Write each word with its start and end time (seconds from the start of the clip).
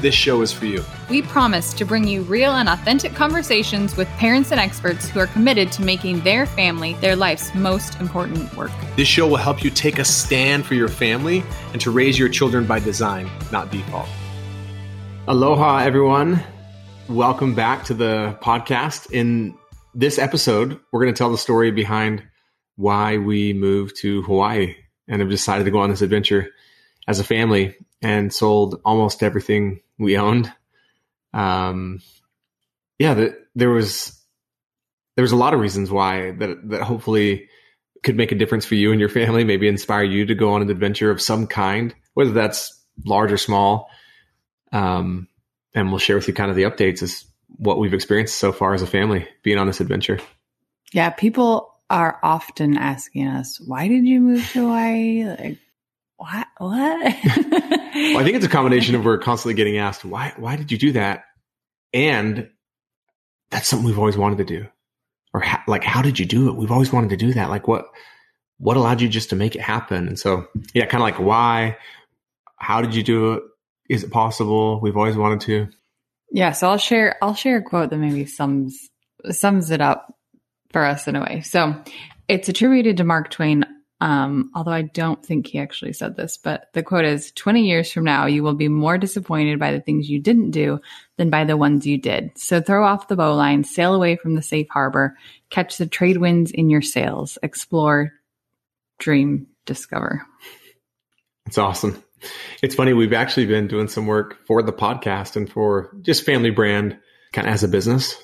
this 0.00 0.14
show 0.14 0.40
is 0.42 0.52
for 0.52 0.66
you. 0.66 0.82
We 1.08 1.22
promise 1.22 1.72
to 1.74 1.84
bring 1.84 2.08
you 2.08 2.22
real 2.22 2.52
and 2.52 2.68
authentic 2.68 3.14
conversations 3.14 3.96
with 3.96 4.08
parents 4.10 4.50
and 4.50 4.60
experts 4.60 5.08
who 5.08 5.20
are 5.20 5.26
committed 5.26 5.70
to 5.72 5.82
making 5.82 6.20
their 6.20 6.46
family 6.46 6.94
their 6.94 7.16
life's 7.16 7.54
most 7.54 8.00
important 8.00 8.54
work. 8.56 8.70
This 8.96 9.08
show 9.08 9.26
will 9.26 9.36
help 9.36 9.62
you 9.62 9.70
take 9.70 9.98
a 9.98 10.04
stand 10.04 10.64
for 10.64 10.74
your 10.74 10.88
family 10.88 11.42
and 11.72 11.80
to 11.82 11.90
raise 11.90 12.18
your 12.18 12.28
children 12.28 12.66
by 12.66 12.78
design, 12.78 13.30
not 13.52 13.70
default. 13.70 14.08
Aloha, 15.28 15.78
everyone. 15.78 16.42
Welcome 17.08 17.54
back 17.54 17.84
to 17.84 17.94
the 17.94 18.38
podcast. 18.40 19.10
In 19.10 19.56
this 19.94 20.18
episode, 20.18 20.80
we're 20.92 21.02
going 21.02 21.12
to 21.12 21.18
tell 21.18 21.30
the 21.30 21.38
story 21.38 21.70
behind 21.70 22.22
why 22.76 23.18
we 23.18 23.52
moved 23.52 23.96
to 23.98 24.22
Hawaii 24.22 24.76
and 25.08 25.20
have 25.20 25.28
decided 25.28 25.64
to 25.64 25.70
go 25.70 25.80
on 25.80 25.90
this 25.90 26.02
adventure 26.02 26.48
as 27.06 27.20
a 27.20 27.24
family 27.24 27.76
and 28.00 28.32
sold 28.32 28.80
almost 28.84 29.22
everything 29.22 29.80
we 30.00 30.16
owned. 30.16 30.52
Um, 31.32 32.00
yeah, 32.98 33.14
the, 33.14 33.38
there 33.54 33.70
was 33.70 34.18
there 35.14 35.22
was 35.22 35.32
a 35.32 35.36
lot 35.36 35.54
of 35.54 35.60
reasons 35.60 35.90
why 35.90 36.32
that 36.32 36.68
that 36.70 36.82
hopefully 36.82 37.48
could 38.02 38.16
make 38.16 38.32
a 38.32 38.34
difference 38.34 38.64
for 38.64 38.74
you 38.74 38.90
and 38.90 38.98
your 38.98 39.08
family. 39.08 39.44
Maybe 39.44 39.68
inspire 39.68 40.02
you 40.02 40.26
to 40.26 40.34
go 40.34 40.54
on 40.54 40.62
an 40.62 40.70
adventure 40.70 41.10
of 41.10 41.20
some 41.20 41.46
kind, 41.46 41.94
whether 42.14 42.32
that's 42.32 42.76
large 43.04 43.30
or 43.30 43.38
small. 43.38 43.90
Um, 44.72 45.28
and 45.74 45.90
we'll 45.90 45.98
share 45.98 46.16
with 46.16 46.26
you 46.26 46.34
kind 46.34 46.50
of 46.50 46.56
the 46.56 46.62
updates 46.62 47.02
as 47.02 47.24
what 47.56 47.78
we've 47.78 47.94
experienced 47.94 48.36
so 48.36 48.52
far 48.52 48.74
as 48.74 48.82
a 48.82 48.86
family 48.86 49.28
being 49.42 49.58
on 49.58 49.66
this 49.66 49.80
adventure. 49.80 50.18
Yeah, 50.92 51.10
people 51.10 51.74
are 51.90 52.18
often 52.22 52.76
asking 52.76 53.26
us, 53.26 53.60
"Why 53.60 53.88
did 53.88 54.06
you 54.06 54.20
move 54.20 54.48
to 54.52 54.60
Hawaii?" 54.60 55.24
Like, 55.24 55.58
what? 56.16 56.46
What? 56.58 57.16
well, 58.00 58.18
I 58.18 58.24
think 58.24 58.36
it's 58.36 58.46
a 58.46 58.48
combination 58.48 58.94
of 58.94 59.04
we're 59.04 59.18
constantly 59.18 59.54
getting 59.54 59.78
asked, 59.78 60.04
why, 60.04 60.32
why 60.36 60.56
did 60.56 60.72
you 60.72 60.78
do 60.78 60.92
that? 60.92 61.24
And 61.92 62.50
that's 63.50 63.68
something 63.68 63.86
we've 63.86 63.98
always 63.98 64.16
wanted 64.16 64.38
to 64.38 64.44
do. 64.44 64.66
Or 65.32 65.40
ha- 65.40 65.64
like, 65.66 65.84
how 65.84 66.02
did 66.02 66.18
you 66.18 66.26
do 66.26 66.48
it? 66.48 66.56
We've 66.56 66.70
always 66.70 66.92
wanted 66.92 67.10
to 67.10 67.16
do 67.16 67.32
that. 67.34 67.50
Like 67.50 67.68
what, 67.68 67.86
what 68.58 68.76
allowed 68.76 69.00
you 69.00 69.08
just 69.08 69.30
to 69.30 69.36
make 69.36 69.54
it 69.54 69.60
happen? 69.60 70.08
And 70.08 70.18
so, 70.18 70.46
yeah, 70.74 70.86
kind 70.86 71.02
of 71.02 71.06
like 71.06 71.18
why, 71.18 71.76
how 72.56 72.80
did 72.80 72.94
you 72.94 73.02
do 73.02 73.32
it? 73.34 73.42
Is 73.88 74.04
it 74.04 74.10
possible? 74.10 74.80
We've 74.80 74.96
always 74.96 75.16
wanted 75.16 75.40
to. 75.42 75.68
Yeah. 76.30 76.52
So 76.52 76.68
I'll 76.70 76.78
share, 76.78 77.16
I'll 77.22 77.34
share 77.34 77.58
a 77.58 77.62
quote 77.62 77.90
that 77.90 77.96
maybe 77.96 78.26
sums, 78.26 78.78
sums 79.30 79.70
it 79.70 79.80
up 79.80 80.14
for 80.70 80.84
us 80.84 81.08
in 81.08 81.16
a 81.16 81.20
way. 81.20 81.40
So 81.40 81.74
it's 82.28 82.48
attributed 82.48 82.98
to 82.98 83.04
Mark 83.04 83.30
Twain 83.30 83.64
um, 84.00 84.50
although 84.54 84.70
I 84.70 84.82
don't 84.82 85.24
think 85.24 85.46
he 85.46 85.58
actually 85.58 85.92
said 85.92 86.16
this, 86.16 86.38
but 86.38 86.68
the 86.72 86.82
quote 86.82 87.04
is 87.04 87.32
20 87.32 87.66
years 87.66 87.92
from 87.92 88.04
now, 88.04 88.26
you 88.26 88.42
will 88.42 88.54
be 88.54 88.68
more 88.68 88.96
disappointed 88.96 89.58
by 89.58 89.72
the 89.72 89.80
things 89.80 90.08
you 90.08 90.20
didn't 90.20 90.52
do 90.52 90.80
than 91.18 91.28
by 91.28 91.44
the 91.44 91.56
ones 91.56 91.86
you 91.86 91.98
did. 91.98 92.30
So 92.36 92.62
throw 92.62 92.84
off 92.86 93.08
the 93.08 93.16
bowline, 93.16 93.64
sail 93.64 93.94
away 93.94 94.16
from 94.16 94.34
the 94.34 94.42
safe 94.42 94.68
harbor, 94.70 95.18
catch 95.50 95.76
the 95.76 95.86
trade 95.86 96.16
winds 96.16 96.50
in 96.50 96.70
your 96.70 96.80
sails, 96.80 97.36
explore, 97.42 98.12
dream, 98.98 99.48
discover. 99.66 100.26
It's 101.46 101.58
awesome. 101.58 102.02
It's 102.62 102.74
funny. 102.74 102.94
We've 102.94 103.12
actually 103.12 103.46
been 103.46 103.68
doing 103.68 103.88
some 103.88 104.06
work 104.06 104.46
for 104.46 104.62
the 104.62 104.72
podcast 104.72 105.36
and 105.36 105.50
for 105.50 105.94
just 106.00 106.24
family 106.24 106.50
brand 106.50 106.98
kind 107.32 107.46
of 107.46 107.52
as 107.52 107.64
a 107.64 107.68
business. 107.68 108.16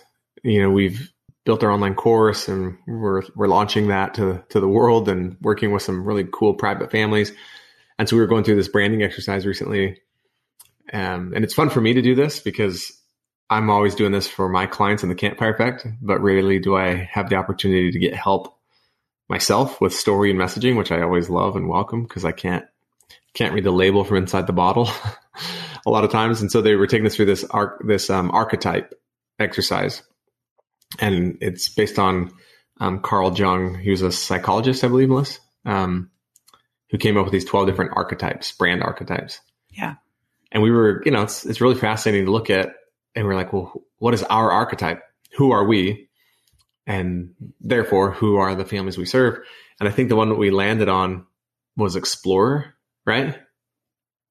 You 0.42 0.62
know, 0.62 0.70
we've 0.70 1.10
built 1.46 1.62
our 1.62 1.70
online 1.70 1.94
course 1.94 2.48
and 2.48 2.76
we're, 2.86 3.22
we're 3.36 3.46
launching 3.46 3.86
that 3.88 4.14
to, 4.14 4.44
to 4.50 4.60
the 4.60 4.68
world 4.68 5.08
and 5.08 5.36
working 5.40 5.70
with 5.70 5.80
some 5.80 6.04
really 6.04 6.26
cool 6.30 6.52
private 6.52 6.90
families. 6.90 7.32
And 7.98 8.08
so 8.08 8.16
we 8.16 8.20
were 8.20 8.26
going 8.26 8.42
through 8.44 8.56
this 8.56 8.68
branding 8.68 9.02
exercise 9.02 9.46
recently. 9.46 10.02
Um, 10.92 11.32
and 11.34 11.44
it's 11.44 11.54
fun 11.54 11.70
for 11.70 11.80
me 11.80 11.94
to 11.94 12.02
do 12.02 12.16
this 12.16 12.40
because 12.40 13.00
I'm 13.48 13.70
always 13.70 13.94
doing 13.94 14.10
this 14.10 14.26
for 14.26 14.48
my 14.48 14.66
clients 14.66 15.04
in 15.04 15.08
the 15.08 15.14
campfire 15.14 15.54
effect, 15.54 15.86
but 16.02 16.20
rarely 16.20 16.58
do 16.58 16.76
I 16.76 17.08
have 17.12 17.30
the 17.30 17.36
opportunity 17.36 17.92
to 17.92 17.98
get 17.98 18.14
help 18.14 18.58
myself 19.28 19.80
with 19.80 19.94
story 19.94 20.32
and 20.32 20.38
messaging, 20.38 20.76
which 20.76 20.90
I 20.90 21.00
always 21.00 21.30
love 21.30 21.54
and 21.54 21.68
welcome 21.68 22.02
because 22.02 22.24
I 22.24 22.32
can't, 22.32 22.64
can't 23.34 23.54
read 23.54 23.64
the 23.64 23.70
label 23.70 24.02
from 24.02 24.16
inside 24.16 24.48
the 24.48 24.52
bottle 24.52 24.90
a 25.86 25.90
lot 25.90 26.02
of 26.02 26.10
times. 26.10 26.40
And 26.40 26.50
so 26.50 26.60
they 26.60 26.74
were 26.74 26.88
taking 26.88 27.06
us 27.06 27.14
through 27.14 27.26
this 27.26 27.44
arc, 27.44 27.86
this 27.86 28.10
um, 28.10 28.32
archetype 28.32 28.92
exercise 29.38 30.02
and 30.98 31.38
it's 31.40 31.68
based 31.68 31.98
on 31.98 32.32
um, 32.80 33.00
Carl 33.00 33.36
Jung. 33.36 33.78
He 33.78 33.90
was 33.90 34.02
a 34.02 34.12
psychologist, 34.12 34.84
I 34.84 34.88
believe, 34.88 35.08
Melissa, 35.08 35.40
um, 35.64 36.10
who 36.90 36.98
came 36.98 37.16
up 37.16 37.24
with 37.24 37.32
these 37.32 37.44
12 37.44 37.66
different 37.66 37.92
archetypes, 37.94 38.52
brand 38.52 38.82
archetypes. 38.82 39.40
Yeah. 39.70 39.94
And 40.52 40.62
we 40.62 40.70
were, 40.70 41.02
you 41.04 41.10
know, 41.10 41.22
it's, 41.22 41.44
it's 41.44 41.60
really 41.60 41.74
fascinating 41.74 42.26
to 42.26 42.32
look 42.32 42.50
at. 42.50 42.74
And 43.14 43.26
we're 43.26 43.34
like, 43.34 43.52
well, 43.52 43.82
what 43.98 44.14
is 44.14 44.22
our 44.24 44.50
archetype? 44.50 45.02
Who 45.36 45.52
are 45.52 45.64
we? 45.64 46.08
And 46.86 47.34
therefore, 47.60 48.12
who 48.12 48.36
are 48.36 48.54
the 48.54 48.64
families 48.64 48.98
we 48.98 49.06
serve? 49.06 49.38
And 49.80 49.88
I 49.88 49.92
think 49.92 50.08
the 50.08 50.16
one 50.16 50.28
that 50.28 50.36
we 50.36 50.50
landed 50.50 50.88
on 50.88 51.26
was 51.76 51.96
explorer, 51.96 52.74
right? 53.04 53.38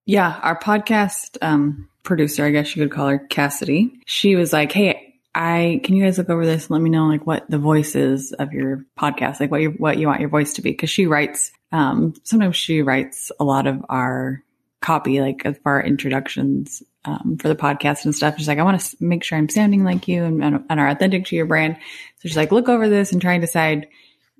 Yeah. 0.06 0.40
Our 0.42 0.58
podcast 0.58 1.38
um, 1.42 1.90
producer, 2.04 2.46
I 2.46 2.52
guess 2.52 2.76
you 2.76 2.84
could 2.84 2.92
call 2.92 3.08
her 3.08 3.20
Cassidy, 3.20 4.00
she 4.06 4.36
was 4.36 4.54
like, 4.54 4.72
hey, 4.72 5.15
I 5.38 5.82
can 5.84 5.98
you 5.98 6.04
guys 6.06 6.18
look 6.18 6.30
over 6.30 6.46
this 6.46 6.64
and 6.64 6.72
let 6.72 6.82
me 6.82 6.90
know 6.90 7.08
like 7.08 7.28
what 7.28 7.44
the 7.50 7.58
voice 7.58 7.94
is 7.94 8.32
of 8.32 8.54
your 8.54 8.86
podcast, 8.98 9.42
like 9.42 9.52
what 9.52 9.62
you 9.62 9.72
what 9.72 9.98
you 9.98 10.08
want 10.08 10.22
your 10.22 10.30
voice 10.30 10.54
to 10.54 10.62
be? 10.62 10.72
Because 10.72 10.90
she 10.90 11.08
writes, 11.08 11.52
um, 11.74 12.14
sometimes 12.24 12.56
she 12.56 12.82
writes 12.82 13.34
a 13.38 13.44
lot 13.44 13.68
of 13.68 13.84
our 13.90 14.42
copy, 14.82 15.20
like 15.20 15.44
for 15.62 15.74
our 15.74 15.84
introductions 15.84 16.82
um, 17.04 17.38
for 17.38 17.50
the 17.50 17.56
podcast 17.56 18.06
and 18.06 18.16
stuff. 18.16 18.38
She's 18.38 18.48
like, 18.48 18.60
I 18.60 18.64
want 18.64 18.80
to 18.80 18.98
make 19.02 19.26
sure 19.26 19.38
I'm 19.38 19.50
sounding 19.50 19.84
like 19.84 20.08
you 20.08 20.24
and, 20.24 20.42
and 20.42 20.80
are 20.80 20.88
authentic 20.88 21.26
to 21.26 21.36
your 21.36 21.48
brand. 21.48 21.76
So 22.20 22.30
she's 22.30 22.38
like, 22.38 22.54
look 22.54 22.70
over 22.70 22.88
this 22.88 23.12
and 23.12 23.22
try 23.22 23.34
and 23.34 23.42
decide 23.42 23.90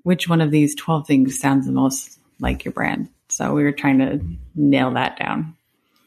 which 0.02 0.30
one 0.30 0.40
of 0.40 0.50
these 0.50 0.74
twelve 0.74 1.06
things 1.06 1.38
sounds 1.38 1.66
the 1.66 1.72
most 1.72 2.18
like 2.40 2.64
your 2.64 2.72
brand. 2.72 3.10
So 3.28 3.52
we 3.52 3.64
were 3.64 3.72
trying 3.72 3.98
to 3.98 4.20
nail 4.54 4.92
that 4.92 5.18
down. 5.18 5.56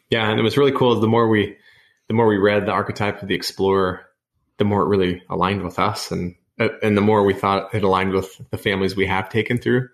Yeah, 0.09 0.27
and 0.27 0.39
it 0.39 0.43
was 0.43 0.57
really 0.57 0.71
cool. 0.71 0.99
The 0.99 1.07
more 1.07 1.27
we, 1.27 1.57
the 2.07 2.15
more 2.15 2.25
we 2.25 2.37
read 2.37 2.65
the 2.65 2.71
archetype 2.71 3.21
of 3.21 3.27
the 3.27 3.35
explorer 3.35 4.07
the 4.59 4.65
more 4.65 4.83
it 4.83 4.87
really 4.87 5.23
aligned 5.29 5.63
with 5.63 5.79
us 5.79 6.11
and 6.11 6.35
uh, 6.59 6.69
and 6.83 6.95
the 6.95 7.01
more 7.01 7.23
we 7.23 7.33
thought 7.33 7.73
it 7.73 7.83
aligned 7.83 8.11
with 8.11 8.39
the 8.51 8.57
families 8.57 8.95
we 8.95 9.07
have 9.07 9.29
taken 9.29 9.57
through 9.57 9.87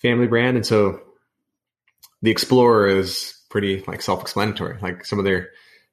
family 0.00 0.26
brand. 0.26 0.56
And 0.56 0.66
so 0.66 1.00
the 2.22 2.30
explorer 2.30 2.86
is 2.86 3.34
pretty 3.48 3.82
like 3.86 4.02
self-explanatory. 4.02 4.78
Like 4.80 5.04
some 5.04 5.18
of 5.18 5.24
their 5.24 5.50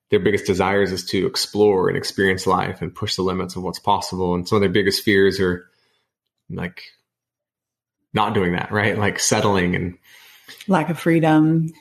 their 0.10 0.20
biggest 0.20 0.46
desires 0.46 0.92
is 0.92 1.06
to 1.06 1.26
explore 1.26 1.88
and 1.88 1.98
experience 1.98 2.46
life 2.46 2.82
and 2.82 2.94
push 2.94 3.16
the 3.16 3.24
limits 3.24 3.56
of 3.56 3.64
what's 3.64 3.80
possible. 3.80 4.36
And 4.36 4.48
some 4.48 4.58
of 4.58 4.62
their 4.62 4.70
biggest 4.70 5.04
fears 5.04 5.40
are 5.40 5.68
like 6.50 6.84
not 8.14 8.34
doing 8.34 8.52
that 8.52 8.72
right? 8.72 8.98
Like 8.98 9.20
settling 9.20 9.76
and 9.76 9.98
lack 10.68 10.90
of 10.90 11.00
freedom. 11.00 11.72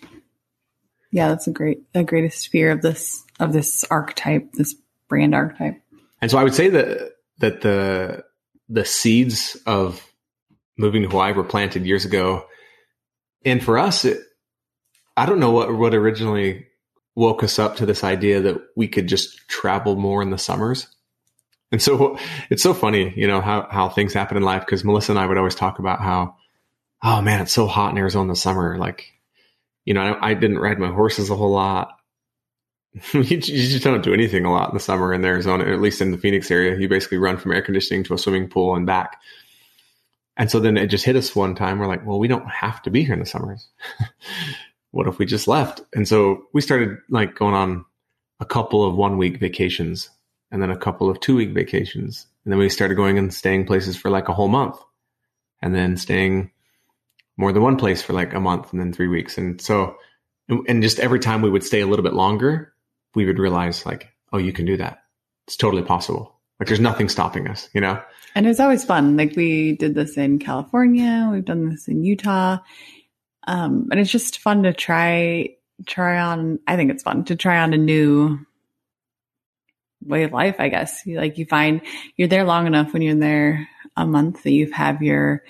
Yeah 1.10 1.28
that's 1.28 1.46
a 1.46 1.50
great 1.52 1.92
the 1.92 2.04
greatest 2.04 2.48
fear 2.48 2.70
of 2.70 2.80
this 2.80 3.24
of 3.40 3.52
this 3.52 3.84
archetype 3.90 4.52
this 4.52 4.74
brand 5.12 5.34
archetype. 5.34 5.78
And 6.22 6.30
so 6.30 6.38
I 6.38 6.44
would 6.44 6.54
say 6.54 6.70
that 6.70 7.12
that 7.40 7.60
the 7.60 8.24
the 8.70 8.86
seeds 8.86 9.58
of 9.66 10.02
moving 10.78 11.02
to 11.02 11.08
Hawaii 11.10 11.34
were 11.34 11.44
planted 11.44 11.84
years 11.84 12.06
ago. 12.06 12.46
And 13.44 13.62
for 13.62 13.76
us, 13.76 14.06
it, 14.06 14.22
I 15.14 15.26
don't 15.26 15.38
know 15.38 15.50
what 15.50 15.76
what 15.76 15.94
originally 15.94 16.66
woke 17.14 17.42
us 17.42 17.58
up 17.58 17.76
to 17.76 17.84
this 17.84 18.02
idea 18.04 18.40
that 18.40 18.56
we 18.74 18.88
could 18.88 19.06
just 19.06 19.36
travel 19.48 19.96
more 19.96 20.22
in 20.22 20.30
the 20.30 20.38
summers. 20.38 20.88
And 21.70 21.82
so 21.82 22.16
it's 22.48 22.62
so 22.62 22.72
funny, 22.72 23.12
you 23.14 23.26
know, 23.26 23.42
how, 23.42 23.66
how 23.70 23.90
things 23.90 24.14
happen 24.14 24.38
in 24.38 24.42
life. 24.42 24.64
Cause 24.66 24.82
Melissa 24.82 25.12
and 25.12 25.18
I 25.18 25.26
would 25.26 25.36
always 25.36 25.54
talk 25.54 25.78
about 25.78 26.00
how, 26.00 26.36
oh 27.02 27.20
man, 27.20 27.42
it's 27.42 27.52
so 27.52 27.66
hot 27.66 27.92
in 27.92 27.98
Arizona 27.98 28.22
in 28.22 28.28
the 28.28 28.36
summer. 28.36 28.78
Like, 28.78 29.12
you 29.84 29.92
know, 29.92 30.00
I, 30.00 30.30
I 30.30 30.34
didn't 30.34 30.58
ride 30.58 30.78
my 30.78 30.90
horses 30.90 31.28
a 31.28 31.36
whole 31.36 31.52
lot. 31.52 31.98
you, 33.14 33.38
just 33.38 33.84
don't 33.84 34.02
do 34.02 34.12
anything 34.12 34.44
a 34.44 34.52
lot 34.52 34.68
in 34.68 34.74
the 34.74 34.80
summer 34.80 35.14
in 35.14 35.24
Arizona, 35.24 35.64
at 35.64 35.80
least 35.80 36.00
in 36.00 36.10
the 36.10 36.18
Phoenix 36.18 36.50
area. 36.50 36.78
You 36.78 36.88
basically 36.88 37.18
run 37.18 37.38
from 37.38 37.52
air 37.52 37.62
conditioning 37.62 38.04
to 38.04 38.14
a 38.14 38.18
swimming 38.18 38.48
pool 38.48 38.76
and 38.76 38.86
back. 38.86 39.20
And 40.36 40.50
so 40.50 40.60
then 40.60 40.76
it 40.76 40.88
just 40.88 41.04
hit 41.04 41.16
us 41.16 41.34
one 41.34 41.54
time. 41.54 41.78
We're 41.78 41.86
like, 41.86 42.06
well, 42.06 42.18
we 42.18 42.28
don't 42.28 42.48
have 42.48 42.82
to 42.82 42.90
be 42.90 43.04
here 43.04 43.14
in 43.14 43.20
the 43.20 43.26
summers. 43.26 43.68
what 44.90 45.06
if 45.06 45.18
we 45.18 45.26
just 45.26 45.48
left? 45.48 45.80
And 45.94 46.06
so 46.06 46.44
we 46.52 46.60
started 46.60 46.98
like 47.08 47.34
going 47.34 47.54
on 47.54 47.84
a 48.40 48.44
couple 48.44 48.84
of 48.84 48.94
one 48.94 49.18
week 49.18 49.38
vacations 49.38 50.10
and 50.50 50.62
then 50.62 50.70
a 50.70 50.76
couple 50.76 51.08
of 51.08 51.20
two 51.20 51.36
week 51.36 51.50
vacations. 51.50 52.26
And 52.44 52.52
then 52.52 52.58
we 52.58 52.68
started 52.68 52.94
going 52.94 53.18
and 53.18 53.32
staying 53.32 53.66
places 53.66 53.96
for 53.96 54.10
like 54.10 54.28
a 54.28 54.34
whole 54.34 54.48
month 54.48 54.76
and 55.62 55.74
then 55.74 55.96
staying 55.96 56.50
more 57.36 57.52
than 57.52 57.62
one 57.62 57.76
place 57.76 58.02
for 58.02 58.12
like 58.12 58.34
a 58.34 58.40
month 58.40 58.72
and 58.72 58.80
then 58.80 58.92
three 58.92 59.08
weeks. 59.08 59.38
And 59.38 59.60
so, 59.60 59.96
and 60.48 60.82
just 60.82 60.98
every 60.98 61.20
time 61.20 61.40
we 61.40 61.50
would 61.50 61.64
stay 61.64 61.80
a 61.80 61.86
little 61.86 62.02
bit 62.02 62.14
longer, 62.14 62.72
we 63.14 63.26
would 63.26 63.38
realize 63.38 63.86
like, 63.86 64.08
oh, 64.32 64.38
you 64.38 64.52
can 64.52 64.66
do 64.66 64.76
that. 64.76 65.02
It's 65.46 65.56
totally 65.56 65.82
possible. 65.82 66.38
Like 66.58 66.68
there's 66.68 66.80
nothing 66.80 67.08
stopping 67.08 67.48
us, 67.48 67.68
you 67.74 67.80
know? 67.80 68.00
And 68.34 68.46
it's 68.46 68.60
always 68.60 68.84
fun. 68.84 69.16
Like 69.16 69.34
we 69.36 69.76
did 69.76 69.94
this 69.94 70.16
in 70.16 70.38
California, 70.38 71.28
we've 71.32 71.44
done 71.44 71.68
this 71.68 71.88
in 71.88 72.04
Utah. 72.04 72.58
Um, 73.46 73.88
and 73.90 73.98
it's 73.98 74.10
just 74.10 74.38
fun 74.38 74.62
to 74.62 74.72
try 74.72 75.56
try 75.86 76.20
on 76.20 76.60
I 76.68 76.76
think 76.76 76.92
it's 76.92 77.02
fun 77.02 77.24
to 77.24 77.34
try 77.34 77.58
on 77.58 77.74
a 77.74 77.78
new 77.78 78.38
way 80.04 80.22
of 80.22 80.32
life, 80.32 80.56
I 80.58 80.68
guess. 80.68 81.02
Like 81.06 81.38
you 81.38 81.46
find 81.46 81.80
you're 82.16 82.28
there 82.28 82.44
long 82.44 82.66
enough 82.66 82.92
when 82.92 83.02
you're 83.02 83.16
there 83.16 83.68
a 83.96 84.06
month 84.06 84.44
that 84.44 84.52
you 84.52 84.70
have 84.72 85.02
your 85.02 85.42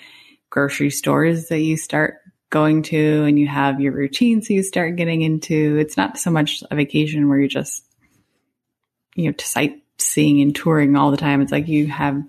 grocery 0.49 0.89
stores 0.89 1.47
that 1.47 1.59
you 1.59 1.77
start 1.77 2.15
going 2.53 2.83
to 2.83 3.23
and 3.23 3.39
you 3.39 3.47
have 3.47 3.81
your 3.81 3.93
routines 3.93 4.47
so 4.47 4.53
you 4.53 4.61
start 4.61 4.95
getting 4.95 5.23
into. 5.23 5.77
It's 5.77 5.97
not 5.97 6.19
so 6.19 6.29
much 6.29 6.63
a 6.69 6.75
vacation 6.75 7.27
where 7.27 7.39
you're 7.39 7.47
just, 7.47 7.83
you 9.15 9.25
know, 9.25 9.31
to 9.31 9.45
sightseeing 9.45 10.39
and 10.39 10.55
touring 10.55 10.95
all 10.95 11.09
the 11.09 11.17
time. 11.17 11.41
It's 11.41 11.51
like 11.51 11.67
you 11.67 11.87
have 11.87 12.21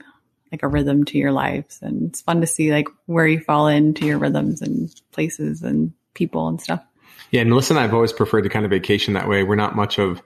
like 0.50 0.62
a 0.62 0.68
rhythm 0.68 1.04
to 1.04 1.18
your 1.18 1.30
lives 1.30 1.80
and 1.82 2.08
it's 2.08 2.22
fun 2.22 2.40
to 2.40 2.46
see 2.46 2.72
like 2.72 2.88
where 3.04 3.26
you 3.26 3.38
fall 3.38 3.68
into 3.68 4.06
your 4.06 4.16
rhythms 4.16 4.62
and 4.62 4.90
places 5.12 5.62
and 5.62 5.92
people 6.14 6.48
and 6.48 6.58
stuff. 6.58 6.82
Yeah. 7.30 7.42
And 7.42 7.50
Melissa 7.50 7.74
and 7.74 7.80
I've 7.80 7.92
always 7.92 8.14
preferred 8.14 8.42
to 8.42 8.48
kind 8.48 8.64
of 8.64 8.70
vacation 8.70 9.14
that 9.14 9.28
way. 9.28 9.42
We're 9.42 9.56
not 9.56 9.76
much 9.76 9.98
of 9.98 10.22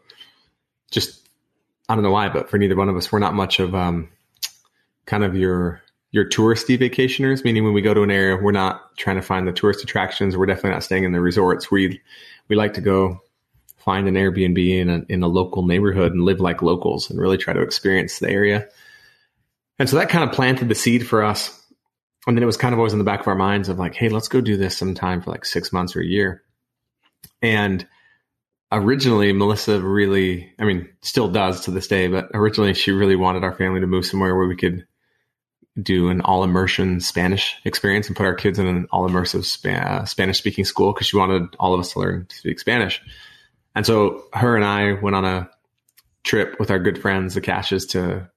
just 0.92 1.28
I 1.88 1.96
don't 1.96 2.04
know 2.04 2.12
why, 2.12 2.28
but 2.28 2.50
for 2.50 2.58
neither 2.58 2.76
one 2.76 2.88
of 2.88 2.96
us, 2.96 3.10
we're 3.10 3.18
not 3.18 3.34
much 3.34 3.58
of 3.58 3.74
um, 3.74 4.10
kind 5.06 5.24
of 5.24 5.34
your 5.34 5.82
your 6.10 6.28
touristy 6.28 6.78
vacationers. 6.78 7.44
Meaning, 7.44 7.64
when 7.64 7.74
we 7.74 7.82
go 7.82 7.94
to 7.94 8.02
an 8.02 8.10
area, 8.10 8.36
we're 8.36 8.52
not 8.52 8.96
trying 8.96 9.16
to 9.16 9.22
find 9.22 9.46
the 9.46 9.52
tourist 9.52 9.82
attractions. 9.82 10.36
We're 10.36 10.46
definitely 10.46 10.70
not 10.70 10.84
staying 10.84 11.04
in 11.04 11.12
the 11.12 11.20
resorts. 11.20 11.70
We 11.70 12.00
we 12.48 12.56
like 12.56 12.74
to 12.74 12.80
go 12.80 13.20
find 13.76 14.08
an 14.08 14.14
Airbnb 14.14 14.58
in 14.58 14.90
a 14.90 15.02
in 15.08 15.22
a 15.22 15.28
local 15.28 15.66
neighborhood 15.66 16.12
and 16.12 16.24
live 16.24 16.40
like 16.40 16.62
locals 16.62 17.10
and 17.10 17.20
really 17.20 17.38
try 17.38 17.52
to 17.52 17.62
experience 17.62 18.18
the 18.18 18.30
area. 18.30 18.68
And 19.78 19.88
so 19.88 19.96
that 19.96 20.08
kind 20.08 20.28
of 20.28 20.34
planted 20.34 20.68
the 20.68 20.74
seed 20.74 21.06
for 21.06 21.22
us. 21.22 21.54
And 22.26 22.36
then 22.36 22.42
it 22.42 22.46
was 22.46 22.56
kind 22.56 22.72
of 22.72 22.78
always 22.78 22.92
in 22.92 22.98
the 22.98 23.04
back 23.04 23.20
of 23.20 23.28
our 23.28 23.36
minds 23.36 23.68
of 23.68 23.78
like, 23.78 23.94
hey, 23.94 24.08
let's 24.08 24.28
go 24.28 24.40
do 24.40 24.56
this 24.56 24.76
sometime 24.76 25.22
for 25.22 25.30
like 25.30 25.44
six 25.44 25.72
months 25.72 25.94
or 25.94 26.00
a 26.00 26.06
year. 26.06 26.42
And 27.40 27.86
originally 28.72 29.32
Melissa 29.32 29.80
really, 29.80 30.52
I 30.58 30.64
mean, 30.64 30.88
still 31.00 31.28
does 31.28 31.64
to 31.64 31.70
this 31.70 31.86
day, 31.86 32.08
but 32.08 32.28
originally 32.34 32.74
she 32.74 32.90
really 32.90 33.16
wanted 33.16 33.44
our 33.44 33.54
family 33.54 33.80
to 33.80 33.86
move 33.86 34.04
somewhere 34.04 34.36
where 34.36 34.48
we 34.48 34.56
could 34.56 34.84
do 35.80 36.08
an 36.08 36.20
all 36.22 36.44
immersion 36.44 37.00
Spanish 37.00 37.56
experience 37.64 38.08
and 38.08 38.16
put 38.16 38.26
our 38.26 38.34
kids 38.34 38.58
in 38.58 38.66
an 38.66 38.88
all 38.90 39.08
immersive 39.08 39.66
uh, 39.66 40.04
Spanish 40.04 40.38
speaking 40.38 40.64
school 40.64 40.92
because 40.92 41.06
she 41.06 41.16
wanted 41.16 41.54
all 41.58 41.74
of 41.74 41.80
us 41.80 41.92
to 41.92 42.00
learn 42.00 42.26
to 42.26 42.36
speak 42.36 42.58
Spanish. 42.58 43.00
And 43.74 43.86
so 43.86 44.24
her 44.32 44.56
and 44.56 44.64
I 44.64 44.94
went 44.94 45.16
on 45.16 45.24
a 45.24 45.50
trip 46.24 46.56
with 46.58 46.70
our 46.70 46.78
good 46.78 47.00
friends, 47.00 47.34
the 47.34 47.40
Cashes, 47.40 47.86
to 47.86 48.28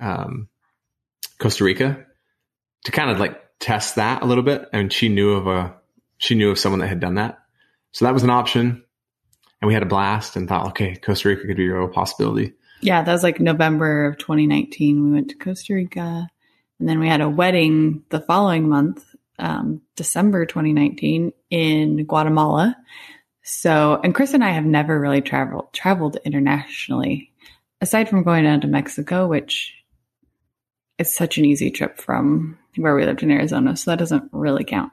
um, 0.00 0.48
Costa 1.38 1.64
Rica 1.64 2.04
to 2.84 2.92
kind 2.92 3.10
of 3.10 3.18
like 3.18 3.42
test 3.58 3.96
that 3.96 4.22
a 4.22 4.26
little 4.26 4.44
bit. 4.44 4.68
And 4.72 4.92
she 4.92 5.08
knew 5.08 5.32
of 5.32 5.46
a, 5.46 5.74
she 6.18 6.34
knew 6.34 6.50
of 6.50 6.58
someone 6.58 6.80
that 6.80 6.88
had 6.88 7.00
done 7.00 7.16
that. 7.16 7.38
So 7.92 8.04
that 8.04 8.14
was 8.14 8.22
an 8.22 8.30
option 8.30 8.84
and 9.60 9.68
we 9.68 9.74
had 9.74 9.82
a 9.82 9.86
blast 9.86 10.36
and 10.36 10.48
thought, 10.48 10.68
okay, 10.68 10.96
Costa 10.96 11.28
Rica 11.28 11.46
could 11.46 11.56
be 11.56 11.66
a 11.66 11.74
real 11.74 11.88
possibility. 11.88 12.52
Yeah, 12.82 13.02
that 13.02 13.12
was 13.12 13.22
like 13.22 13.40
November 13.40 14.06
of 14.06 14.18
2019. 14.18 15.02
We 15.02 15.14
went 15.14 15.30
to 15.30 15.36
Costa 15.36 15.74
Rica, 15.74 16.28
and 16.78 16.88
then 16.88 16.98
we 16.98 17.08
had 17.08 17.20
a 17.20 17.28
wedding 17.28 18.02
the 18.10 18.20
following 18.20 18.68
month, 18.68 19.04
um, 19.38 19.82
December 19.96 20.46
2019, 20.46 21.32
in 21.50 22.04
Guatemala. 22.04 22.76
So, 23.42 24.00
and 24.02 24.14
Chris 24.14 24.34
and 24.34 24.44
I 24.44 24.50
have 24.50 24.64
never 24.64 25.00
really 25.00 25.20
traveled 25.20 25.72
traveled 25.72 26.18
internationally, 26.24 27.32
aside 27.80 28.08
from 28.08 28.24
going 28.24 28.44
down 28.44 28.60
to 28.62 28.66
Mexico, 28.66 29.26
which 29.26 29.72
is 30.98 31.14
such 31.14 31.38
an 31.38 31.44
easy 31.44 31.70
trip 31.70 31.98
from 31.98 32.58
where 32.76 32.94
we 32.94 33.04
lived 33.04 33.22
in 33.22 33.30
Arizona, 33.30 33.76
so 33.76 33.90
that 33.90 33.98
doesn't 33.98 34.28
really 34.32 34.64
count. 34.64 34.92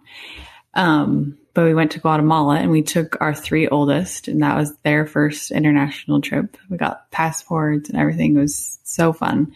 Um, 0.73 1.37
but 1.53 1.65
we 1.65 1.73
went 1.73 1.91
to 1.91 1.99
Guatemala 1.99 2.55
and 2.55 2.71
we 2.71 2.81
took 2.81 3.19
our 3.21 3.33
three 3.33 3.67
oldest, 3.67 4.27
and 4.27 4.41
that 4.41 4.57
was 4.57 4.75
their 4.83 5.05
first 5.05 5.51
international 5.51 6.21
trip. 6.21 6.57
We 6.69 6.77
got 6.77 7.11
passports 7.11 7.89
and 7.89 7.99
everything. 7.99 8.35
It 8.35 8.41
was 8.41 8.79
so 8.83 9.13
fun. 9.13 9.53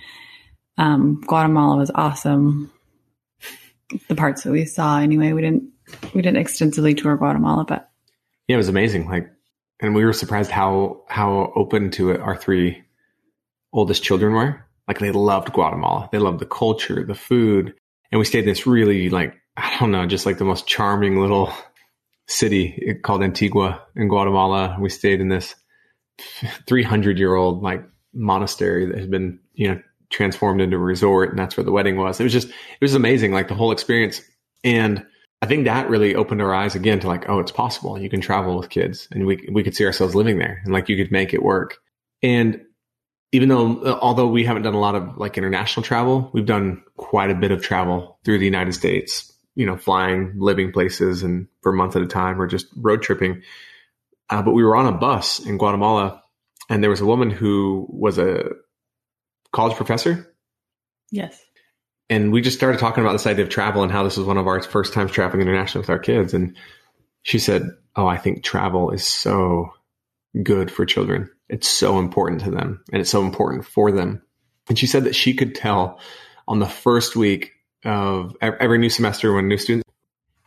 Um, 0.77 1.21
Guatemala 1.25 1.77
was 1.77 1.91
awesome. 1.94 2.71
The 4.07 4.15
parts 4.15 4.44
that 4.44 4.51
we 4.51 4.65
saw, 4.65 5.00
anyway, 5.00 5.33
we 5.33 5.41
didn't 5.41 5.69
we 6.13 6.21
didn't 6.21 6.38
extensively 6.38 6.94
tour 6.94 7.15
Guatemala, 7.15 7.65
but 7.65 7.89
yeah, 8.47 8.56
it 8.56 8.57
was 8.57 8.69
amazing. 8.69 9.07
Like, 9.07 9.29
and 9.79 9.95
we 9.95 10.06
were 10.06 10.13
surprised 10.13 10.51
how 10.51 11.03
how 11.07 11.51
open 11.56 11.91
to 11.91 12.12
it 12.12 12.21
our 12.21 12.35
three 12.35 12.83
oldest 13.74 14.03
children 14.03 14.33
were. 14.33 14.63
Like, 14.88 15.00
they 15.00 15.12
loved 15.12 15.51
Guatemala. 15.51 16.09
They 16.12 16.18
loved 16.18 16.39
the 16.39 16.45
culture, 16.45 17.03
the 17.06 17.15
food, 17.15 17.74
and 18.12 18.19
we 18.19 18.25
stayed 18.25 18.44
in 18.44 18.50
this 18.50 18.68
really 18.68 19.09
like 19.09 19.35
I 19.57 19.77
don't 19.79 19.91
know, 19.91 20.06
just 20.06 20.25
like 20.25 20.38
the 20.38 20.45
most 20.45 20.68
charming 20.68 21.19
little 21.19 21.51
city 22.27 23.00
called 23.03 23.24
Antigua 23.24 23.81
in 23.95 24.07
Guatemala. 24.07 24.77
We 24.79 24.89
stayed 24.89 25.21
in 25.21 25.29
this 25.29 25.56
300 26.68 27.18
year 27.18 27.33
old 27.33 27.63
like 27.63 27.83
monastery 28.13 28.85
that 28.85 28.97
has 28.97 29.07
been, 29.07 29.39
you 29.53 29.69
know, 29.69 29.81
transformed 30.09 30.62
into 30.62 30.77
a 30.77 30.80
resort. 30.80 31.30
And 31.30 31.39
that's 31.39 31.57
where 31.57 31.63
the 31.63 31.71
wedding 31.71 31.98
was. 31.98 32.19
It 32.19 32.24
was 32.24 32.33
just, 32.33 32.50
it 32.50 32.81
was 32.81 32.94
amazing, 32.94 33.31
like 33.31 33.48
the 33.48 33.56
whole 33.56 33.71
experience. 33.71 34.21
And 34.63 35.06
I 35.42 35.45
think 35.45 35.65
that 35.65 35.89
really 35.89 36.15
opened 36.15 36.42
our 36.42 36.54
eyes 36.54 36.75
again 36.75 37.00
to 37.01 37.07
like, 37.07 37.30
oh, 37.30 37.39
it's 37.39 37.51
possible. 37.51 38.00
You 38.00 38.09
can 38.09 38.21
travel 38.21 38.57
with 38.57 38.69
kids 38.69 39.07
and 39.12 39.25
we, 39.25 39.48
we 39.51 39.63
could 39.63 39.75
see 39.75 39.86
ourselves 39.86 40.15
living 40.15 40.39
there 40.39 40.62
and 40.63 40.74
like 40.74 40.89
you 40.89 40.98
could 40.98 41.12
make 41.12 41.33
it 41.33 41.44
work. 41.44 41.77
And 42.24 42.62
even 43.31 43.50
though, 43.50 44.00
although 44.01 44.27
we 44.27 44.45
haven't 44.45 44.63
done 44.63 44.74
a 44.74 44.80
lot 44.80 44.95
of 44.95 45.18
like 45.18 45.38
international 45.38 45.83
travel, 45.83 46.30
we've 46.33 46.45
done 46.45 46.81
quite 46.95 47.30
a 47.30 47.36
bit 47.36 47.51
of 47.51 47.62
travel 47.62 48.18
through 48.24 48.39
the 48.39 48.45
United 48.45 48.74
States, 48.74 49.31
you 49.56 49.65
know, 49.65 49.77
flying, 49.77 50.33
living 50.38 50.71
places 50.71 51.24
and 51.24 51.48
for 51.62 51.71
months 51.71 51.95
at 51.95 52.01
a 52.01 52.07
time 52.07 52.42
or 52.42 52.48
just 52.48 52.68
road 52.77 53.01
tripping. 53.01 53.44
Uh, 54.30 54.42
but 54.42 54.53
we 54.53 54.63
were 54.63 54.75
on 54.75 54.88
a 54.88 54.98
bus 54.98 55.39
in 55.39 55.57
Guatemala 55.57 56.24
and 56.69 56.81
there 56.81 56.89
was 56.89 57.01
a 57.01 57.06
woman 57.06 57.30
who 57.30 57.86
was 57.89 58.18
a 58.18 58.50
college 59.52 59.76
professor. 59.76 60.34
Yes. 61.12 61.42
And 62.10 62.32
we 62.32 62.42
just 62.42 62.58
started 62.58 62.80
talking 62.80 63.04
about 63.04 63.13
this 63.13 63.27
idea 63.27 63.44
of 63.44 63.50
travel 63.50 63.84
and 63.84 63.92
how 63.92 64.04
this 64.04 64.18
was 64.18 64.25
one 64.25 64.38
of 64.38 64.48
our 64.48 64.62
first 64.62 64.94
times 64.94 65.12
traveling 65.12 65.42
internationally 65.42 65.84
with 65.84 65.89
our 65.89 66.00
kids. 66.00 66.34
And 66.34 66.56
she 67.24 67.39
said, 67.39 67.63
Oh, 67.96 68.08
I 68.08 68.18
think 68.18 68.44
travel 68.44 68.92
is 68.92 69.06
so 69.06 69.70
good 70.44 70.72
for 70.72 70.86
children. 70.86 71.30
It's 71.50 71.68
so 71.68 72.00
important 72.00 72.42
to 72.42 72.51
them 72.51 72.84
and 72.92 73.01
it's 73.01 73.10
so 73.10 73.24
important 73.24 73.66
for 73.66 73.92
them. 73.92 74.22
And 74.70 74.77
she 74.77 74.88
said 74.88 75.06
that 75.06 75.16
she 75.16 75.34
could 75.34 75.56
tell 75.56 76.00
on 76.48 76.60
the 76.60 76.68
first 76.68 77.16
week 77.16 77.51
of 77.84 78.36
every 78.42 78.77
new 78.77 78.89
semester 78.89 79.34
when 79.34 79.48
new 79.48 79.58
students, 79.58 79.89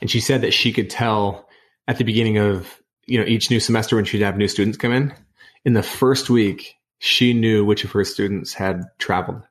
and 0.01 0.11
she 0.11 0.21
said 0.21 0.43
that 0.43 0.53
she 0.53 0.73
could 0.73 0.91
tell 0.91 1.49
at 1.89 1.99
the 1.99 2.05
beginning 2.05 2.39
of 2.39 2.81
you 3.07 3.19
know 3.19 3.27
each 3.27 3.51
new 3.51 3.61
semester 3.61 3.97
when 3.97 4.05
she'd 4.05 4.23
have 4.23 4.37
new 4.37 4.49
students 4.49 4.79
come 4.79 4.93
in. 4.93 5.15
In 5.65 5.75
the 5.75 5.83
first 5.83 6.31
week, 6.31 6.75
she 7.03 7.33
knew 7.33 7.65
which 7.65 7.83
of 7.83 7.93
her 7.93 8.05
students 8.05 8.53
had 8.53 8.83
traveled, 8.99 9.43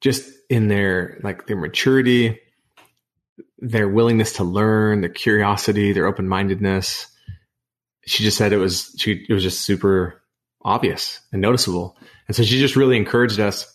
just 0.00 0.28
in 0.50 0.66
their 0.66 1.18
like 1.22 1.46
their 1.46 1.56
maturity, 1.56 2.40
their 3.58 3.88
willingness 3.88 4.32
to 4.34 4.44
learn, 4.44 5.00
their 5.00 5.08
curiosity, 5.08 5.92
their 5.92 6.06
open 6.06 6.28
mindedness. 6.28 7.06
She 8.04 8.24
just 8.24 8.36
said 8.36 8.52
it 8.52 8.58
was 8.58 8.94
she 8.98 9.24
it 9.28 9.32
was 9.32 9.44
just 9.44 9.60
super 9.60 10.22
obvious 10.60 11.20
and 11.32 11.40
noticeable, 11.40 11.96
and 12.26 12.36
so 12.36 12.42
she 12.42 12.58
just 12.58 12.74
really 12.74 12.96
encouraged 12.96 13.38
us. 13.38 13.72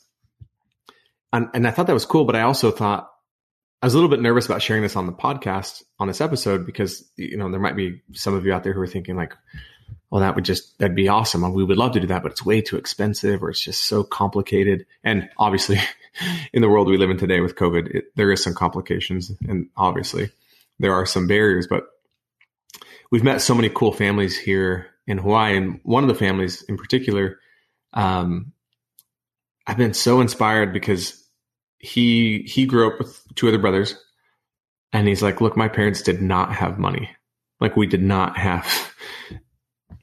And, 1.31 1.47
and 1.53 1.65
I 1.65 1.71
thought 1.71 1.87
that 1.87 1.93
was 1.93 2.05
cool, 2.05 2.25
but 2.25 2.35
I 2.35 2.41
also 2.41 2.71
thought 2.71 3.09
I 3.81 3.85
was 3.85 3.93
a 3.93 3.97
little 3.97 4.09
bit 4.09 4.19
nervous 4.19 4.47
about 4.47 4.61
sharing 4.61 4.83
this 4.83 4.97
on 4.97 5.05
the 5.05 5.13
podcast 5.13 5.81
on 5.97 6.09
this 6.09 6.19
episode 6.19 6.65
because 6.65 7.09
you 7.15 7.37
know 7.37 7.49
there 7.49 7.61
might 7.61 7.77
be 7.77 8.01
some 8.11 8.33
of 8.33 8.45
you 8.45 8.51
out 8.51 8.65
there 8.65 8.73
who 8.73 8.81
are 8.81 8.87
thinking 8.87 9.15
like, 9.15 9.33
well, 10.09 10.21
that 10.21 10.35
would 10.35 10.45
just 10.45 10.77
that'd 10.79 10.95
be 10.95 11.07
awesome. 11.07 11.53
We 11.53 11.63
would 11.63 11.77
love 11.77 11.93
to 11.93 11.99
do 11.99 12.07
that, 12.07 12.23
but 12.23 12.33
it's 12.33 12.45
way 12.45 12.61
too 12.61 12.77
expensive 12.77 13.41
or 13.41 13.49
it's 13.49 13.63
just 13.63 13.83
so 13.83 14.03
complicated. 14.03 14.85
And 15.03 15.29
obviously, 15.37 15.79
in 16.53 16.61
the 16.61 16.69
world 16.69 16.87
we 16.87 16.97
live 16.97 17.09
in 17.09 17.17
today 17.17 17.39
with 17.39 17.55
COVID, 17.55 17.95
it, 17.95 18.05
there 18.15 18.31
is 18.31 18.43
some 18.43 18.53
complications, 18.53 19.31
and 19.47 19.69
obviously 19.77 20.31
there 20.79 20.93
are 20.93 21.05
some 21.05 21.27
barriers. 21.27 21.67
But 21.67 21.85
we've 23.11 23.23
met 23.23 23.41
so 23.41 23.55
many 23.55 23.69
cool 23.69 23.93
families 23.93 24.37
here 24.37 24.87
in 25.07 25.17
Hawaii, 25.17 25.55
and 25.55 25.79
one 25.83 26.03
of 26.03 26.09
the 26.09 26.15
families 26.15 26.61
in 26.63 26.77
particular, 26.77 27.39
um, 27.93 28.51
I've 29.65 29.77
been 29.77 29.93
so 29.93 30.19
inspired 30.19 30.73
because 30.73 31.21
he 31.81 32.43
he 32.43 32.65
grew 32.65 32.87
up 32.87 32.99
with 32.99 33.21
two 33.35 33.47
other 33.47 33.57
brothers 33.57 33.95
and 34.93 35.07
he's 35.07 35.23
like 35.23 35.41
look 35.41 35.57
my 35.57 35.67
parents 35.67 36.01
did 36.03 36.21
not 36.21 36.53
have 36.53 36.77
money 36.77 37.09
like 37.59 37.75
we 37.75 37.87
did 37.87 38.03
not 38.03 38.37
have 38.37 38.93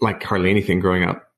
like 0.00 0.22
hardly 0.22 0.50
anything 0.50 0.80
growing 0.80 1.04
up 1.04 1.28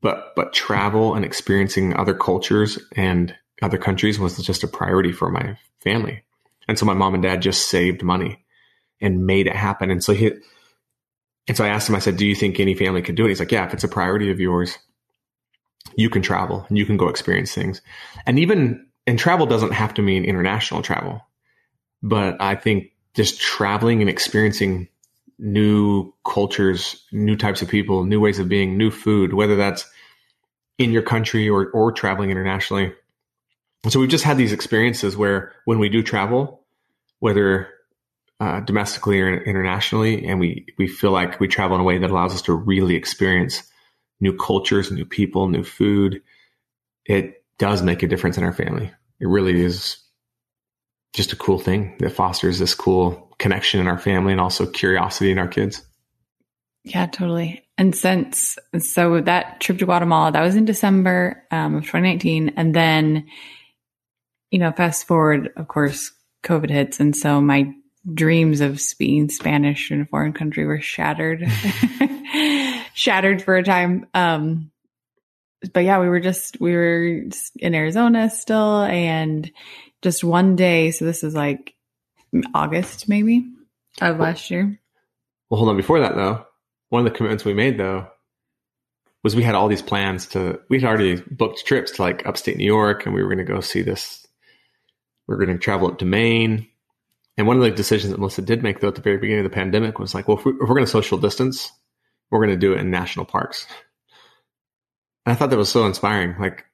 but 0.00 0.34
but 0.36 0.52
travel 0.52 1.14
and 1.14 1.24
experiencing 1.24 1.96
other 1.96 2.14
cultures 2.14 2.78
and 2.92 3.34
other 3.62 3.78
countries 3.78 4.18
was 4.18 4.36
just 4.38 4.62
a 4.62 4.68
priority 4.68 5.12
for 5.12 5.30
my 5.30 5.58
family. 5.80 6.22
And 6.68 6.78
so 6.78 6.86
my 6.86 6.94
mom 6.94 7.14
and 7.14 7.22
dad 7.22 7.42
just 7.42 7.68
saved 7.68 8.02
money 8.02 8.44
and 9.00 9.26
made 9.26 9.46
it 9.46 9.56
happen. 9.56 9.90
And 9.90 10.02
so 10.02 10.12
he, 10.12 10.32
and 11.48 11.56
so 11.56 11.64
I 11.64 11.68
asked 11.68 11.88
him, 11.88 11.94
I 11.94 12.00
said, 12.00 12.16
do 12.16 12.26
you 12.26 12.34
think 12.34 12.58
any 12.58 12.74
family 12.74 13.02
could 13.02 13.14
do 13.14 13.24
it? 13.24 13.28
He's 13.28 13.40
like, 13.40 13.52
yeah, 13.52 13.66
if 13.66 13.72
it's 13.72 13.84
a 13.84 13.88
priority 13.88 14.30
of 14.30 14.40
yours, 14.40 14.78
you 15.96 16.10
can 16.10 16.22
travel 16.22 16.66
and 16.68 16.76
you 16.76 16.84
can 16.84 16.96
go 16.96 17.08
experience 17.08 17.54
things. 17.54 17.80
And 18.26 18.38
even, 18.38 18.86
and 19.06 19.18
travel 19.18 19.46
doesn't 19.46 19.72
have 19.72 19.94
to 19.94 20.02
mean 20.02 20.24
international 20.24 20.82
travel, 20.82 21.22
but 22.02 22.40
I 22.40 22.56
think 22.56 22.92
just 23.14 23.40
traveling 23.40 24.00
and 24.00 24.10
experiencing 24.10 24.88
new 25.38 26.12
cultures, 26.24 27.04
new 27.12 27.36
types 27.36 27.62
of 27.62 27.68
people, 27.68 28.04
new 28.04 28.20
ways 28.20 28.38
of 28.38 28.48
being, 28.48 28.76
new 28.76 28.90
food, 28.90 29.34
whether 29.34 29.56
that's 29.56 29.88
in 30.78 30.92
your 30.92 31.02
country 31.02 31.48
or, 31.48 31.70
or 31.70 31.92
traveling 31.92 32.30
internationally. 32.30 32.92
So 33.88 34.00
we've 34.00 34.08
just 34.08 34.24
had 34.24 34.36
these 34.36 34.52
experiences 34.52 35.16
where 35.16 35.52
when 35.64 35.78
we 35.78 35.88
do 35.88 36.02
travel, 36.02 36.64
whether 37.20 37.68
uh, 38.40 38.60
domestically 38.60 39.20
or 39.20 39.42
internationally, 39.42 40.26
and 40.26 40.40
we, 40.40 40.66
we 40.78 40.86
feel 40.86 41.12
like 41.12 41.40
we 41.40 41.48
travel 41.48 41.76
in 41.76 41.80
a 41.80 41.84
way 41.84 41.98
that 41.98 42.10
allows 42.10 42.34
us 42.34 42.42
to 42.42 42.54
really 42.54 42.94
experience 42.94 43.62
new 44.20 44.36
cultures, 44.36 44.90
new 44.90 45.04
people, 45.04 45.48
new 45.48 45.64
food, 45.64 46.22
it 47.04 47.44
does 47.58 47.82
make 47.82 48.02
a 48.02 48.08
difference 48.08 48.36
in 48.36 48.44
our 48.44 48.52
family. 48.52 48.90
It 49.20 49.28
really 49.28 49.62
is 49.62 49.98
just 51.14 51.32
a 51.32 51.36
cool 51.36 51.58
thing 51.58 51.96
that 52.00 52.12
fosters 52.12 52.58
this 52.58 52.74
cool 52.74 53.25
connection 53.38 53.80
in 53.80 53.88
our 53.88 53.98
family 53.98 54.32
and 54.32 54.40
also 54.40 54.66
curiosity 54.66 55.30
in 55.30 55.38
our 55.38 55.48
kids. 55.48 55.82
Yeah, 56.84 57.06
totally. 57.06 57.64
And 57.78 57.94
since 57.94 58.58
so 58.78 59.20
that 59.20 59.60
trip 59.60 59.78
to 59.78 59.84
Guatemala, 59.86 60.32
that 60.32 60.42
was 60.42 60.54
in 60.54 60.64
December 60.64 61.44
um, 61.50 61.74
of 61.74 61.82
2019, 61.82 62.54
and 62.56 62.74
then 62.74 63.26
you 64.50 64.58
know, 64.58 64.72
fast 64.72 65.06
forward, 65.06 65.52
of 65.56 65.68
course, 65.68 66.12
COVID 66.44 66.70
hits, 66.70 67.00
and 67.00 67.14
so 67.14 67.40
my 67.40 67.72
dreams 68.14 68.60
of 68.60 68.80
speaking 68.80 69.28
Spanish 69.28 69.90
in 69.90 70.02
a 70.02 70.06
foreign 70.06 70.32
country 70.32 70.64
were 70.64 70.80
shattered, 70.80 71.44
shattered 72.94 73.42
for 73.42 73.56
a 73.56 73.64
time. 73.64 74.06
Um, 74.14 74.70
but 75.74 75.84
yeah, 75.84 76.00
we 76.00 76.08
were 76.08 76.20
just 76.20 76.60
we 76.60 76.74
were 76.74 77.22
just 77.28 77.52
in 77.56 77.74
Arizona 77.74 78.30
still, 78.30 78.82
and 78.82 79.50
just 80.02 80.22
one 80.22 80.56
day. 80.56 80.92
So 80.92 81.04
this 81.04 81.24
is 81.24 81.34
like 81.34 81.74
August, 82.54 83.08
maybe 83.08 83.46
of 84.00 84.18
last 84.18 84.50
year. 84.50 84.78
Well, 85.48 85.58
hold 85.58 85.70
on. 85.70 85.76
Before 85.76 86.00
that, 86.00 86.16
though, 86.16 86.44
one 86.88 87.06
of 87.06 87.12
the 87.12 87.16
commitments 87.16 87.44
we 87.44 87.54
made, 87.54 87.78
though, 87.78 88.08
was 89.22 89.36
we 89.36 89.42
had 89.42 89.54
all 89.54 89.68
these 89.68 89.82
plans 89.82 90.26
to. 90.28 90.60
We 90.68 90.80
had 90.80 90.88
already 90.88 91.22
booked 91.30 91.66
trips 91.66 91.92
to 91.92 92.02
like 92.02 92.26
upstate 92.26 92.56
New 92.56 92.64
York, 92.64 93.06
and 93.06 93.14
we 93.14 93.22
were 93.22 93.28
going 93.28 93.44
to 93.44 93.52
go 93.52 93.60
see 93.60 93.82
this. 93.82 94.26
We 95.26 95.34
are 95.34 95.38
going 95.38 95.56
to 95.56 95.58
travel 95.58 95.88
up 95.88 95.98
to 95.98 96.04
Maine. 96.04 96.68
And 97.36 97.46
one 97.46 97.56
of 97.56 97.62
the 97.62 97.70
decisions 97.70 98.12
that 98.12 98.18
Melissa 98.18 98.42
did 98.42 98.62
make, 98.62 98.80
though, 98.80 98.88
at 98.88 98.94
the 98.94 99.02
very 99.02 99.18
beginning 99.18 99.44
of 99.44 99.50
the 99.50 99.54
pandemic 99.54 99.98
was 99.98 100.14
like, 100.14 100.26
well, 100.26 100.38
if, 100.38 100.44
we, 100.44 100.52
are 100.52 100.66
going 100.66 100.84
to 100.84 100.86
social 100.86 101.18
distance, 101.18 101.70
we're 102.30 102.38
going 102.38 102.50
to 102.50 102.56
do 102.56 102.72
it 102.72 102.80
in 102.80 102.90
national 102.90 103.26
parks. 103.26 103.66
And 105.26 105.32
I 105.32 105.36
thought 105.36 105.50
that 105.50 105.58
was 105.58 105.68
so 105.68 105.86
inspiring. 105.86 106.36
Like, 106.38 106.64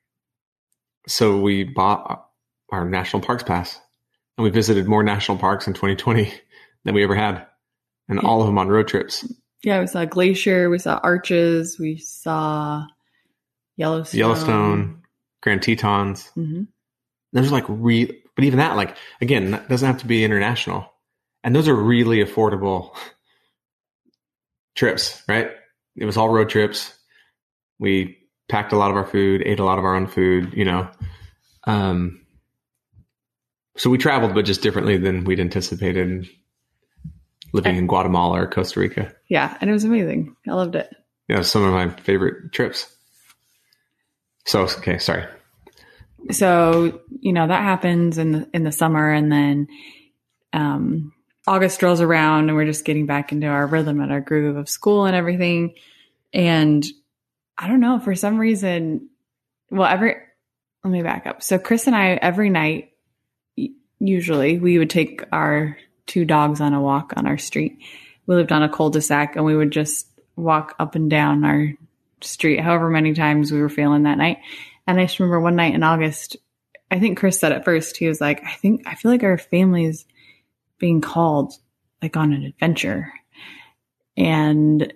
so 1.08 1.40
we 1.40 1.64
bought 1.64 2.28
our 2.70 2.88
national 2.88 3.22
parks 3.22 3.42
pass 3.42 3.80
and 4.36 4.44
we 4.44 4.50
visited 4.50 4.86
more 4.86 5.02
national 5.02 5.38
parks 5.38 5.66
in 5.66 5.74
2020 5.74 6.32
than 6.84 6.94
we 6.94 7.04
ever 7.04 7.14
had 7.14 7.46
and 8.08 8.20
yeah. 8.22 8.28
all 8.28 8.40
of 8.40 8.46
them 8.46 8.58
on 8.58 8.68
road 8.68 8.88
trips. 8.88 9.26
Yeah, 9.62 9.80
we 9.80 9.86
saw 9.86 10.04
Glacier, 10.04 10.68
we 10.68 10.78
saw 10.78 10.98
Arches, 11.02 11.78
we 11.78 11.96
saw 11.96 12.84
Yellowstone, 13.76 14.18
Yellowstone, 14.18 15.02
Grand 15.40 15.62
Tetons. 15.62 16.30
Mm-hmm. 16.36 16.64
Those 17.32 17.48
are 17.48 17.52
like 17.52 17.64
real, 17.68 18.08
but 18.34 18.44
even 18.44 18.58
that, 18.58 18.76
like 18.76 18.96
again, 19.20 19.52
that 19.52 19.68
doesn't 19.68 19.86
have 19.86 20.00
to 20.00 20.06
be 20.06 20.24
international, 20.24 20.92
and 21.44 21.54
those 21.54 21.68
are 21.68 21.74
really 21.74 22.24
affordable 22.24 22.94
trips, 24.74 25.22
right? 25.28 25.52
It 25.96 26.04
was 26.04 26.16
all 26.16 26.28
road 26.28 26.48
trips. 26.48 26.92
We 27.78 28.18
packed 28.48 28.72
a 28.72 28.76
lot 28.76 28.90
of 28.90 28.96
our 28.96 29.06
food, 29.06 29.42
ate 29.46 29.60
a 29.60 29.64
lot 29.64 29.78
of 29.78 29.84
our 29.84 29.94
own 29.94 30.08
food, 30.08 30.54
you 30.54 30.64
know. 30.64 30.90
Um, 31.64 32.21
so 33.76 33.90
we 33.90 33.98
traveled, 33.98 34.34
but 34.34 34.44
just 34.44 34.62
differently 34.62 34.96
than 34.96 35.24
we'd 35.24 35.40
anticipated 35.40 36.28
living 37.52 37.76
in 37.76 37.86
Guatemala 37.86 38.42
or 38.42 38.46
Costa 38.46 38.80
Rica. 38.80 39.12
Yeah, 39.28 39.56
and 39.60 39.68
it 39.68 39.72
was 39.72 39.84
amazing. 39.84 40.36
I 40.48 40.52
loved 40.52 40.74
it. 40.74 40.94
Yeah, 41.28 41.42
some 41.42 41.62
of 41.64 41.72
my 41.72 41.88
favorite 42.00 42.52
trips. 42.52 42.94
So 44.44 44.62
okay, 44.62 44.98
sorry. 44.98 45.24
So 46.30 47.00
you 47.20 47.32
know 47.32 47.46
that 47.46 47.62
happens 47.62 48.18
in 48.18 48.32
the 48.32 48.48
in 48.52 48.64
the 48.64 48.72
summer, 48.72 49.10
and 49.10 49.30
then 49.30 49.68
um, 50.52 51.12
August 51.46 51.82
rolls 51.82 52.00
around, 52.00 52.48
and 52.48 52.56
we're 52.56 52.66
just 52.66 52.84
getting 52.84 53.06
back 53.06 53.32
into 53.32 53.46
our 53.46 53.66
rhythm 53.66 54.00
and 54.00 54.12
our 54.12 54.20
groove 54.20 54.56
of 54.56 54.68
school 54.68 55.06
and 55.06 55.16
everything. 55.16 55.74
And 56.32 56.84
I 57.56 57.68
don't 57.68 57.80
know 57.80 57.98
for 58.00 58.14
some 58.14 58.38
reason. 58.38 59.08
Well, 59.70 59.88
every 59.88 60.16
let 60.84 60.90
me 60.90 61.02
back 61.02 61.26
up. 61.26 61.42
So 61.42 61.58
Chris 61.58 61.86
and 61.86 61.96
I 61.96 62.10
every 62.10 62.50
night, 62.50 62.91
usually 64.02 64.58
we 64.58 64.78
would 64.78 64.90
take 64.90 65.22
our 65.32 65.78
two 66.06 66.24
dogs 66.24 66.60
on 66.60 66.74
a 66.74 66.80
walk 66.80 67.12
on 67.16 67.26
our 67.26 67.38
street. 67.38 67.78
We 68.26 68.34
lived 68.34 68.52
on 68.52 68.62
a 68.62 68.68
cul-de-sac 68.68 69.36
and 69.36 69.44
we 69.44 69.56
would 69.56 69.70
just 69.70 70.08
walk 70.36 70.74
up 70.78 70.94
and 70.94 71.08
down 71.08 71.44
our 71.44 71.72
street 72.20 72.60
however 72.60 72.88
many 72.88 73.14
times 73.14 73.52
we 73.52 73.60
were 73.60 73.68
feeling 73.68 74.04
that 74.04 74.18
night. 74.18 74.38
And 74.86 74.98
I 74.98 75.04
just 75.04 75.18
remember 75.20 75.40
one 75.40 75.56
night 75.56 75.74
in 75.74 75.82
August, 75.82 76.36
I 76.90 76.98
think 76.98 77.18
Chris 77.18 77.38
said 77.38 77.52
at 77.52 77.64
first, 77.64 77.96
he 77.96 78.08
was 78.08 78.20
like, 78.20 78.42
I 78.44 78.52
think, 78.54 78.82
I 78.86 78.94
feel 78.96 79.10
like 79.10 79.22
our 79.22 79.38
family's 79.38 80.04
being 80.78 81.00
called 81.00 81.54
like 82.00 82.16
on 82.16 82.32
an 82.32 82.44
adventure. 82.44 83.12
And, 84.16 84.92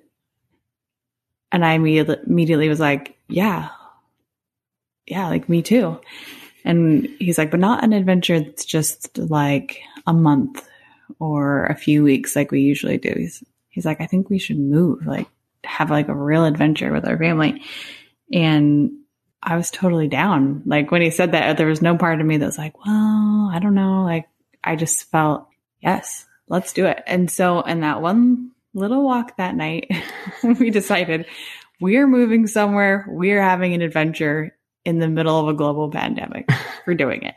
and 1.53 1.65
I 1.65 1.73
immediately, 1.73 2.17
immediately 2.27 2.69
was 2.69 2.81
like, 2.81 3.17
yeah, 3.29 3.69
yeah, 5.07 5.29
like 5.29 5.49
me 5.49 5.63
too. 5.63 6.01
And 6.67 7.09
he's 7.19 7.39
like, 7.39 7.51
but 7.51 7.61
not 7.61 7.85
an 7.85 7.93
adventure 7.93 8.41
that's 8.41 8.65
just 8.65 9.17
like 9.19 9.81
a 10.07 10.13
month 10.13 10.69
or 11.21 11.67
a 11.67 11.77
few 11.77 12.03
weeks 12.03 12.37
like 12.37 12.51
we 12.51 12.61
usually 12.61 12.99
do. 12.99 13.15
He's 13.17 13.43
he's 13.69 13.87
like, 13.87 14.01
I 14.01 14.07
think 14.07 14.29
we 14.29 14.39
should 14.39 14.59
move, 14.59 15.07
like 15.07 15.29
have 15.65 15.91
like 15.91 16.09
a 16.09 16.15
real 16.15 16.45
adventure 16.45 16.93
with 16.93 17.07
our 17.07 17.17
family. 17.17 17.63
And 18.33 18.91
I 19.43 19.57
was 19.57 19.71
totally 19.71 20.09
down. 20.09 20.63
Like 20.67 20.91
when 20.91 21.03
he 21.03 21.11
said 21.11 21.33
that, 21.33 21.57
there 21.57 21.67
was 21.67 21.83
no 21.83 21.97
part 21.97 22.21
of 22.21 22.27
me 22.27 22.37
that 22.39 22.47
was 22.47 22.59
like, 22.59 22.85
well, 22.85 23.51
I 23.53 23.61
don't 23.63 23.75
know. 23.75 24.03
Like 24.03 24.27
I 24.65 24.75
just 24.77 25.05
felt, 25.11 25.47
yes, 25.81 26.27
let's 26.49 26.73
do 26.73 26.87
it. 26.87 27.03
And 27.07 27.31
so 27.31 27.61
in 27.61 27.81
that 27.81 28.03
one 28.03 28.51
little 28.75 29.05
walk 29.05 29.37
that 29.37 29.55
night, 29.55 29.91
we 30.43 30.71
decided 30.71 31.27
we're 31.81 32.09
moving 32.09 32.47
somewhere. 32.47 33.07
We're 33.09 33.43
having 33.43 33.75
an 33.75 33.83
adventure 33.83 34.56
in 34.87 35.01
the 35.01 35.09
middle 35.09 35.39
of 35.39 35.49
a 35.49 35.53
global 35.53 35.91
pandemic. 35.91 36.49
We're 36.87 36.95
doing 36.95 37.23
it. 37.23 37.35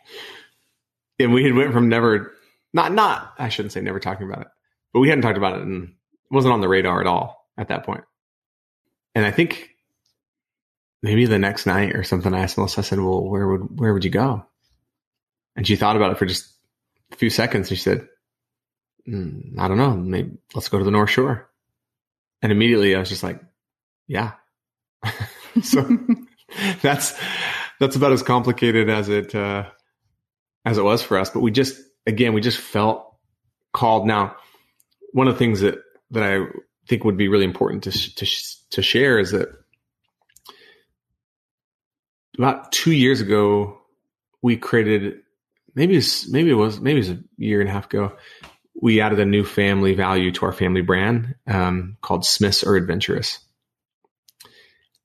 and 1.17 1.33
we 1.33 1.43
had 1.43 1.55
went 1.55 1.73
from 1.73 1.89
never 1.89 2.31
not 2.71 2.93
not 2.93 3.33
I 3.37 3.49
shouldn't 3.49 3.73
say 3.73 3.81
never 3.81 3.99
talking 3.99 4.27
about 4.29 4.41
it, 4.41 4.47
but 4.93 4.99
we 4.99 5.09
hadn't 5.09 5.23
talked 5.23 5.37
about 5.37 5.57
it 5.57 5.63
and 5.63 5.89
it 5.89 6.33
wasn't 6.33 6.53
on 6.53 6.61
the 6.61 6.69
radar 6.69 7.01
at 7.01 7.07
all 7.07 7.49
at 7.57 7.69
that 7.69 7.83
point. 7.83 8.03
And 9.15 9.25
I 9.25 9.31
think 9.31 9.71
maybe 11.01 11.25
the 11.25 11.39
next 11.39 11.65
night 11.65 11.95
or 11.95 12.03
something, 12.03 12.33
I 12.33 12.41
asked 12.41 12.57
Melissa. 12.57 12.81
I 12.81 12.83
said, 12.83 12.99
"Well, 12.99 13.27
where 13.27 13.47
would 13.47 13.79
where 13.79 13.93
would 13.93 14.05
you 14.05 14.11
go?" 14.11 14.45
And 15.55 15.65
she 15.65 15.75
thought 15.75 15.95
about 15.95 16.11
it 16.11 16.19
for 16.19 16.27
just 16.27 16.53
a 17.11 17.15
few 17.15 17.31
seconds. 17.31 17.69
And 17.69 17.77
she 17.77 17.83
said, 17.83 18.07
mm, 19.07 19.57
"I 19.57 19.67
don't 19.67 19.77
know. 19.77 19.95
Maybe 19.95 20.37
let's 20.53 20.69
go 20.69 20.77
to 20.77 20.85
the 20.85 20.91
North 20.91 21.09
Shore." 21.09 21.49
And 22.43 22.51
immediately, 22.51 22.95
I 22.95 22.99
was 22.99 23.09
just 23.09 23.23
like, 23.23 23.41
"Yeah." 24.07 24.33
so 25.63 25.81
that's 26.81 27.19
that's 27.79 27.95
about 27.95 28.11
as 28.11 28.23
complicated 28.23 28.89
as 28.89 29.09
it 29.09 29.33
uh, 29.35 29.65
as 30.65 30.77
it 30.77 30.83
was 30.83 31.01
for 31.01 31.17
us. 31.17 31.29
But 31.29 31.41
we 31.41 31.51
just 31.51 31.79
again, 32.05 32.33
we 32.33 32.41
just 32.41 32.57
felt 32.57 33.15
called. 33.73 34.07
Now, 34.07 34.35
one 35.13 35.27
of 35.27 35.33
the 35.35 35.39
things 35.39 35.61
that 35.61 35.79
that 36.11 36.23
I 36.23 36.45
think 36.87 37.03
would 37.03 37.17
be 37.17 37.27
really 37.27 37.45
important 37.45 37.83
to 37.83 37.91
to 37.91 38.25
to 38.71 38.81
share 38.81 39.19
is 39.19 39.31
that 39.31 39.49
about 42.37 42.71
two 42.71 42.91
years 42.91 43.21
ago, 43.21 43.77
we 44.41 44.57
created 44.57 45.21
maybe 45.75 46.01
maybe 46.29 46.49
it 46.49 46.55
was 46.55 46.79
maybe 46.79 46.99
it 46.99 47.09
was 47.09 47.11
a 47.11 47.23
year 47.37 47.59
and 47.59 47.69
a 47.69 47.73
half 47.73 47.85
ago. 47.85 48.13
We 48.81 49.01
added 49.01 49.19
a 49.19 49.25
new 49.25 49.43
family 49.43 49.93
value 49.93 50.31
to 50.31 50.45
our 50.45 50.53
family 50.53 50.81
brand 50.81 51.35
um, 51.47 51.97
called 52.01 52.25
Smiths 52.25 52.63
or 52.63 52.77
Adventurous. 52.77 53.39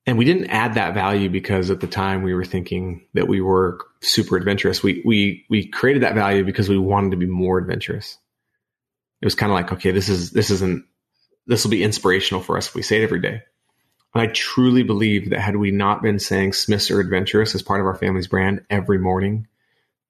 And 0.06 0.18
we 0.18 0.26
didn't 0.26 0.50
add 0.50 0.74
that 0.74 0.92
value 0.92 1.30
because 1.30 1.70
at 1.70 1.80
the 1.80 1.86
time 1.86 2.22
we 2.22 2.34
were 2.34 2.44
thinking 2.44 3.06
that 3.14 3.26
we 3.26 3.40
were 3.40 3.78
super 4.00 4.36
adventurous. 4.36 4.82
We 4.82 5.02
we 5.04 5.46
we 5.48 5.66
created 5.66 6.02
that 6.02 6.14
value 6.14 6.44
because 6.44 6.68
we 6.68 6.78
wanted 6.78 7.12
to 7.12 7.16
be 7.16 7.26
more 7.26 7.58
adventurous. 7.58 8.18
It 9.22 9.26
was 9.26 9.34
kind 9.34 9.50
of 9.50 9.54
like, 9.54 9.72
okay, 9.72 9.92
this 9.92 10.10
is 10.10 10.30
this 10.30 10.50
isn't 10.50 10.84
this 11.46 11.64
will 11.64 11.70
be 11.70 11.82
inspirational 11.82 12.42
for 12.42 12.58
us 12.58 12.68
if 12.68 12.74
we 12.74 12.82
say 12.82 13.00
it 13.00 13.04
every 13.04 13.20
day. 13.20 13.42
And 14.14 14.22
I 14.22 14.26
truly 14.26 14.82
believe 14.82 15.30
that 15.30 15.40
had 15.40 15.56
we 15.56 15.70
not 15.70 16.02
been 16.02 16.18
saying 16.18 16.52
Smiths 16.52 16.90
are 16.90 17.00
adventurous 17.00 17.54
as 17.54 17.62
part 17.62 17.80
of 17.80 17.86
our 17.86 17.96
family's 17.96 18.28
brand 18.28 18.64
every 18.70 18.98
morning 18.98 19.48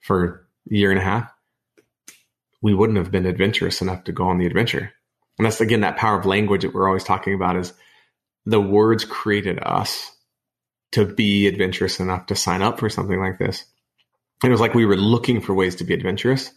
for 0.00 0.46
a 0.70 0.74
year 0.74 0.90
and 0.90 1.00
a 1.00 1.04
half, 1.04 1.32
we 2.60 2.74
wouldn't 2.74 2.98
have 2.98 3.10
been 3.10 3.26
adventurous 3.26 3.80
enough 3.80 4.04
to 4.04 4.12
go 4.12 4.24
on 4.24 4.38
the 4.38 4.46
adventure. 4.46 4.92
And 5.38 5.46
that's 5.46 5.60
again 5.60 5.80
that 5.80 5.96
power 5.96 6.18
of 6.18 6.26
language 6.26 6.62
that 6.62 6.74
we're 6.74 6.88
always 6.88 7.04
talking 7.04 7.34
about 7.34 7.56
is 7.56 7.72
the 8.46 8.60
words 8.60 9.04
created 9.04 9.58
us 9.62 10.10
to 10.92 11.04
be 11.04 11.46
adventurous 11.46 12.00
enough 12.00 12.26
to 12.26 12.36
sign 12.36 12.62
up 12.62 12.78
for 12.78 12.88
something 12.88 13.18
like 13.18 13.38
this. 13.38 13.64
It 14.44 14.50
was 14.50 14.60
like 14.60 14.74
we 14.74 14.86
were 14.86 14.96
looking 14.96 15.40
for 15.40 15.54
ways 15.54 15.76
to 15.76 15.84
be 15.84 15.94
adventurous 15.94 16.52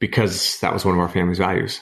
because 0.00 0.58
that 0.60 0.72
was 0.72 0.84
one 0.84 0.94
of 0.94 1.00
our 1.00 1.08
family's 1.08 1.38
values. 1.38 1.80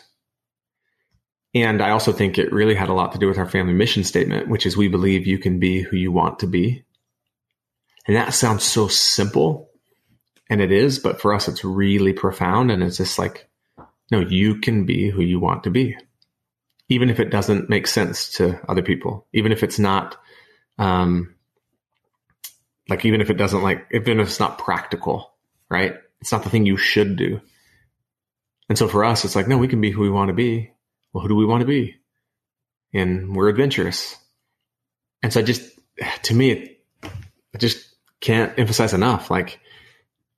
And 1.55 1.83
I 1.83 1.91
also 1.91 2.13
think 2.13 2.39
it 2.39 2.53
really 2.53 2.75
had 2.75 2.91
a 2.91 2.95
lot 2.95 3.13
to 3.13 3.19
do 3.19 3.27
with 3.27 3.39
our 3.39 3.49
family 3.49 3.73
mission 3.73 4.05
statement, 4.05 4.49
which 4.49 4.67
is 4.67 4.77
we 4.77 4.89
believe 4.89 5.27
you 5.27 5.39
can 5.39 5.59
be 5.59 5.81
who 5.83 5.97
you 5.97 6.13
want 6.13 6.41
to 6.41 6.47
be. 6.47 6.85
And 8.07 8.17
that 8.17 8.35
sounds 8.35 8.65
so 8.65 8.89
simple, 8.89 9.71
and 10.49 10.61
it 10.61 10.73
is, 10.73 10.99
but 10.99 11.21
for 11.21 11.35
us, 11.35 11.49
it's 11.49 11.65
really 11.65 12.13
profound. 12.13 12.71
And 12.71 12.83
it's 12.83 12.97
just 12.97 13.19
like, 13.19 13.49
no, 14.11 14.21
you 14.21 14.61
can 14.61 14.85
be 14.85 15.11
who 15.11 15.23
you 15.23 15.39
want 15.39 15.65
to 15.65 15.71
be, 15.71 15.97
even 16.91 17.09
if 17.09 17.21
it 17.21 17.31
doesn't 17.31 17.71
make 17.71 17.87
sense 17.87 18.33
to 18.33 18.61
other 18.69 18.83
people, 18.83 19.27
even 19.33 19.53
if 19.53 19.63
it's 19.63 19.79
not, 19.79 20.17
um, 20.77 21.37
like, 22.89 23.05
even 23.05 23.21
if 23.21 23.31
it 23.31 23.37
doesn't 23.37 23.63
like, 23.63 23.87
even 23.93 24.19
if 24.19 24.27
it's 24.27 24.41
not 24.41 24.59
practical, 24.59 25.33
right? 25.71 25.95
It's 26.21 26.33
not 26.33 26.43
the 26.43 26.51
thing 26.51 26.67
you 26.67 26.77
should 26.77 27.17
do. 27.17 27.41
And 28.69 28.77
so 28.77 28.89
for 28.89 29.05
us, 29.05 29.25
it's 29.25 29.37
like, 29.37 29.47
no, 29.47 29.57
we 29.57 29.69
can 29.69 29.81
be 29.81 29.93
who 29.93 30.03
we 30.03 30.11
want 30.11 30.29
to 30.29 30.35
be. 30.35 30.73
Well, 31.13 31.23
who 31.23 31.29
do 31.29 31.37
we 31.37 31.47
want 31.47 31.61
to 31.61 31.67
be? 31.67 31.97
And 32.93 33.37
we're 33.37 33.49
adventurous. 33.49 34.17
And 35.23 35.33
so 35.33 35.41
I 35.41 35.43
just, 35.45 35.63
to 36.25 36.35
me, 36.35 36.77
I 37.05 37.59
just 37.59 37.89
can't 38.21 38.57
emphasize 38.59 38.95
enough. 38.95 39.31
Like 39.31 39.61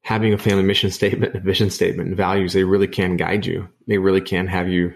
having 0.03 0.35
a 0.35 0.39
family 0.39 0.65
mission 0.65 0.91
statement, 0.99 1.35
a 1.35 1.41
vision 1.41 1.71
statement, 1.71 2.09
and 2.09 2.17
values, 2.17 2.53
they 2.53 2.65
really 2.65 2.89
can 2.89 3.17
guide 3.17 3.47
you. 3.47 3.69
They 3.87 3.97
really 3.97 4.21
can 4.21 4.49
have 4.49 4.69
you 4.69 4.95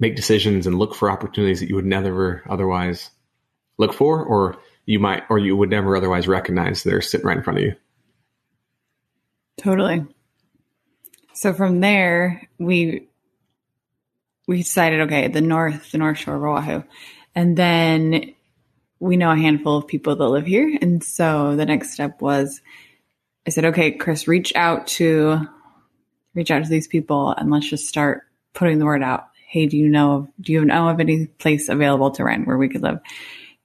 make 0.00 0.16
decisions 0.16 0.66
and 0.66 0.78
look 0.78 0.94
for 0.94 1.10
opportunities 1.10 1.60
that 1.60 1.68
you 1.68 1.74
would 1.74 1.86
never 1.86 2.42
otherwise 2.48 3.10
look 3.78 3.92
for, 3.92 4.24
or 4.24 4.56
you 4.86 4.98
might, 4.98 5.24
or 5.28 5.38
you 5.38 5.56
would 5.56 5.70
never 5.70 5.96
otherwise 5.96 6.28
recognize 6.28 6.82
they're 6.82 7.00
sitting 7.00 7.26
right 7.26 7.36
in 7.36 7.42
front 7.42 7.58
of 7.58 7.64
you. 7.64 7.74
Totally. 9.58 10.06
So 11.34 11.52
from 11.52 11.80
there, 11.80 12.48
we 12.58 13.08
we 14.46 14.58
decided, 14.58 15.02
okay, 15.02 15.28
the 15.28 15.40
north, 15.40 15.92
the 15.92 15.98
North 15.98 16.18
Shore 16.18 16.36
of 16.36 16.42
Oahu, 16.42 16.82
and 17.34 17.56
then 17.56 18.34
we 18.98 19.16
know 19.16 19.30
a 19.30 19.36
handful 19.36 19.76
of 19.76 19.86
people 19.86 20.16
that 20.16 20.28
live 20.28 20.46
here, 20.46 20.76
and 20.80 21.04
so 21.04 21.54
the 21.54 21.66
next 21.66 21.92
step 21.92 22.20
was, 22.20 22.60
I 23.46 23.50
said, 23.50 23.66
okay, 23.66 23.92
Chris, 23.92 24.26
reach 24.26 24.52
out 24.56 24.86
to 24.88 25.46
reach 26.34 26.50
out 26.50 26.64
to 26.64 26.70
these 26.70 26.88
people, 26.88 27.30
and 27.30 27.50
let's 27.50 27.68
just 27.68 27.86
start 27.86 28.22
putting 28.54 28.78
the 28.78 28.84
word 28.84 29.02
out. 29.02 29.27
Hey, 29.48 29.66
do 29.66 29.76
you 29.76 29.88
know 29.88 30.28
do 30.40 30.52
you 30.52 30.64
know 30.64 30.88
of 30.88 31.00
any 31.00 31.26
place 31.26 31.68
available 31.68 32.10
to 32.12 32.24
rent 32.24 32.46
where 32.46 32.58
we 32.58 32.68
could 32.68 32.82
live? 32.82 33.00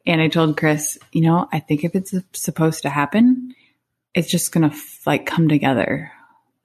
And 0.06 0.22
I 0.22 0.28
told 0.28 0.58
Chris, 0.58 0.98
you 1.12 1.22
know, 1.22 1.48
I 1.52 1.60
think 1.60 1.84
if 1.84 1.96
it's 1.96 2.13
supposed 2.34 2.84
to 2.84 2.90
happen, 2.90 3.54
it's 4.13 4.30
just 4.30 4.52
gonna 4.52 4.74
like 5.06 5.25
come 5.25 5.48
together 5.48 6.12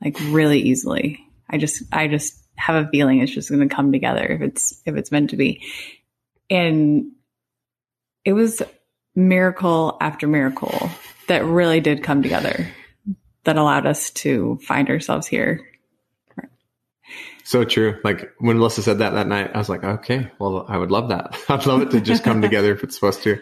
like 0.03 0.17
really 0.31 0.61
easily. 0.61 1.25
I 1.51 1.59
just, 1.59 1.83
I 1.93 2.09
just 2.09 2.39
have 2.57 2.87
a 2.87 2.89
feeling 2.91 3.21
it's 3.21 3.33
just 3.33 3.51
going 3.51 3.67
to 3.67 3.75
come 3.75 3.93
together 3.93 4.25
if 4.25 4.41
it's, 4.41 4.83
if 4.85 4.97
it's 4.97 5.13
meant 5.13 5.31
to 5.31 5.37
be. 5.37 5.63
And 6.51 7.13
it 8.25 8.33
was 8.33 8.63
miracle 9.15 9.97
after 10.01 10.27
miracle 10.27 10.91
that 11.29 11.45
really 11.45 11.81
did 11.81 12.03
come 12.03 12.23
together 12.23 12.69
that 13.45 13.57
allowed 13.57 13.87
us 13.87 14.11
to 14.11 14.59
find 14.63 14.89
ourselves 14.89 15.27
here. 15.27 15.67
So 17.49 17.65
true. 17.65 17.99
Like 18.04 18.30
when 18.41 18.58
Melissa 18.58 18.82
said 18.82 18.99
that 18.99 19.15
that 19.15 19.26
night, 19.26 19.52
I 19.54 19.56
was 19.56 19.71
like, 19.71 19.82
okay, 19.82 20.30
well, 20.39 20.67
I 20.69 20.76
would 20.76 20.91
love 20.91 21.08
that. 21.08 21.34
I'd 21.49 21.65
love 21.65 21.80
it 21.80 21.91
to 21.93 22.00
just 22.02 22.23
come 22.23 22.43
together 22.43 22.75
if 22.75 22.84
it's 22.84 22.95
supposed 22.95 23.23
to. 23.23 23.41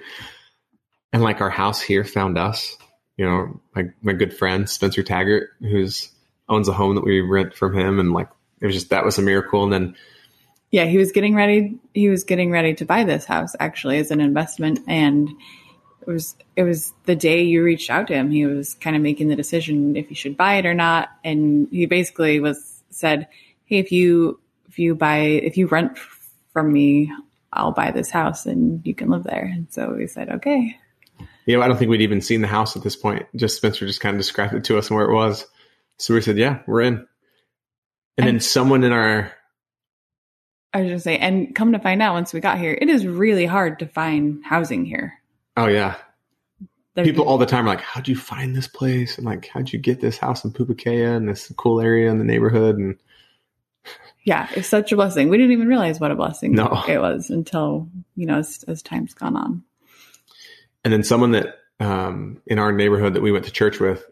And 1.12 1.24
like 1.24 1.40
our 1.40 1.50
house 1.50 1.80
here 1.80 2.04
found 2.04 2.38
us, 2.38 2.76
you 3.16 3.24
know, 3.24 3.60
my, 3.74 3.86
my 4.02 4.12
good 4.12 4.32
friend, 4.32 4.70
Spencer 4.70 5.02
Taggart, 5.02 5.48
who's 5.58 6.12
owns 6.48 6.68
a 6.68 6.72
home 6.72 6.94
that 6.94 7.04
we 7.04 7.20
rent 7.20 7.56
from 7.56 7.76
him, 7.76 7.98
and 7.98 8.12
like 8.12 8.28
it 8.60 8.66
was 8.66 8.76
just 8.76 8.90
that 8.90 9.04
was 9.04 9.18
a 9.18 9.22
miracle. 9.22 9.64
And 9.64 9.72
then 9.72 9.96
yeah, 10.70 10.84
he 10.84 10.98
was 10.98 11.10
getting 11.10 11.34
ready. 11.34 11.76
He 11.92 12.08
was 12.08 12.22
getting 12.22 12.52
ready 12.52 12.74
to 12.74 12.84
buy 12.84 13.02
this 13.02 13.24
house 13.24 13.56
actually 13.58 13.98
as 13.98 14.12
an 14.12 14.20
investment, 14.20 14.78
and 14.86 15.28
it 16.02 16.06
was 16.06 16.36
it 16.54 16.62
was 16.62 16.92
the 17.06 17.16
day 17.16 17.42
you 17.42 17.60
reached 17.64 17.90
out 17.90 18.06
to 18.06 18.14
him. 18.14 18.30
He 18.30 18.46
was 18.46 18.74
kind 18.74 18.94
of 18.94 19.02
making 19.02 19.30
the 19.30 19.36
decision 19.36 19.96
if 19.96 20.08
he 20.08 20.14
should 20.14 20.36
buy 20.36 20.58
it 20.58 20.64
or 20.64 20.74
not, 20.74 21.08
and 21.24 21.66
he 21.72 21.86
basically 21.86 22.38
was 22.38 22.84
said, 22.90 23.26
"Hey, 23.66 23.78
if 23.78 23.92
you 23.92 24.40
if 24.68 24.78
you 24.78 24.94
buy 24.94 25.18
if 25.18 25.56
you 25.56 25.66
rent 25.66 25.98
from 26.52 26.72
me, 26.72 27.12
I'll 27.52 27.72
buy 27.72 27.90
this 27.90 28.10
house 28.10 28.46
and 28.46 28.84
you 28.86 28.94
can 28.94 29.10
live 29.10 29.24
there." 29.24 29.44
And 29.44 29.66
so 29.70 29.94
we 29.94 30.06
said, 30.06 30.30
"Okay." 30.30 30.76
You 31.46 31.56
know, 31.56 31.62
I 31.62 31.68
don't 31.68 31.76
think 31.76 31.90
we'd 31.90 32.00
even 32.00 32.20
seen 32.20 32.40
the 32.40 32.48
house 32.48 32.76
at 32.76 32.82
this 32.82 32.96
point. 32.96 33.24
Just 33.36 33.56
Spencer 33.56 33.86
just 33.86 34.00
kind 34.00 34.14
of 34.14 34.20
described 34.20 34.54
it 34.54 34.64
to 34.64 34.78
us 34.78 34.88
and 34.88 34.96
where 34.96 35.08
it 35.08 35.14
was. 35.14 35.46
So 35.98 36.14
we 36.14 36.20
said, 36.20 36.36
yeah, 36.36 36.60
we're 36.66 36.82
in. 36.82 36.94
And, 36.94 37.06
and 38.18 38.26
then 38.26 38.40
someone 38.40 38.82
in 38.84 38.92
our. 38.92 39.32
I 40.74 40.82
was 40.82 40.90
just 40.90 41.04
say, 41.04 41.16
and 41.16 41.54
come 41.54 41.72
to 41.72 41.78
find 41.78 42.02
out 42.02 42.14
once 42.14 42.32
we 42.32 42.40
got 42.40 42.58
here, 42.58 42.76
it 42.78 42.88
is 42.88 43.06
really 43.06 43.46
hard 43.46 43.78
to 43.78 43.86
find 43.86 44.44
housing 44.44 44.84
here. 44.84 45.14
Oh, 45.56 45.68
yeah. 45.68 45.94
There's 46.94 47.08
People 47.08 47.26
all 47.26 47.38
the 47.38 47.46
time 47.46 47.64
are 47.66 47.68
like, 47.68 47.80
how'd 47.80 48.08
you 48.08 48.16
find 48.16 48.54
this 48.54 48.68
place? 48.68 49.16
And 49.16 49.26
like, 49.26 49.46
how'd 49.46 49.72
you 49.72 49.78
get 49.78 50.00
this 50.00 50.18
house 50.18 50.44
in 50.44 50.50
Pupukea 50.50 51.16
and 51.16 51.28
this 51.28 51.52
cool 51.56 51.80
area 51.80 52.10
in 52.10 52.18
the 52.18 52.24
neighborhood? 52.24 52.76
And 52.76 52.98
yeah, 54.26 54.48
it's 54.56 54.68
such 54.68 54.90
a 54.90 54.96
blessing. 54.96 55.28
We 55.28 55.38
didn't 55.38 55.52
even 55.52 55.68
realize 55.68 56.00
what 56.00 56.10
a 56.10 56.16
blessing 56.16 56.52
no. 56.52 56.82
it 56.88 56.98
was 56.98 57.30
until, 57.30 57.88
you 58.16 58.26
know, 58.26 58.38
as, 58.38 58.64
as 58.66 58.82
time's 58.82 59.14
gone 59.14 59.36
on. 59.36 59.62
And 60.82 60.92
then 60.92 61.04
someone 61.04 61.30
that 61.30 61.60
um, 61.78 62.42
in 62.44 62.58
our 62.58 62.72
neighborhood 62.72 63.14
that 63.14 63.22
we 63.22 63.30
went 63.30 63.44
to 63.44 63.52
church 63.52 63.78
with, 63.78 64.04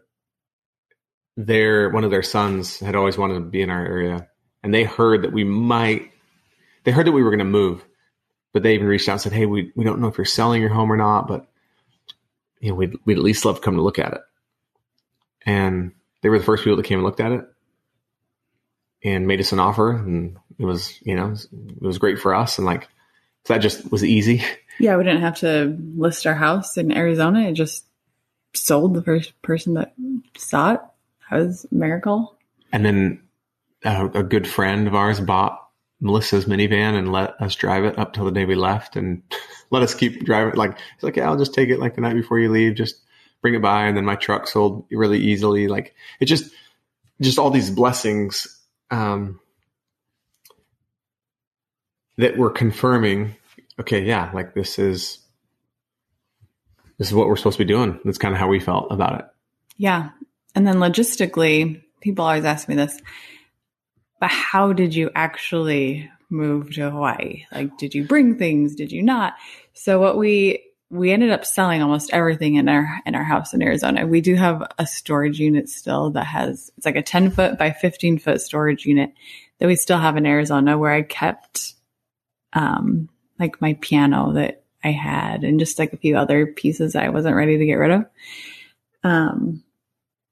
their 1.37 1.91
one 1.91 2.05
of 2.05 2.13
their 2.13 2.23
sons 2.23 2.79
had 2.79 2.95
always 2.95 3.19
wanted 3.19 3.35
to 3.35 3.41
be 3.41 3.61
in 3.61 3.71
our 3.71 3.85
area, 3.85 4.29
and 4.63 4.73
they 4.73 4.85
heard 4.85 5.23
that 5.23 5.33
we 5.33 5.43
might. 5.43 6.13
They 6.85 6.93
heard 6.93 7.09
that 7.09 7.13
we 7.13 7.25
were 7.25 7.31
going 7.31 7.41
to 7.41 7.45
move, 7.45 7.85
but 8.53 8.63
they 8.63 8.75
even 8.75 8.87
reached 8.87 9.09
out 9.09 9.15
and 9.15 9.21
said, 9.21 9.33
"Hey, 9.33 9.47
we 9.47 9.73
we 9.75 9.83
don't 9.83 10.01
know 10.01 10.07
if 10.07 10.17
you're 10.17 10.27
selling 10.27 10.61
your 10.61 10.71
home 10.71 10.93
or 10.93 10.97
not, 10.97 11.27
but 11.27 11.49
you 12.61 12.69
know 12.69 12.77
we'd 12.77 12.95
we'd 13.05 13.19
at 13.19 13.25
least 13.25 13.45
love 13.45 13.57
to 13.57 13.63
come 13.63 13.75
to 13.75 13.83
look 13.83 13.99
at 13.99 14.13
it." 14.13 14.21
And 15.45 15.91
they 16.23 16.29
were 16.29 16.39
the 16.39 16.45
first 16.45 16.63
people 16.63 16.77
that 16.77 16.85
came 16.85 16.99
and 16.99 17.05
looked 17.05 17.21
at 17.21 17.33
it 17.33 17.45
and 19.05 19.27
made 19.27 19.41
us 19.41 19.53
an 19.53 19.61
offer, 19.61 19.93
and 19.93 20.37
it 20.59 20.65
was 20.65 20.99
you 21.03 21.15
know 21.15 21.33
it 21.33 21.83
was 21.83 21.99
great 21.99 22.19
for 22.19 22.35
us, 22.35 22.59
and 22.59 22.67
like 22.67 22.89
so 23.45 23.55
that 23.55 23.61
just 23.61 23.91
was 23.91 24.05
easy. 24.05 24.43
Yeah, 24.81 24.97
we 24.97 25.05
didn't 25.05 25.21
have 25.21 25.39
to 25.39 25.79
list 25.97 26.27
our 26.27 26.35
house 26.35 26.77
in 26.77 26.91
Arizona. 26.91 27.43
It 27.43 27.53
just 27.53 27.85
sold 28.55 28.95
the 28.95 29.05
first 29.05 29.41
person 29.41 29.75
that 29.75 29.95
saw 30.37 30.73
it 30.73 30.81
that 31.31 31.37
was 31.37 31.67
a 31.71 31.75
miracle. 31.75 32.37
And 32.73 32.85
then 32.85 33.23
uh, 33.85 34.09
a 34.15 34.23
good 34.23 34.47
friend 34.47 34.87
of 34.87 34.95
ours 34.95 35.21
bought 35.21 35.61
Melissa's 36.01 36.47
minivan 36.47 36.97
and 36.99 37.13
let 37.13 37.41
us 37.41 37.55
drive 37.55 37.85
it 37.85 37.99
up 37.99 38.13
till 38.13 38.25
the 38.25 38.33
day 38.33 38.45
we 38.45 38.55
left 38.55 38.97
and 38.97 39.23
let 39.71 39.83
us 39.83 39.95
keep 39.95 40.25
driving. 40.25 40.55
Like, 40.55 40.77
he's 40.77 41.03
like, 41.03 41.17
yeah, 41.17 41.29
I'll 41.29 41.39
just 41.39 41.55
take 41.55 41.69
it 41.69 41.81
like 41.81 41.95
the 41.95 42.01
night 42.01 42.15
before 42.15 42.39
you 42.39 42.51
leave. 42.51 42.75
Just 42.75 43.01
bring 43.43 43.55
it 43.55 43.63
by. 43.63 43.87
And 43.87 43.97
then 43.97 44.05
my 44.05 44.17
truck 44.17 44.47
sold 44.47 44.87
really 44.91 45.19
easily. 45.19 45.69
Like 45.69 45.95
it 46.21 46.27
just, 46.27 46.53
just 47.21 47.39
all 47.39 47.51
these 47.51 47.71
blessings, 47.71 48.54
um, 48.91 49.41
that 52.17 52.37
were 52.37 52.51
confirming, 52.51 53.35
okay, 53.81 54.05
yeah, 54.05 54.31
like 54.33 54.55
this 54.55 54.79
is, 54.79 55.19
this 56.99 57.09
is 57.09 57.15
what 57.15 57.27
we're 57.27 57.37
supposed 57.37 57.59
to 57.59 57.65
be 57.65 57.73
doing. 57.73 57.99
That's 58.05 58.19
kind 58.19 58.35
of 58.35 58.41
how 58.41 58.49
we 58.49 58.61
felt 58.61 58.89
about 58.91 59.19
it. 59.19 59.27
Yeah. 59.77 60.11
And 60.55 60.67
then 60.67 60.77
logistically, 60.77 61.83
people 62.01 62.25
always 62.25 62.45
ask 62.45 62.69
me 62.69 62.77
this, 62.77 63.01
but 64.21 64.31
how 64.31 64.73
did 64.73 64.95
you 64.95 65.11
actually 65.15 66.11
move 66.31 66.73
to 66.75 66.91
Hawaii? 66.91 67.47
Like, 67.51 67.77
did 67.79 67.95
you 67.95 68.05
bring 68.05 68.39
things? 68.39 68.75
Did 68.77 68.93
you 68.93 69.03
not? 69.03 69.35
So 69.73 70.01
what 70.01 70.17
we, 70.17 70.63
we 70.95 71.11
ended 71.11 71.31
up 71.31 71.45
selling 71.45 71.83
almost 71.83 72.11
everything 72.13 72.55
in 72.55 72.69
our, 72.69 73.01
in 73.05 73.17
our 73.17 73.25
house 73.25 73.53
in 73.53 73.63
Arizona. 73.63 74.07
We 74.07 74.21
do 74.21 74.37
have 74.37 74.63
a 74.79 74.87
storage 74.87 75.41
unit 75.41 75.69
still 75.69 76.11
that 76.11 76.27
has, 76.27 76.71
it's 76.77 76.87
like 76.87 76.95
a 76.95 77.03
10 77.03 77.33
foot 77.33 77.59
by 77.59 77.73
15 77.73 78.19
foot 78.19 78.41
storage 78.41 78.87
unit 78.87 79.13
that 79.59 79.67
we 79.67 79.75
still 79.75 79.99
have 79.99 80.17
in 80.17 80.25
Arizona 80.25 80.79
where 80.79 80.93
I 80.93 81.03
kept, 81.03 81.75
um, 82.53 83.09
like 83.41 83.61
my 83.61 83.77
piano 83.81 84.35
that 84.35 84.63
I 84.85 84.93
had 84.93 85.43
and 85.43 85.59
just 85.59 85.81
like 85.81 85.93
a 85.93 85.99
few 85.99 86.17
other 86.17 86.47
pieces 86.47 86.95
I 86.95 87.09
wasn't 87.09 87.35
ready 87.35 87.59
to 87.59 87.67
get 87.67 87.75
rid 87.75 87.91
of. 87.91 88.05
Um, 89.03 89.65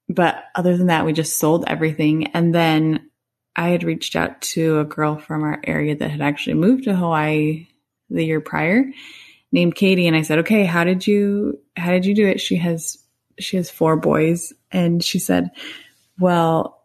but 0.09 0.45
other 0.55 0.77
than 0.77 0.87
that, 0.87 1.05
we 1.05 1.13
just 1.13 1.41
sold 1.41 1.65
everything. 1.67 2.29
And 2.29 2.55
then 2.55 3.11
I 3.57 3.71
had 3.71 3.83
reached 3.83 4.15
out 4.15 4.41
to 4.43 4.79
a 4.79 4.85
girl 4.85 5.19
from 5.19 5.43
our 5.43 5.61
area 5.65 5.97
that 5.97 6.11
had 6.11 6.21
actually 6.21 6.55
moved 6.55 6.85
to 6.85 6.95
Hawaii 6.95 7.67
the 8.11 8.25
year 8.25 8.41
prior. 8.41 8.85
Named 9.53 9.75
Katie 9.75 10.07
and 10.07 10.17
I 10.17 10.23
said, 10.23 10.39
"Okay, 10.41 10.65
how 10.65 10.83
did 10.83 11.07
you 11.07 11.59
how 11.77 11.91
did 11.91 12.07
you 12.07 12.15
do 12.15 12.27
it?" 12.27 12.41
She 12.41 12.57
has 12.57 12.99
she 13.39 13.57
has 13.57 13.71
four 13.71 13.97
boys 13.97 14.53
and 14.71 15.05
she 15.05 15.19
said, 15.19 15.51
"Well, 16.19 16.83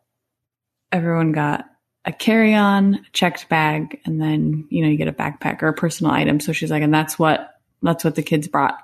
everyone 0.91 1.31
got 1.31 1.65
a 2.05 2.11
carry-on, 2.11 2.95
a 2.95 3.09
checked 3.11 3.49
bag, 3.49 3.99
and 4.05 4.21
then, 4.21 4.65
you 4.69 4.81
know, 4.81 4.89
you 4.89 4.97
get 4.97 5.07
a 5.07 5.13
backpack 5.13 5.61
or 5.61 5.67
a 5.67 5.73
personal 5.73 6.11
item." 6.11 6.39
So 6.39 6.51
she's 6.51 6.71
like, 6.71 6.83
"And 6.83 6.93
that's 6.93 7.17
what 7.17 7.55
that's 7.81 8.03
what 8.03 8.15
the 8.15 8.23
kids 8.23 8.47
brought." 8.47 8.77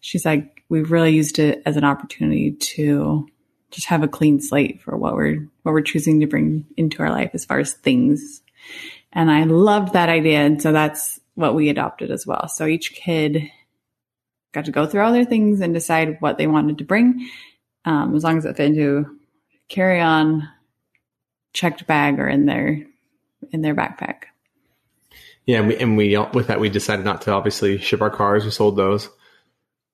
She's 0.00 0.24
like, 0.24 0.62
"We 0.68 0.82
really 0.82 1.12
used 1.12 1.38
it 1.38 1.62
as 1.66 1.76
an 1.76 1.84
opportunity 1.84 2.52
to 2.52 3.26
just 3.70 3.86
have 3.88 4.02
a 4.02 4.08
clean 4.08 4.40
slate 4.40 4.82
for 4.82 4.96
what 4.96 5.14
we're 5.14 5.48
what 5.62 5.72
we're 5.72 5.80
choosing 5.80 6.20
to 6.20 6.26
bring 6.26 6.66
into 6.76 7.02
our 7.02 7.10
life 7.10 7.30
as 7.34 7.44
far 7.44 7.58
as 7.58 7.72
things." 7.72 8.42
And 9.12 9.30
I 9.30 9.44
loved 9.44 9.92
that 9.92 10.08
idea, 10.08 10.40
and 10.40 10.60
so 10.60 10.72
that's 10.72 11.20
what 11.34 11.54
we 11.54 11.68
adopted 11.68 12.10
as 12.10 12.26
well. 12.26 12.48
So 12.48 12.66
each 12.66 12.92
kid 12.92 13.50
got 14.52 14.66
to 14.66 14.70
go 14.70 14.86
through 14.86 15.02
all 15.02 15.12
their 15.12 15.24
things 15.24 15.60
and 15.60 15.74
decide 15.74 16.20
what 16.20 16.38
they 16.38 16.46
wanted 16.46 16.78
to 16.78 16.84
bring, 16.84 17.28
um, 17.84 18.14
as 18.14 18.24
long 18.24 18.38
as 18.38 18.44
it 18.44 18.56
fit 18.56 18.66
into 18.66 19.18
carry 19.68 20.00
on, 20.00 20.48
checked 21.52 21.86
bag, 21.86 22.18
or 22.18 22.28
in 22.28 22.46
their 22.46 22.84
in 23.52 23.62
their 23.62 23.74
backpack. 23.74 24.24
Yeah, 25.46 25.58
and 25.58 25.68
we, 25.68 25.76
and 25.76 25.96
we 25.96 26.18
with 26.32 26.46
that 26.46 26.60
we 26.60 26.70
decided 26.70 27.04
not 27.04 27.22
to 27.22 27.32
obviously 27.32 27.78
ship 27.78 28.00
our 28.00 28.10
cars. 28.10 28.44
We 28.44 28.50
sold 28.50 28.76
those. 28.76 29.10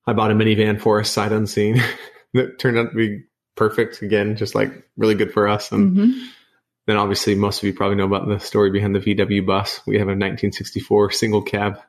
I 0.06 0.12
bought 0.12 0.30
a 0.30 0.34
minivan 0.34 0.80
for 0.80 1.00
us 1.00 1.10
sight 1.10 1.32
unseen 1.32 1.82
that 2.34 2.58
turned 2.58 2.78
out 2.78 2.90
to 2.90 2.96
be 2.96 3.22
perfect 3.56 4.02
again, 4.02 4.36
just 4.36 4.54
like 4.54 4.70
really 4.96 5.14
good 5.14 5.32
for 5.32 5.48
us. 5.48 5.72
And 5.72 5.96
Mm-hmm. 5.96 6.26
Then 6.90 6.96
obviously 6.96 7.36
most 7.36 7.58
of 7.58 7.64
you 7.64 7.72
probably 7.72 7.96
know 7.96 8.04
about 8.04 8.26
the 8.26 8.40
story 8.40 8.70
behind 8.70 8.96
the 8.96 9.00
VW 9.00 9.46
bus. 9.46 9.80
We 9.86 9.98
have 9.98 10.08
a 10.08 10.18
1964 10.18 11.12
single 11.12 11.40
cab 11.40 11.80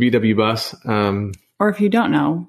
VW 0.00 0.36
bus. 0.36 0.74
Um, 0.86 1.32
Or 1.60 1.68
if 1.68 1.80
you 1.80 1.90
don't 1.90 2.10
know, 2.10 2.48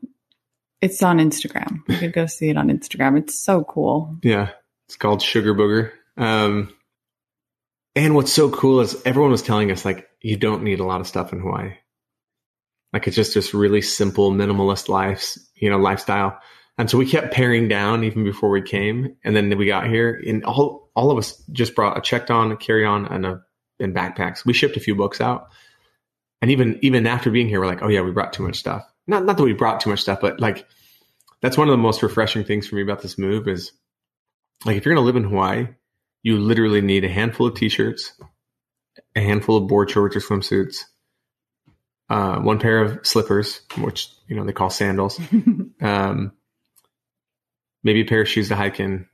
it's 0.81 1.03
on 1.03 1.17
Instagram. 1.17 1.81
You 1.89 1.97
could 1.97 2.13
go 2.13 2.25
see 2.25 2.49
it 2.49 2.57
on 2.57 2.69
Instagram. 2.69 3.17
It's 3.17 3.37
so 3.37 3.65
cool. 3.65 4.17
Yeah, 4.23 4.51
it's 4.87 4.95
called 4.95 5.21
Sugar 5.21 5.53
Booger. 5.53 5.91
Um, 6.15 6.73
and 7.95 8.15
what's 8.15 8.31
so 8.31 8.49
cool 8.49 8.79
is 8.79 9.01
everyone 9.05 9.31
was 9.31 9.41
telling 9.41 9.71
us 9.71 9.83
like 9.83 10.07
you 10.21 10.37
don't 10.37 10.63
need 10.63 10.79
a 10.79 10.85
lot 10.85 11.01
of 11.01 11.07
stuff 11.07 11.33
in 11.33 11.39
Hawaii. 11.39 11.73
Like 12.93 13.07
it's 13.07 13.15
just 13.15 13.33
this 13.33 13.53
really 13.53 13.81
simple 13.81 14.31
minimalist 14.31 14.87
life, 14.87 15.37
you 15.55 15.69
know, 15.69 15.77
lifestyle. 15.77 16.39
And 16.77 16.89
so 16.89 16.97
we 16.97 17.09
kept 17.09 17.33
paring 17.33 17.67
down 17.67 18.03
even 18.03 18.23
before 18.23 18.49
we 18.49 18.61
came, 18.61 19.15
and 19.23 19.35
then 19.35 19.55
we 19.57 19.65
got 19.65 19.87
here, 19.87 20.21
and 20.27 20.45
all 20.45 20.91
all 20.95 21.11
of 21.11 21.17
us 21.17 21.41
just 21.51 21.75
brought 21.75 21.97
a 21.97 22.01
checked 22.01 22.29
on, 22.29 22.51
a 22.51 22.57
carry 22.57 22.85
on, 22.85 23.05
and 23.05 23.25
a 23.25 23.41
and 23.79 23.95
backpacks. 23.95 24.45
We 24.45 24.53
shipped 24.53 24.77
a 24.77 24.81
few 24.81 24.95
books 24.95 25.19
out, 25.19 25.49
and 26.41 26.51
even 26.51 26.79
even 26.83 27.07
after 27.07 27.31
being 27.31 27.47
here, 27.47 27.59
we're 27.59 27.67
like, 27.67 27.81
oh 27.81 27.87
yeah, 27.87 28.01
we 28.01 28.11
brought 28.11 28.33
too 28.33 28.43
much 28.43 28.57
stuff. 28.57 28.83
Not 29.07 29.25
not 29.25 29.37
that 29.37 29.43
we 29.43 29.53
brought 29.53 29.79
too 29.79 29.89
much 29.89 30.01
stuff, 30.01 30.19
but 30.21 30.39
like 30.39 30.67
that's 31.41 31.57
one 31.57 31.67
of 31.67 31.71
the 31.71 31.77
most 31.77 32.03
refreshing 32.03 32.43
things 32.43 32.67
for 32.67 32.75
me 32.75 32.81
about 32.81 33.01
this 33.01 33.17
move 33.17 33.47
is 33.47 33.71
like 34.65 34.77
if 34.77 34.85
you're 34.85 34.93
going 34.93 35.03
to 35.03 35.05
live 35.05 35.15
in 35.15 35.29
Hawaii, 35.29 35.67
you 36.23 36.37
literally 36.39 36.81
need 36.81 37.05
a 37.05 37.09
handful 37.09 37.47
of 37.47 37.55
t-shirts, 37.55 38.13
a 39.15 39.21
handful 39.21 39.57
of 39.57 39.67
board 39.67 39.89
shorts 39.89 40.15
or 40.15 40.19
swimsuits, 40.19 40.83
uh, 42.09 42.39
one 42.39 42.59
pair 42.59 42.81
of 42.81 43.05
slippers, 43.05 43.61
which 43.79 44.09
you 44.27 44.35
know 44.35 44.45
they 44.45 44.53
call 44.53 44.69
sandals, 44.69 45.19
um, 45.81 46.31
maybe 47.83 48.01
a 48.01 48.05
pair 48.05 48.21
of 48.21 48.27
shoes 48.27 48.49
to 48.49 48.55
hike 48.55 48.79
in, 48.79 49.07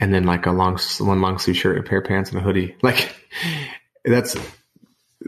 and 0.00 0.12
then 0.12 0.24
like 0.24 0.46
a 0.46 0.52
long 0.52 0.78
one 1.00 1.20
long 1.20 1.38
sleeve 1.38 1.56
shirt, 1.56 1.78
a 1.78 1.82
pair 1.82 2.00
of 2.00 2.06
pants, 2.06 2.30
and 2.30 2.40
a 2.40 2.42
hoodie. 2.42 2.76
Like 2.82 3.14
that's 4.04 4.36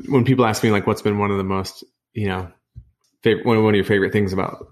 when 0.08 0.24
people 0.24 0.44
ask 0.44 0.64
me 0.64 0.70
like 0.70 0.86
what's 0.86 1.02
been 1.02 1.18
one 1.18 1.30
of 1.30 1.38
the 1.38 1.44
most 1.44 1.84
you 2.12 2.26
know 2.26 2.50
favorite, 3.22 3.46
one 3.46 3.56
of 3.56 3.74
your 3.74 3.84
favorite 3.84 4.12
things 4.12 4.32
about 4.32 4.66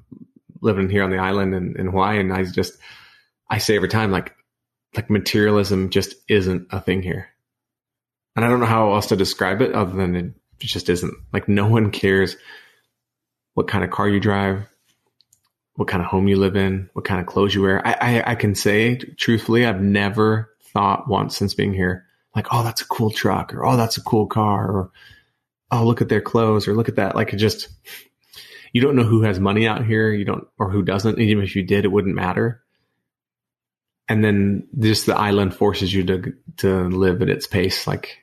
living 0.61 0.91
here 0.91 1.05
on 1.05 1.11
the 1.11 1.19
island 1.19 1.55
in, 1.55 1.77
in 1.79 1.87
Hawaii, 1.87 2.21
and 2.21 2.33
I 2.33 2.45
just 2.45 2.75
I 3.49 3.59
say 3.59 3.77
every 3.77 3.89
time 3.89 4.11
like 4.11 4.35
like 4.97 5.11
materialism 5.11 5.91
just 5.91 6.15
isn't 6.29 6.69
a 6.71 6.81
thing 6.81 7.03
here. 7.03 7.29
And 8.35 8.45
I 8.45 8.49
don't 8.49 8.61
know 8.61 8.67
how 8.67 8.95
else 8.95 9.09
to 9.09 9.17
describe 9.17 9.61
it 9.61 9.75
other 9.75 9.95
than 9.95 10.17
it 10.17 10.33
just 10.59 10.89
isn't. 10.89 11.15
Like 11.33 11.49
no 11.49 11.69
one 11.69 11.91
cares 11.91 12.37
what 13.55 13.69
kind 13.69 13.85
of 13.85 13.91
car 13.91 14.09
you 14.09 14.21
drive, 14.21 14.67
what 15.77 15.89
kind 15.89 16.03
of 16.03 16.09
home 16.09 16.29
you 16.29 16.37
live 16.37 16.57
in, 16.57 16.91
what 16.93 17.05
kind 17.05 17.21
of 17.21 17.27
clothes 17.27 17.55
you 17.55 17.63
wear. 17.63 17.87
I, 17.87 17.93
I, 17.93 18.31
I 18.33 18.35
can 18.35 18.55
say 18.55 18.97
truthfully, 18.97 19.65
I've 19.65 19.81
never 19.81 20.51
thought 20.73 21.09
once 21.09 21.37
since 21.37 21.55
being 21.55 21.73
here, 21.73 22.07
like, 22.37 22.47
oh, 22.53 22.63
that's 22.63 22.83
a 22.83 22.87
cool 22.87 23.11
truck 23.11 23.55
or 23.55 23.65
oh, 23.65 23.77
that's 23.77 23.97
a 23.97 24.03
cool 24.03 24.27
car 24.27 24.71
or 24.71 24.91
oh, 25.71 25.85
look 25.85 26.03
at 26.03 26.09
their 26.09 26.21
clothes 26.21 26.69
or 26.69 26.75
look 26.75 26.89
at 26.89 26.97
that. 26.97 27.15
Like 27.15 27.33
it 27.33 27.39
just, 27.39 27.69
you 28.73 28.81
don't 28.81 28.97
know 28.97 29.05
who 29.05 29.23
has 29.23 29.41
money 29.41 29.67
out 29.67 29.85
here. 29.85 30.13
You 30.13 30.25
don't, 30.25 30.47
or 30.59 30.71
who 30.71 30.83
doesn't. 30.83 31.19
Even 31.19 31.45
if 31.45 31.57
you 31.57 31.63
did, 31.63 31.85
it 31.85 31.93
wouldn't 31.93 32.15
matter 32.15 32.63
and 34.09 34.23
then 34.23 34.69
just 34.79 35.07
the 35.07 35.17
island 35.17 35.55
forces 35.55 35.93
you 35.93 36.05
to 36.05 36.33
to 36.59 36.89
live 36.89 37.23
at 37.23 37.31
its 37.31 37.47
pace 37.47 37.87
like 37.87 38.19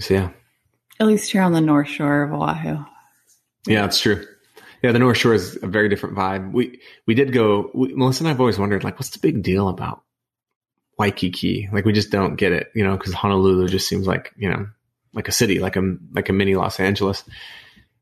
so 0.00 0.14
yeah 0.14 0.30
At 1.00 1.06
least 1.06 1.32
here 1.32 1.42
on 1.42 1.52
the 1.52 1.60
North 1.60 1.88
Shore 1.88 2.22
of 2.22 2.32
Oahu. 2.32 2.84
yeah 3.66 3.84
it's 3.84 4.00
true 4.00 4.24
yeah 4.84 4.92
the 4.92 4.98
north 4.98 5.16
shore 5.16 5.32
is 5.32 5.58
a 5.62 5.66
very 5.66 5.88
different 5.88 6.14
vibe. 6.14 6.52
We 6.52 6.78
we 7.06 7.14
did 7.14 7.32
go 7.32 7.70
we, 7.72 7.94
melissa 7.94 8.22
and 8.22 8.28
i've 8.28 8.38
always 8.38 8.58
wondered 8.58 8.84
like 8.84 8.96
what's 8.96 9.10
the 9.10 9.18
big 9.18 9.42
deal 9.42 9.68
about 9.68 10.02
waikiki? 10.98 11.70
Like 11.72 11.86
we 11.86 11.94
just 11.94 12.10
don't 12.10 12.36
get 12.36 12.52
it 12.52 12.68
you 12.74 12.84
know 12.84 12.96
because 12.96 13.14
honolulu 13.14 13.68
just 13.68 13.88
seems 13.88 14.06
like 14.06 14.32
you 14.36 14.50
know 14.50 14.66
like 15.14 15.28
a 15.28 15.32
city 15.32 15.58
like 15.58 15.76
a 15.76 15.96
like 16.12 16.28
a 16.28 16.34
mini 16.34 16.54
los 16.54 16.78
angeles. 16.78 17.24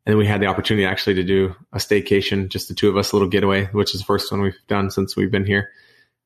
And 0.05 0.13
then 0.13 0.19
we 0.19 0.27
had 0.27 0.43
the 0.43 0.47
opportunity 0.47 0.85
actually 0.85 1.15
to 1.15 1.23
do 1.23 1.55
a 1.73 1.79
staycation, 1.79 2.49
just 2.49 2.67
the 2.67 2.75
two 2.75 2.89
of 2.89 2.97
us, 2.97 3.13
a 3.13 3.15
little 3.15 3.29
getaway, 3.29 3.67
which 3.67 3.95
is 3.95 4.01
the 4.01 4.05
first 4.05 4.33
one 4.33 4.43
we've 4.43 4.59
done 4.67 4.91
since 4.91 5.15
we've 5.15 5.31
been 5.31 5.47
here, 5.47 5.71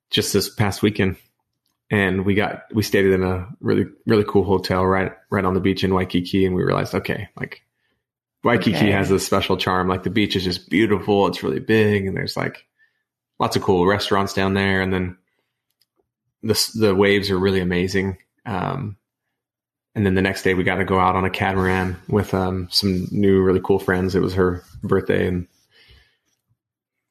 just 0.09 0.33
this 0.33 0.49
past 0.49 0.83
weekend. 0.83 1.17
And 1.91 2.25
we 2.25 2.35
got 2.35 2.63
we 2.73 2.83
stayed 2.83 3.05
in 3.05 3.23
a 3.23 3.47
really 3.61 3.85
really 4.07 4.25
cool 4.27 4.45
hotel 4.45 4.85
right 4.87 5.13
right 5.29 5.45
on 5.45 5.53
the 5.53 5.61
beach 5.61 5.85
in 5.85 5.93
Waikiki, 5.93 6.47
and 6.47 6.55
we 6.55 6.63
realized 6.63 6.95
okay, 6.95 7.29
like 7.37 7.66
Waikiki 8.47 8.77
Okay. 8.77 8.91
has 8.93 9.09
this 9.09 9.27
special 9.27 9.57
charm. 9.57 9.89
Like 9.89 10.03
the 10.05 10.11
beach 10.11 10.37
is 10.37 10.45
just 10.45 10.71
beautiful, 10.71 11.27
it's 11.27 11.43
really 11.43 11.61
big, 11.61 12.07
and 12.07 12.17
there's 12.17 12.37
like 12.37 12.65
lots 13.39 13.57
of 13.57 13.63
cool 13.63 13.87
restaurants 13.87 14.33
down 14.35 14.55
there, 14.55 14.81
and 14.81 14.93
then 14.93 15.17
the 16.43 16.71
the 16.75 16.95
waves 16.95 17.31
are 17.31 17.39
really 17.39 17.61
amazing. 17.61 18.19
Um, 18.47 18.97
and 19.95 20.07
then 20.07 20.15
the 20.15 20.23
next 20.23 20.43
day 20.43 20.55
we 20.55 20.63
got 20.65 20.77
to 20.77 20.85
go 20.85 20.99
out 21.01 21.17
on 21.17 21.25
a 21.25 21.31
catamaran 21.31 21.97
with 22.09 22.33
um, 22.35 22.69
some 22.71 23.09
new 23.11 23.43
really 23.43 23.61
cool 23.63 23.79
friends. 23.79 24.15
It 24.15 24.21
was 24.21 24.35
her 24.35 24.63
birthday, 24.83 25.27
and 25.27 25.49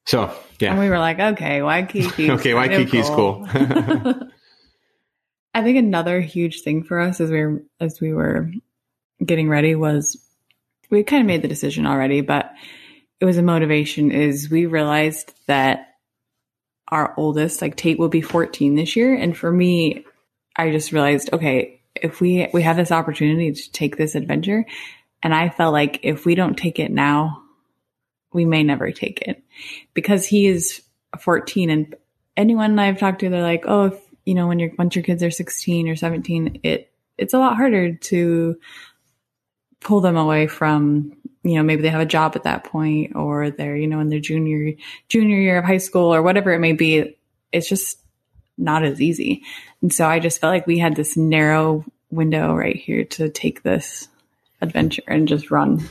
so 0.06 0.32
yeah, 0.60 0.70
And 0.70 0.80
we 0.80 0.88
were 0.88 0.98
like, 0.98 1.18
okay, 1.18 1.62
Waikiki. 1.62 2.30
Okay, 2.30 2.52
Waikiki's 2.52 3.10
cool. 3.10 3.46
I 5.54 5.62
think 5.62 5.78
another 5.78 6.20
huge 6.20 6.60
thing 6.62 6.82
for 6.84 7.00
us 7.00 7.20
as 7.20 7.30
we 7.30 7.40
were 7.44 7.62
as 7.80 8.00
we 8.00 8.12
were 8.12 8.50
getting 9.24 9.48
ready 9.48 9.74
was 9.74 10.22
we 10.90 11.02
kind 11.02 11.20
of 11.20 11.26
made 11.26 11.42
the 11.42 11.48
decision 11.48 11.86
already, 11.86 12.20
but 12.20 12.52
it 13.20 13.24
was 13.24 13.38
a 13.38 13.42
motivation 13.42 14.10
is 14.10 14.50
we 14.50 14.66
realized 14.66 15.32
that 15.46 15.94
our 16.88 17.14
oldest, 17.16 17.62
like 17.62 17.76
Tate 17.76 17.98
will 17.98 18.08
be 18.08 18.20
14 18.20 18.74
this 18.74 18.94
year. 18.96 19.14
And 19.14 19.36
for 19.36 19.50
me, 19.50 20.04
I 20.54 20.70
just 20.70 20.92
realized, 20.92 21.30
okay, 21.32 21.80
if 21.94 22.20
we 22.20 22.48
we 22.52 22.62
have 22.62 22.76
this 22.76 22.92
opportunity 22.92 23.52
to 23.52 23.72
take 23.72 23.96
this 23.96 24.14
adventure, 24.14 24.64
and 25.22 25.34
I 25.34 25.48
felt 25.48 25.72
like 25.72 26.00
if 26.02 26.26
we 26.26 26.34
don't 26.34 26.56
take 26.56 26.78
it 26.78 26.90
now, 26.90 27.42
we 28.32 28.44
may 28.44 28.62
never 28.62 28.92
take 28.92 29.22
it. 29.22 29.42
Because 29.94 30.26
he 30.26 30.46
is 30.46 30.82
14 31.18 31.70
and 31.70 31.94
anyone 32.36 32.78
I've 32.78 32.98
talked 32.98 33.20
to, 33.20 33.30
they're 33.30 33.42
like, 33.42 33.64
oh, 33.66 33.86
if 33.86 34.00
you 34.24 34.34
know, 34.34 34.46
when 34.46 34.58
your 34.58 34.70
once 34.78 34.94
your 34.94 35.04
kids 35.04 35.22
are 35.22 35.30
16 35.30 35.88
or 35.88 35.96
17, 35.96 36.60
it 36.62 36.92
it's 37.18 37.34
a 37.34 37.38
lot 37.38 37.56
harder 37.56 37.94
to 37.94 38.56
pull 39.86 40.00
them 40.00 40.16
away 40.16 40.48
from 40.48 41.16
you 41.44 41.54
know 41.54 41.62
maybe 41.62 41.80
they 41.80 41.88
have 41.88 42.00
a 42.00 42.04
job 42.06 42.32
at 42.34 42.42
that 42.42 42.64
point 42.64 43.14
or 43.14 43.50
they're 43.50 43.76
you 43.76 43.86
know 43.86 44.00
in 44.00 44.08
their 44.08 44.18
junior 44.18 44.72
junior 45.08 45.38
year 45.38 45.58
of 45.58 45.64
high 45.64 45.78
school 45.78 46.12
or 46.12 46.22
whatever 46.22 46.52
it 46.52 46.58
may 46.58 46.72
be 46.72 47.16
it's 47.52 47.68
just 47.68 48.00
not 48.58 48.84
as 48.84 49.00
easy 49.00 49.44
and 49.82 49.94
so 49.94 50.04
i 50.04 50.18
just 50.18 50.40
felt 50.40 50.52
like 50.52 50.66
we 50.66 50.76
had 50.76 50.96
this 50.96 51.16
narrow 51.16 51.84
window 52.10 52.52
right 52.52 52.74
here 52.74 53.04
to 53.04 53.28
take 53.28 53.62
this 53.62 54.08
adventure 54.60 55.04
and 55.06 55.28
just 55.28 55.52
run 55.52 55.88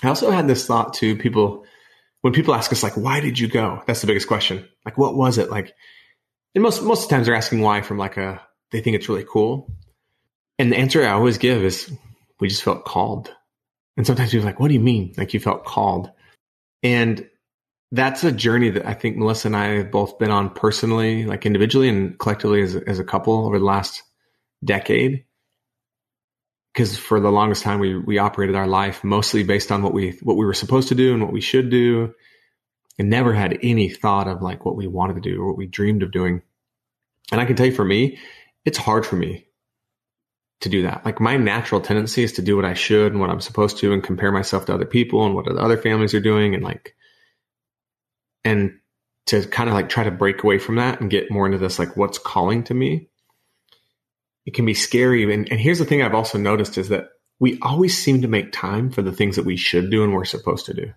I 0.00 0.06
also 0.06 0.30
had 0.30 0.46
this 0.46 0.64
thought 0.64 0.94
too. 0.94 1.16
People, 1.16 1.64
when 2.20 2.32
people 2.32 2.54
ask 2.54 2.70
us 2.70 2.84
like, 2.84 2.96
"Why 2.96 3.18
did 3.18 3.36
you 3.36 3.48
go?" 3.48 3.82
That's 3.84 4.00
the 4.00 4.06
biggest 4.06 4.28
question. 4.28 4.64
Like, 4.84 4.96
what 4.96 5.16
was 5.16 5.38
it 5.38 5.50
like? 5.50 5.74
And 6.54 6.62
most 6.62 6.84
most 6.84 7.02
of 7.02 7.08
the 7.08 7.16
times 7.16 7.26
they're 7.26 7.34
asking 7.34 7.62
why 7.62 7.80
from 7.80 7.98
like 7.98 8.16
a 8.16 8.40
they 8.70 8.80
think 8.80 8.94
it's 8.94 9.08
really 9.08 9.26
cool, 9.28 9.72
and 10.56 10.70
the 10.70 10.76
answer 10.76 11.04
I 11.04 11.10
always 11.10 11.38
give 11.38 11.64
is 11.64 11.90
we 12.40 12.48
just 12.48 12.62
felt 12.62 12.84
called. 12.84 13.34
And 13.96 14.06
sometimes 14.06 14.34
are 14.34 14.40
like, 14.42 14.60
"What 14.60 14.68
do 14.68 14.74
you 14.74 14.80
mean?" 14.80 15.14
Like 15.16 15.34
you 15.34 15.40
felt 15.40 15.64
called, 15.64 16.10
and 16.82 17.28
that's 17.92 18.24
a 18.24 18.32
journey 18.32 18.70
that 18.70 18.86
I 18.86 18.94
think 18.94 19.16
Melissa 19.16 19.48
and 19.48 19.56
I 19.56 19.66
have 19.78 19.90
both 19.90 20.18
been 20.18 20.30
on 20.30 20.50
personally, 20.50 21.24
like 21.24 21.46
individually 21.46 21.88
and 21.88 22.18
collectively 22.18 22.62
as 22.62 22.76
as 22.76 22.98
a 23.00 23.04
couple 23.04 23.46
over 23.46 23.58
the 23.58 23.64
last 23.64 24.02
decade. 24.64 25.24
because 26.72 26.96
for 26.96 27.20
the 27.20 27.30
longest 27.32 27.62
time 27.64 27.80
we 27.80 27.98
we 27.98 28.18
operated 28.18 28.54
our 28.56 28.66
life 28.66 29.02
mostly 29.04 29.42
based 29.42 29.72
on 29.72 29.82
what 29.82 29.92
we 29.92 30.12
what 30.22 30.36
we 30.36 30.46
were 30.46 30.54
supposed 30.54 30.88
to 30.88 30.94
do 30.94 31.12
and 31.12 31.22
what 31.22 31.32
we 31.32 31.40
should 31.40 31.70
do 31.70 32.14
and 32.98 33.10
never 33.10 33.32
had 33.32 33.58
any 33.62 33.88
thought 33.88 34.28
of 34.28 34.42
like 34.42 34.64
what 34.64 34.76
we 34.76 34.86
wanted 34.86 35.14
to 35.14 35.20
do 35.20 35.42
or 35.42 35.48
what 35.48 35.58
we 35.58 35.66
dreamed 35.66 36.04
of 36.04 36.12
doing 36.12 36.42
and 37.32 37.40
i 37.40 37.46
can 37.46 37.56
tell 37.56 37.66
you 37.66 37.74
for 37.74 37.84
me 37.84 38.18
it's 38.64 38.78
hard 38.78 39.06
for 39.06 39.16
me 39.16 39.47
to 40.60 40.68
do 40.68 40.82
that 40.82 41.04
like 41.04 41.20
my 41.20 41.36
natural 41.36 41.80
tendency 41.80 42.22
is 42.22 42.32
to 42.32 42.42
do 42.42 42.56
what 42.56 42.64
i 42.64 42.74
should 42.74 43.12
and 43.12 43.20
what 43.20 43.30
i'm 43.30 43.40
supposed 43.40 43.78
to 43.78 43.92
and 43.92 44.02
compare 44.02 44.32
myself 44.32 44.66
to 44.66 44.74
other 44.74 44.84
people 44.84 45.24
and 45.24 45.34
what 45.34 45.44
the 45.44 45.54
other 45.54 45.76
families 45.76 46.14
are 46.14 46.20
doing 46.20 46.54
and 46.54 46.64
like 46.64 46.96
and 48.44 48.78
to 49.26 49.46
kind 49.46 49.68
of 49.68 49.74
like 49.74 49.88
try 49.88 50.04
to 50.04 50.10
break 50.10 50.42
away 50.42 50.58
from 50.58 50.76
that 50.76 51.00
and 51.00 51.10
get 51.10 51.30
more 51.30 51.46
into 51.46 51.58
this 51.58 51.78
like 51.78 51.96
what's 51.96 52.18
calling 52.18 52.64
to 52.64 52.74
me 52.74 53.08
it 54.48 54.54
can 54.54 54.64
be 54.64 54.72
scary. 54.72 55.30
And, 55.30 55.46
and 55.50 55.60
here's 55.60 55.78
the 55.78 55.84
thing 55.84 56.00
I've 56.00 56.14
also 56.14 56.38
noticed 56.38 56.78
is 56.78 56.88
that 56.88 57.10
we 57.38 57.58
always 57.60 58.02
seem 58.02 58.22
to 58.22 58.28
make 58.28 58.50
time 58.50 58.88
for 58.88 59.02
the 59.02 59.12
things 59.12 59.36
that 59.36 59.44
we 59.44 59.58
should 59.58 59.90
do 59.90 60.02
and 60.02 60.14
we're 60.14 60.24
supposed 60.24 60.64
to 60.66 60.72
do. 60.74 60.94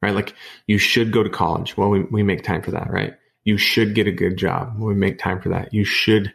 Right? 0.00 0.14
Like 0.14 0.34
you 0.66 0.78
should 0.78 1.12
go 1.12 1.22
to 1.22 1.28
college. 1.28 1.76
Well, 1.76 1.90
we, 1.90 2.04
we 2.04 2.22
make 2.22 2.44
time 2.44 2.62
for 2.62 2.70
that, 2.70 2.90
right? 2.90 3.12
You 3.44 3.58
should 3.58 3.94
get 3.94 4.06
a 4.06 4.12
good 4.12 4.38
job. 4.38 4.78
We 4.78 4.94
make 4.94 5.18
time 5.18 5.42
for 5.42 5.50
that. 5.50 5.74
You 5.74 5.84
should 5.84 6.32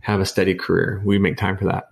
have 0.00 0.20
a 0.20 0.26
steady 0.26 0.54
career. 0.54 1.02
We 1.04 1.18
make 1.18 1.36
time 1.36 1.56
for 1.56 1.66
that. 1.66 1.90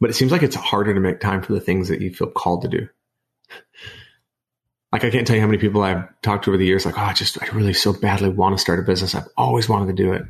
But 0.00 0.10
it 0.10 0.14
seems 0.14 0.30
like 0.30 0.42
it's 0.42 0.56
harder 0.56 0.94
to 0.94 1.00
make 1.00 1.20
time 1.20 1.42
for 1.42 1.52
the 1.52 1.60
things 1.60 1.88
that 1.88 2.00
you 2.00 2.14
feel 2.14 2.30
called 2.30 2.62
to 2.62 2.68
do. 2.68 2.88
Like 4.92 5.04
I 5.04 5.10
can't 5.10 5.26
tell 5.26 5.36
you 5.36 5.42
how 5.42 5.48
many 5.48 5.58
people 5.58 5.82
I've 5.82 6.08
talked 6.22 6.44
to 6.44 6.50
over 6.50 6.56
the 6.56 6.64
years, 6.64 6.86
like, 6.86 6.98
oh, 6.98 7.02
I 7.02 7.12
just, 7.12 7.42
I 7.42 7.46
really 7.54 7.74
so 7.74 7.92
badly 7.92 8.30
want 8.30 8.56
to 8.56 8.60
start 8.60 8.78
a 8.78 8.82
business. 8.82 9.14
I've 9.14 9.28
always 9.36 9.68
wanted 9.68 9.88
to 9.88 10.02
do 10.02 10.12
it 10.12 10.22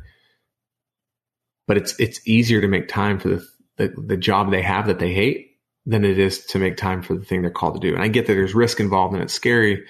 but 1.69 1.77
it's 1.77 1.97
it's 1.99 2.19
easier 2.27 2.59
to 2.61 2.67
make 2.67 2.87
time 2.87 3.19
for 3.19 3.29
the, 3.29 3.47
the, 3.77 3.93
the 4.07 4.17
job 4.17 4.49
they 4.49 4.63
have 4.63 4.87
that 4.87 4.97
they 4.97 5.13
hate 5.13 5.59
than 5.85 6.03
it 6.03 6.17
is 6.17 6.43
to 6.47 6.57
make 6.57 6.77
time 6.77 7.03
for 7.03 7.13
the 7.13 7.23
thing 7.23 7.43
they're 7.43 7.51
called 7.51 7.75
to 7.75 7.79
do. 7.79 7.93
And 7.93 8.03
I 8.03 8.07
get 8.07 8.25
that 8.25 8.33
there's 8.33 8.55
risk 8.55 8.79
involved 8.79 9.13
and 9.13 9.21
it's 9.21 9.35
scary, 9.35 9.85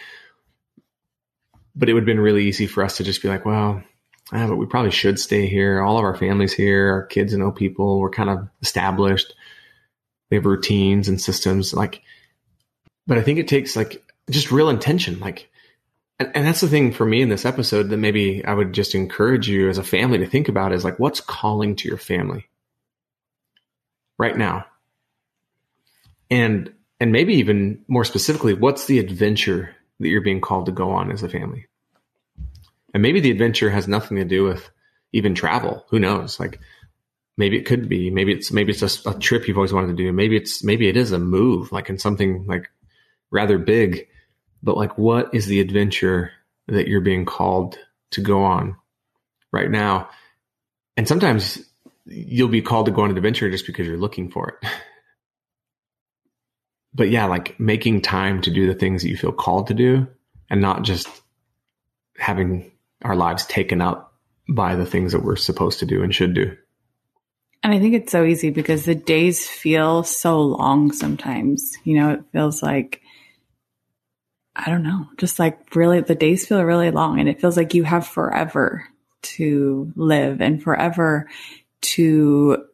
but 1.73 1.87
it 1.87 1.93
would 1.93 2.01
have 2.01 2.05
been 2.05 2.19
really 2.19 2.45
easy 2.45 2.67
for 2.67 2.83
us 2.83 2.97
to 2.97 3.05
just 3.05 3.21
be 3.21 3.29
like, 3.29 3.45
well, 3.45 3.81
ah, 4.31 4.47
but 4.47 4.57
we 4.57 4.65
probably 4.65 4.91
should 4.91 5.19
stay 5.19 5.47
here. 5.47 5.81
All 5.81 5.97
of 5.97 6.03
our 6.03 6.15
families 6.15 6.53
here, 6.53 6.91
our 6.91 7.05
kids 7.05 7.33
know 7.33 7.51
people. 7.51 7.99
We're 7.99 8.09
kind 8.09 8.29
of 8.29 8.47
established. 8.61 9.33
We 10.29 10.35
have 10.37 10.45
routines 10.45 11.07
and 11.07 11.19
systems. 11.19 11.73
Like, 11.73 12.01
but 13.07 13.17
I 13.17 13.21
think 13.21 13.39
it 13.39 13.47
takes 13.47 13.75
like 13.75 14.03
just 14.29 14.51
real 14.51 14.69
intention. 14.69 15.19
Like, 15.19 15.49
and, 16.19 16.31
and 16.35 16.45
that's 16.45 16.61
the 16.61 16.67
thing 16.67 16.91
for 16.91 17.05
me 17.05 17.21
in 17.21 17.29
this 17.29 17.45
episode 17.45 17.89
that 17.89 17.97
maybe 17.97 18.45
I 18.45 18.53
would 18.53 18.73
just 18.73 18.93
encourage 18.93 19.49
you 19.49 19.69
as 19.69 19.77
a 19.77 19.83
family 19.83 20.19
to 20.19 20.27
think 20.27 20.49
about 20.49 20.73
is 20.73 20.83
like, 20.83 20.99
what's 20.99 21.21
calling 21.21 21.75
to 21.77 21.87
your 21.87 21.97
family 21.97 22.47
right 24.17 24.37
now? 24.37 24.65
And, 26.29 26.71
and 26.99 27.11
maybe 27.11 27.35
even 27.35 27.83
more 27.87 28.03
specifically, 28.03 28.53
what's 28.53 28.85
the 28.85 28.99
adventure 28.99 29.75
that 29.99 30.09
you're 30.09 30.21
being 30.21 30.41
called 30.41 30.67
to 30.67 30.71
go 30.71 30.91
on 30.91 31.11
as 31.11 31.23
a 31.23 31.29
family? 31.29 31.65
And 32.93 33.03
maybe 33.03 33.19
the 33.19 33.31
adventure 33.31 33.69
has 33.69 33.87
nothing 33.87 34.17
to 34.17 34.25
do 34.25 34.43
with 34.43 34.69
even 35.13 35.35
travel. 35.35 35.85
Who 35.89 35.99
knows? 35.99 36.39
Like 36.39 36.59
maybe 37.37 37.57
it 37.57 37.65
could 37.65 37.87
be, 37.87 38.09
maybe 38.09 38.33
it's, 38.33 38.51
maybe 38.51 38.71
it's 38.71 38.79
just 38.79 39.05
a 39.05 39.13
trip 39.13 39.47
you've 39.47 39.57
always 39.57 39.73
wanted 39.73 39.95
to 39.95 40.03
do. 40.03 40.11
Maybe 40.11 40.35
it's, 40.35 40.63
maybe 40.63 40.87
it 40.87 40.97
is 40.97 41.11
a 41.11 41.19
move, 41.19 41.71
like 41.71 41.89
in 41.89 41.97
something 41.97 42.45
like 42.47 42.69
rather 43.31 43.57
big 43.57 44.07
but 44.61 44.77
like 44.77 44.97
what 44.97 45.33
is 45.33 45.45
the 45.45 45.59
adventure 45.59 46.31
that 46.67 46.87
you're 46.87 47.01
being 47.01 47.25
called 47.25 47.77
to 48.11 48.21
go 48.21 48.43
on 48.43 48.75
right 49.51 49.69
now 49.69 50.09
and 50.97 51.07
sometimes 51.07 51.59
you'll 52.05 52.47
be 52.47 52.61
called 52.61 52.87
to 52.87 52.91
go 52.91 53.03
on 53.03 53.11
an 53.11 53.17
adventure 53.17 53.49
just 53.49 53.65
because 53.65 53.87
you're 53.87 53.97
looking 53.97 54.29
for 54.29 54.49
it 54.49 54.69
but 56.93 57.09
yeah 57.09 57.25
like 57.25 57.59
making 57.59 58.01
time 58.01 58.41
to 58.41 58.51
do 58.51 58.67
the 58.67 58.77
things 58.77 59.01
that 59.01 59.09
you 59.09 59.17
feel 59.17 59.31
called 59.31 59.67
to 59.67 59.73
do 59.73 60.07
and 60.49 60.61
not 60.61 60.83
just 60.83 61.07
having 62.17 62.71
our 63.03 63.15
lives 63.15 63.45
taken 63.45 63.81
up 63.81 64.13
by 64.47 64.75
the 64.75 64.85
things 64.85 65.11
that 65.11 65.23
we're 65.23 65.35
supposed 65.35 65.79
to 65.79 65.85
do 65.85 66.01
and 66.03 66.13
should 66.13 66.33
do 66.33 66.55
and 67.63 67.73
I 67.73 67.79
think 67.79 67.93
it's 67.93 68.11
so 68.11 68.23
easy 68.23 68.51
because 68.51 68.85
the 68.85 68.95
days 68.95 69.47
feel 69.47 70.03
so 70.03 70.41
long 70.41 70.91
sometimes. 70.91 71.73
You 71.83 71.95
know, 71.95 72.11
it 72.11 72.23
feels 72.31 72.63
like 72.63 73.01
I 74.55 74.69
don't 74.69 74.83
know, 74.83 75.07
just 75.17 75.39
like 75.39 75.75
really 75.75 76.01
the 76.01 76.15
days 76.15 76.45
feel 76.45 76.63
really 76.63 76.91
long 76.91 77.19
and 77.19 77.29
it 77.29 77.39
feels 77.39 77.55
like 77.55 77.73
you 77.73 77.83
have 77.83 78.07
forever 78.07 78.85
to 79.21 79.91
live 79.95 80.41
and 80.41 80.61
forever 80.61 81.29
to 81.81 82.65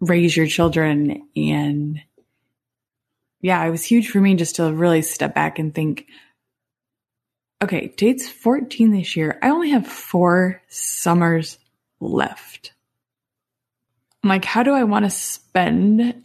raise 0.00 0.36
your 0.36 0.46
children. 0.46 1.28
And 1.36 2.00
yeah, 3.40 3.64
it 3.64 3.70
was 3.70 3.84
huge 3.84 4.08
for 4.08 4.20
me 4.20 4.34
just 4.34 4.56
to 4.56 4.72
really 4.72 5.02
step 5.02 5.34
back 5.34 5.58
and 5.58 5.74
think, 5.74 6.06
okay, 7.62 7.88
Tate's 7.88 8.28
14 8.28 8.90
this 8.90 9.16
year. 9.16 9.38
I 9.42 9.50
only 9.50 9.70
have 9.70 9.86
four 9.86 10.62
summers 10.68 11.58
left. 12.00 12.72
I'm 14.22 14.28
like, 14.28 14.44
how 14.44 14.62
do 14.62 14.72
I 14.72 14.84
want 14.84 15.04
to 15.04 15.10
spend 15.10 16.22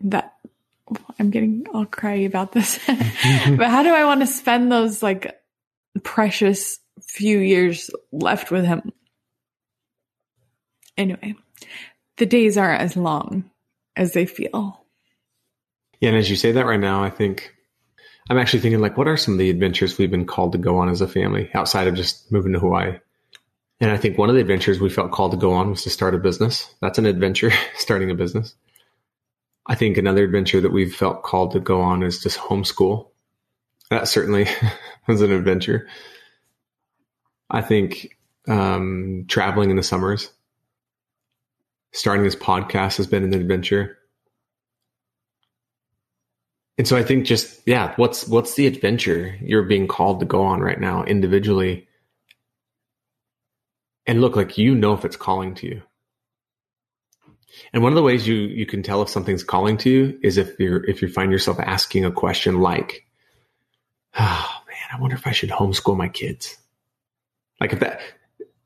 that 0.00 0.34
I'm 1.18 1.30
getting 1.30 1.66
all 1.72 1.86
cry 1.86 2.14
about 2.14 2.52
this. 2.52 2.78
but 2.86 3.68
how 3.68 3.82
do 3.82 3.90
I 3.90 4.04
want 4.04 4.20
to 4.20 4.26
spend 4.26 4.70
those 4.70 5.02
like 5.02 5.40
precious 6.02 6.78
few 7.00 7.38
years 7.38 7.90
left 8.12 8.50
with 8.50 8.64
him? 8.64 8.92
Anyway, 10.96 11.34
the 12.18 12.26
days 12.26 12.56
aren't 12.56 12.82
as 12.82 12.96
long 12.96 13.50
as 13.96 14.12
they 14.12 14.26
feel. 14.26 14.84
Yeah, 16.00 16.10
and 16.10 16.18
as 16.18 16.28
you 16.28 16.36
say 16.36 16.52
that 16.52 16.66
right 16.66 16.78
now, 16.78 17.02
I 17.02 17.10
think 17.10 17.53
I'm 18.30 18.38
actually 18.38 18.60
thinking 18.60 18.80
like, 18.80 18.96
what 18.96 19.08
are 19.08 19.16
some 19.16 19.34
of 19.34 19.38
the 19.38 19.50
adventures 19.50 19.98
we've 19.98 20.10
been 20.10 20.26
called 20.26 20.52
to 20.52 20.58
go 20.58 20.78
on 20.78 20.88
as 20.88 21.00
a 21.00 21.08
family 21.08 21.50
outside 21.54 21.86
of 21.86 21.94
just 21.94 22.32
moving 22.32 22.52
to 22.52 22.58
Hawaii? 22.58 22.98
And 23.80 23.90
I 23.90 23.96
think 23.96 24.16
one 24.16 24.28
of 24.28 24.34
the 24.34 24.40
adventures 24.40 24.80
we 24.80 24.88
felt 24.88 25.12
called 25.12 25.32
to 25.32 25.36
go 25.36 25.52
on 25.52 25.70
was 25.70 25.82
to 25.82 25.90
start 25.90 26.14
a 26.14 26.18
business. 26.18 26.72
That's 26.80 26.98
an 26.98 27.06
adventure, 27.06 27.52
starting 27.76 28.10
a 28.10 28.14
business. 28.14 28.54
I 29.66 29.74
think 29.74 29.96
another 29.96 30.24
adventure 30.24 30.60
that 30.60 30.72
we've 30.72 30.94
felt 30.94 31.22
called 31.22 31.52
to 31.52 31.60
go 31.60 31.80
on 31.80 32.02
is 32.02 32.22
just 32.22 32.38
homeschool. 32.38 33.08
That 33.90 34.08
certainly 34.08 34.46
was 35.06 35.20
an 35.22 35.32
adventure. 35.32 35.88
I 37.50 37.62
think 37.62 38.16
um, 38.48 39.24
traveling 39.28 39.70
in 39.70 39.76
the 39.76 39.82
summers, 39.82 40.30
starting 41.92 42.24
this 42.24 42.36
podcast 42.36 42.96
has 42.96 43.06
been 43.06 43.24
an 43.24 43.34
adventure. 43.34 43.98
And 46.76 46.88
so 46.88 46.96
I 46.96 47.04
think 47.04 47.24
just 47.24 47.60
yeah, 47.66 47.94
what's 47.96 48.26
what's 48.26 48.54
the 48.54 48.66
adventure 48.66 49.36
you're 49.40 49.62
being 49.62 49.86
called 49.86 50.20
to 50.20 50.26
go 50.26 50.42
on 50.42 50.60
right 50.60 50.80
now 50.80 51.04
individually? 51.04 51.86
And 54.06 54.20
look 54.20 54.36
like 54.36 54.58
you 54.58 54.74
know 54.74 54.92
if 54.92 55.04
it's 55.04 55.16
calling 55.16 55.54
to 55.56 55.66
you. 55.66 55.82
And 57.72 57.82
one 57.82 57.92
of 57.92 57.96
the 57.96 58.02
ways 58.02 58.26
you 58.26 58.34
you 58.34 58.66
can 58.66 58.82
tell 58.82 59.02
if 59.02 59.08
something's 59.08 59.44
calling 59.44 59.76
to 59.78 59.90
you 59.90 60.18
is 60.22 60.36
if 60.36 60.58
you're 60.58 60.84
if 60.84 61.00
you 61.00 61.08
find 61.08 61.30
yourself 61.30 61.58
asking 61.60 62.04
a 62.04 62.10
question 62.10 62.60
like, 62.60 63.06
"Oh 64.18 64.50
man, 64.66 64.88
I 64.92 65.00
wonder 65.00 65.16
if 65.16 65.26
I 65.26 65.32
should 65.32 65.50
homeschool 65.50 65.96
my 65.96 66.08
kids." 66.08 66.56
Like 67.60 67.72
if 67.72 67.80
that 67.80 68.00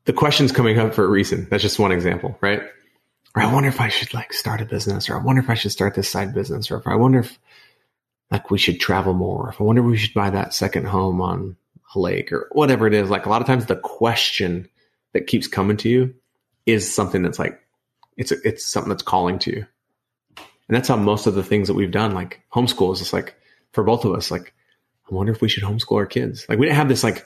the 0.05 0.13
question's 0.13 0.51
coming 0.51 0.79
up 0.79 0.95
for 0.95 1.05
a 1.05 1.07
reason. 1.07 1.47
That's 1.51 1.61
just 1.61 1.77
one 1.77 1.91
example, 1.91 2.35
right? 2.41 2.63
Or 3.35 3.43
I 3.43 3.53
wonder 3.53 3.69
if 3.69 3.79
I 3.79 3.89
should 3.89 4.13
like 4.15 4.33
start 4.33 4.59
a 4.59 4.65
business, 4.65 5.07
or 5.09 5.19
I 5.19 5.23
wonder 5.23 5.41
if 5.41 5.51
I 5.51 5.53
should 5.53 5.71
start 5.71 5.93
this 5.93 6.09
side 6.09 6.33
business, 6.33 6.71
or 6.71 6.77
if 6.77 6.87
I 6.87 6.95
wonder 6.95 7.19
if 7.19 7.37
like 8.31 8.51
we 8.51 8.57
should 8.57 8.79
travel 8.79 9.13
more, 9.13 9.49
if 9.49 9.59
I 9.59 9.63
wonder 9.63 9.81
if 9.81 9.87
we 9.87 9.97
should 9.97 10.13
buy 10.13 10.29
that 10.29 10.53
second 10.53 10.85
home 10.85 11.21
on 11.21 11.55
a 11.95 11.99
lake, 11.99 12.31
or 12.31 12.47
whatever 12.51 12.85
it 12.87 12.93
is. 12.93 13.09
Like 13.09 13.25
a 13.25 13.29
lot 13.29 13.41
of 13.41 13.47
times, 13.47 13.65
the 13.65 13.75
question 13.75 14.69
that 15.13 15.27
keeps 15.27 15.47
coming 15.47 15.77
to 15.77 15.89
you 15.89 16.13
is 16.65 16.93
something 16.93 17.23
that's 17.23 17.39
like 17.39 17.59
it's 18.17 18.31
it's 18.31 18.65
something 18.65 18.89
that's 18.89 19.03
calling 19.03 19.39
to 19.39 19.51
you. 19.51 19.65
And 20.37 20.75
that's 20.75 20.87
how 20.87 20.97
most 20.97 21.25
of 21.25 21.33
the 21.33 21.43
things 21.43 21.67
that 21.67 21.73
we've 21.73 21.89
done, 21.89 22.13
like 22.13 22.41
homeschool, 22.53 22.93
is 22.93 22.99
just 22.99 23.13
like 23.13 23.35
for 23.71 23.83
both 23.83 24.05
of 24.05 24.13
us, 24.13 24.29
like, 24.29 24.53
I 25.09 25.15
wonder 25.15 25.31
if 25.31 25.41
we 25.41 25.49
should 25.49 25.63
homeschool 25.63 25.95
our 25.95 26.05
kids. 26.05 26.45
Like 26.47 26.59
we 26.59 26.67
didn't 26.67 26.77
have 26.77 26.89
this 26.89 27.03
like 27.03 27.25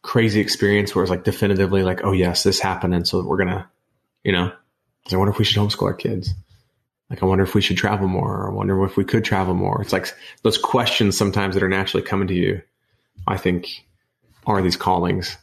crazy 0.00 0.40
experience 0.40 0.94
where 0.94 1.04
it's 1.04 1.10
like 1.10 1.24
definitively 1.24 1.82
like, 1.82 2.00
oh 2.02 2.12
yes, 2.12 2.42
this 2.42 2.58
happened, 2.60 2.94
and 2.94 3.06
so 3.06 3.22
we're 3.22 3.36
gonna, 3.36 3.70
you 4.24 4.32
know, 4.32 4.52
I 5.12 5.16
wonder 5.16 5.32
if 5.32 5.38
we 5.38 5.44
should 5.44 5.60
homeschool 5.60 5.86
our 5.86 5.94
kids. 5.94 6.32
Like 7.10 7.22
I 7.22 7.26
wonder 7.26 7.44
if 7.44 7.54
we 7.54 7.60
should 7.60 7.76
travel 7.76 8.06
more, 8.06 8.42
or 8.42 8.50
I 8.50 8.54
wonder 8.54 8.82
if 8.84 8.96
we 8.96 9.04
could 9.04 9.24
travel 9.24 9.54
more. 9.54 9.82
It's 9.82 9.92
like 9.92 10.14
those 10.42 10.56
questions 10.56 11.18
sometimes 11.18 11.54
that 11.54 11.62
are 11.62 11.68
naturally 11.68 12.06
coming 12.06 12.28
to 12.28 12.34
you. 12.34 12.62
I 13.26 13.36
think 13.36 13.84
are 14.46 14.62
these 14.62 14.76
callings. 14.76 15.36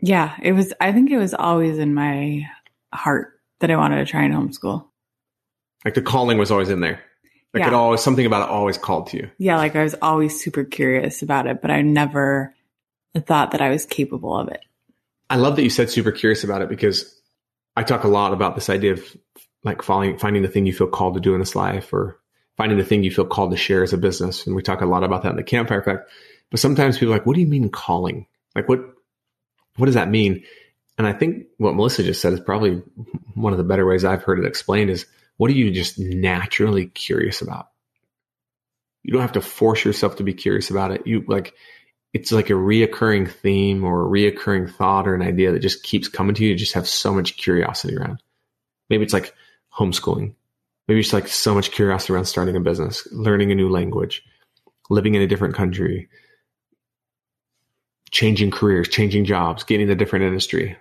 Yeah, 0.00 0.34
it 0.42 0.52
was. 0.52 0.72
I 0.80 0.92
think 0.92 1.10
it 1.10 1.18
was 1.18 1.34
always 1.34 1.78
in 1.78 1.94
my 1.94 2.48
heart 2.92 3.38
that 3.60 3.70
I 3.70 3.76
wanted 3.76 3.96
to 3.96 4.06
try 4.06 4.24
and 4.24 4.34
homeschool. 4.34 4.86
Like 5.84 5.94
the 5.94 6.02
calling 6.02 6.38
was 6.38 6.50
always 6.50 6.70
in 6.70 6.80
there. 6.80 7.02
Like 7.54 7.62
yeah. 7.62 7.68
it 7.68 7.74
always 7.74 8.00
something 8.00 8.24
about 8.24 8.48
it 8.48 8.50
always 8.50 8.78
called 8.78 9.08
to 9.08 9.18
you. 9.18 9.30
Yeah, 9.38 9.58
like 9.58 9.76
I 9.76 9.82
was 9.82 9.94
always 10.00 10.42
super 10.42 10.64
curious 10.64 11.22
about 11.22 11.46
it, 11.46 11.60
but 11.60 11.70
I 11.70 11.82
never 11.82 12.54
thought 13.14 13.50
that 13.50 13.60
I 13.60 13.68
was 13.68 13.84
capable 13.84 14.34
of 14.34 14.48
it. 14.48 14.60
I 15.28 15.36
love 15.36 15.56
that 15.56 15.62
you 15.62 15.70
said 15.70 15.90
super 15.90 16.12
curious 16.12 16.44
about 16.44 16.62
it 16.62 16.68
because 16.68 17.14
I 17.76 17.82
talk 17.82 18.04
a 18.04 18.08
lot 18.08 18.32
about 18.32 18.54
this 18.54 18.70
idea 18.70 18.92
of 18.92 19.16
like 19.64 19.82
finding, 19.82 20.18
finding 20.18 20.42
the 20.42 20.48
thing 20.48 20.66
you 20.66 20.72
feel 20.72 20.88
called 20.88 21.14
to 21.14 21.20
do 21.20 21.34
in 21.34 21.40
this 21.40 21.54
life 21.54 21.92
or 21.92 22.18
finding 22.56 22.78
the 22.78 22.84
thing 22.84 23.02
you 23.02 23.10
feel 23.10 23.26
called 23.26 23.50
to 23.50 23.56
share 23.56 23.82
as 23.82 23.92
a 23.92 23.98
business. 23.98 24.46
And 24.46 24.54
we 24.56 24.62
talk 24.62 24.80
a 24.80 24.86
lot 24.86 25.04
about 25.04 25.22
that 25.22 25.30
in 25.30 25.36
the 25.36 25.42
campfire 25.42 25.80
effect. 25.80 26.10
But 26.50 26.60
sometimes 26.60 26.98
people 26.98 27.14
are 27.14 27.18
like, 27.18 27.26
what 27.26 27.34
do 27.34 27.40
you 27.40 27.46
mean 27.46 27.70
calling? 27.70 28.26
Like 28.54 28.68
what, 28.68 28.80
what 29.76 29.86
does 29.86 29.94
that 29.94 30.10
mean? 30.10 30.44
And 30.98 31.06
I 31.06 31.12
think 31.12 31.46
what 31.56 31.74
Melissa 31.74 32.02
just 32.02 32.20
said 32.20 32.32
is 32.32 32.40
probably 32.40 32.82
one 33.34 33.52
of 33.52 33.58
the 33.58 33.64
better 33.64 33.86
ways 33.86 34.04
I've 34.04 34.22
heard 34.22 34.38
it 34.38 34.46
explained 34.46 34.90
is 34.90 35.06
what 35.36 35.50
are 35.50 35.54
you 35.54 35.70
just 35.70 35.98
naturally 35.98 36.86
curious 36.86 37.40
about? 37.40 37.68
You 39.02 39.12
don't 39.12 39.22
have 39.22 39.32
to 39.32 39.40
force 39.40 39.84
yourself 39.84 40.16
to 40.16 40.22
be 40.22 40.34
curious 40.34 40.70
about 40.70 40.92
it. 40.92 41.06
You 41.06 41.24
like, 41.26 41.54
it's 42.12 42.30
like 42.30 42.50
a 42.50 42.54
reoccurring 42.54 43.30
theme 43.30 43.84
or 43.84 44.02
a 44.02 44.08
reoccurring 44.08 44.72
thought 44.72 45.08
or 45.08 45.14
an 45.14 45.22
idea 45.22 45.52
that 45.52 45.60
just 45.60 45.82
keeps 45.82 46.08
coming 46.08 46.34
to 46.34 46.44
you. 46.44 46.50
You 46.50 46.56
just 46.56 46.74
have 46.74 46.86
so 46.86 47.14
much 47.14 47.38
curiosity 47.38 47.96
around. 47.96 48.22
Maybe 48.90 49.02
it's 49.02 49.14
like 49.14 49.34
homeschooling. 49.76 50.34
Maybe 50.88 51.00
it's 51.00 51.12
like 51.12 51.28
so 51.28 51.54
much 51.54 51.70
curiosity 51.70 52.12
around 52.12 52.24
starting 52.26 52.56
a 52.56 52.60
business, 52.60 53.06
learning 53.12 53.52
a 53.52 53.54
new 53.54 53.68
language, 53.68 54.24
living 54.90 55.14
in 55.14 55.22
a 55.22 55.26
different 55.26 55.54
country, 55.54 56.08
changing 58.10 58.50
careers, 58.50 58.88
changing 58.88 59.24
jobs, 59.24 59.64
getting 59.64 59.90
a 59.90 59.94
different 59.94 60.24
industry. 60.24 60.76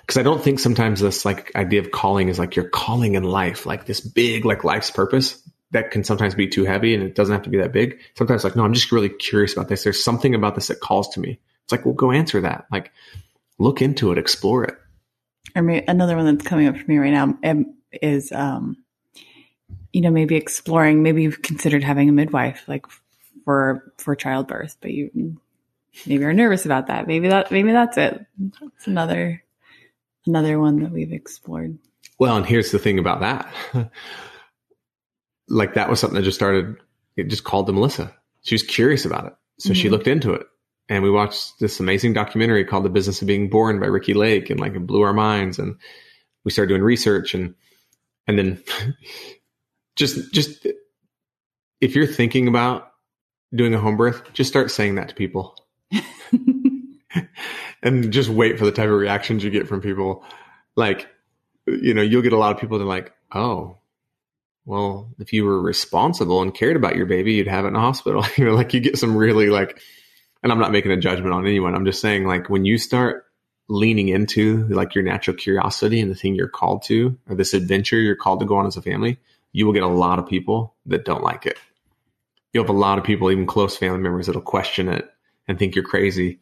Because 0.00 0.16
I 0.16 0.22
don't 0.22 0.42
think 0.42 0.58
sometimes 0.58 1.00
this 1.00 1.24
like 1.24 1.54
idea 1.54 1.80
of 1.80 1.90
calling 1.90 2.28
is 2.28 2.38
like 2.38 2.56
your 2.56 2.68
calling 2.68 3.14
in 3.14 3.22
life, 3.22 3.64
like 3.64 3.86
this 3.86 4.00
big 4.00 4.44
like 4.44 4.64
life's 4.64 4.90
purpose 4.90 5.40
that 5.70 5.90
can 5.90 6.04
sometimes 6.04 6.34
be 6.34 6.48
too 6.48 6.64
heavy 6.64 6.94
and 6.94 7.02
it 7.02 7.14
doesn't 7.14 7.32
have 7.32 7.42
to 7.42 7.50
be 7.50 7.58
that 7.58 7.72
big. 7.72 8.00
Sometimes 8.16 8.44
like, 8.44 8.56
no, 8.56 8.64
I'm 8.64 8.74
just 8.74 8.92
really 8.92 9.08
curious 9.08 9.52
about 9.52 9.68
this. 9.68 9.84
There's 9.84 10.02
something 10.02 10.34
about 10.34 10.54
this 10.54 10.68
that 10.68 10.80
calls 10.80 11.08
to 11.10 11.20
me. 11.20 11.38
It's 11.64 11.72
like, 11.72 11.84
well, 11.84 11.94
go 11.94 12.12
answer 12.12 12.40
that. 12.40 12.66
Like 12.70 12.92
look 13.58 13.80
into 13.80 14.10
it, 14.10 14.18
explore 14.18 14.64
it. 14.64 14.74
Or 15.54 15.62
maybe 15.62 15.84
another 15.86 16.16
one 16.16 16.26
that's 16.26 16.46
coming 16.46 16.66
up 16.66 16.76
for 16.76 16.86
me 16.86 16.98
right 16.98 17.12
now 17.12 17.38
um, 17.44 17.74
is, 17.92 18.32
um, 18.32 18.76
you 19.92 20.00
know, 20.00 20.10
maybe 20.10 20.36
exploring, 20.36 21.02
maybe 21.02 21.22
you've 21.22 21.42
considered 21.42 21.84
having 21.84 22.08
a 22.08 22.12
midwife, 22.12 22.64
like 22.66 22.86
for 23.44 23.92
for 23.98 24.16
childbirth, 24.16 24.76
but 24.80 24.90
you 24.90 25.38
maybe 26.06 26.24
are 26.24 26.32
nervous 26.32 26.64
about 26.64 26.88
that. 26.88 27.06
Maybe 27.06 27.28
that 27.28 27.50
maybe 27.50 27.72
that's 27.72 27.96
it. 27.96 28.24
That's 28.60 28.86
another 28.86 29.42
another 30.26 30.58
one 30.58 30.82
that 30.82 30.90
we've 30.90 31.12
explored. 31.12 31.78
Well, 32.18 32.36
and 32.36 32.46
here's 32.46 32.70
the 32.70 32.78
thing 32.78 32.98
about 32.98 33.20
that. 33.20 33.90
like 35.48 35.74
that 35.74 35.90
was 35.90 36.00
something 36.00 36.16
that 36.16 36.22
just 36.22 36.38
started 36.38 36.76
it 37.16 37.28
just 37.28 37.44
called 37.44 37.66
to 37.66 37.72
Melissa. 37.72 38.14
She 38.42 38.54
was 38.54 38.62
curious 38.62 39.04
about 39.04 39.26
it. 39.26 39.34
So 39.58 39.68
mm-hmm. 39.68 39.74
she 39.74 39.88
looked 39.88 40.08
into 40.08 40.32
it. 40.32 40.46
And 40.88 41.02
we 41.02 41.10
watched 41.10 41.60
this 41.60 41.80
amazing 41.80 42.12
documentary 42.12 42.64
called 42.64 42.84
The 42.84 42.90
Business 42.90 43.22
of 43.22 43.28
Being 43.28 43.48
Born 43.48 43.80
by 43.80 43.86
Ricki 43.86 44.14
Lake 44.14 44.50
and 44.50 44.60
like 44.60 44.74
it 44.74 44.86
blew 44.86 45.02
our 45.02 45.14
minds 45.14 45.58
and 45.58 45.76
we 46.44 46.50
started 46.50 46.68
doing 46.68 46.82
research 46.82 47.34
and 47.34 47.54
and 48.26 48.38
then 48.38 48.62
just 49.96 50.32
just 50.32 50.66
if 51.80 51.94
you're 51.94 52.06
thinking 52.06 52.48
about 52.48 52.92
doing 53.54 53.74
a 53.74 53.78
home 53.78 53.96
birth, 53.96 54.22
just 54.32 54.50
start 54.50 54.70
saying 54.70 54.96
that 54.96 55.10
to 55.10 55.14
people. 55.14 55.56
and 57.82 58.12
just 58.12 58.28
wait 58.28 58.58
for 58.58 58.64
the 58.64 58.72
type 58.72 58.88
of 58.88 58.94
reactions 58.94 59.44
you 59.44 59.50
get 59.50 59.68
from 59.68 59.80
people. 59.80 60.24
Like, 60.76 61.08
you 61.66 61.94
know, 61.94 62.02
you'll 62.02 62.22
get 62.22 62.32
a 62.32 62.38
lot 62.38 62.54
of 62.54 62.60
people 62.60 62.78
that 62.78 62.84
are 62.84 62.88
like, 62.88 63.12
oh, 63.32 63.78
well, 64.64 65.14
if 65.18 65.32
you 65.32 65.44
were 65.44 65.60
responsible 65.60 66.40
and 66.40 66.54
cared 66.54 66.76
about 66.76 66.96
your 66.96 67.06
baby, 67.06 67.34
you'd 67.34 67.46
have 67.46 67.64
it 67.64 67.68
in 67.68 67.76
a 67.76 67.80
hospital. 67.80 68.24
you 68.36 68.44
know, 68.44 68.54
like 68.54 68.74
you 68.74 68.80
get 68.80 68.98
some 68.98 69.16
really 69.16 69.50
like, 69.50 69.80
and 70.44 70.52
I'm 70.52 70.60
not 70.60 70.70
making 70.70 70.92
a 70.92 70.96
judgment 70.96 71.34
on 71.34 71.46
anyone. 71.46 71.74
I'm 71.74 71.84
just 71.84 72.00
saying 72.00 72.24
like 72.24 72.48
when 72.48 72.64
you 72.64 72.78
start 72.78 73.24
leaning 73.66 74.08
into 74.08 74.68
like 74.68 74.94
your 74.94 75.02
natural 75.02 75.36
curiosity 75.36 76.00
and 76.00 76.10
the 76.10 76.14
thing 76.14 76.36
you're 76.36 76.46
called 76.46 76.84
to 76.84 77.18
or 77.28 77.34
this 77.34 77.54
adventure 77.54 77.98
you're 77.98 78.14
called 78.14 78.38
to 78.40 78.46
go 78.46 78.56
on 78.56 78.66
as 78.66 78.76
a 78.76 78.82
family, 78.82 79.18
you 79.52 79.66
will 79.66 79.72
get 79.72 79.82
a 79.82 79.88
lot 79.88 80.20
of 80.20 80.28
people 80.28 80.74
that 80.86 81.04
don't 81.04 81.24
like 81.24 81.46
it 81.46 81.58
you'll 82.54 82.64
have 82.64 82.74
a 82.74 82.78
lot 82.78 82.98
of 82.98 83.04
people, 83.04 83.30
even 83.30 83.46
close 83.46 83.76
family 83.76 83.98
members, 83.98 84.26
that'll 84.26 84.40
question 84.40 84.88
it 84.88 85.10
and 85.46 85.58
think 85.58 85.74
you're 85.74 85.84
crazy. 85.84 86.38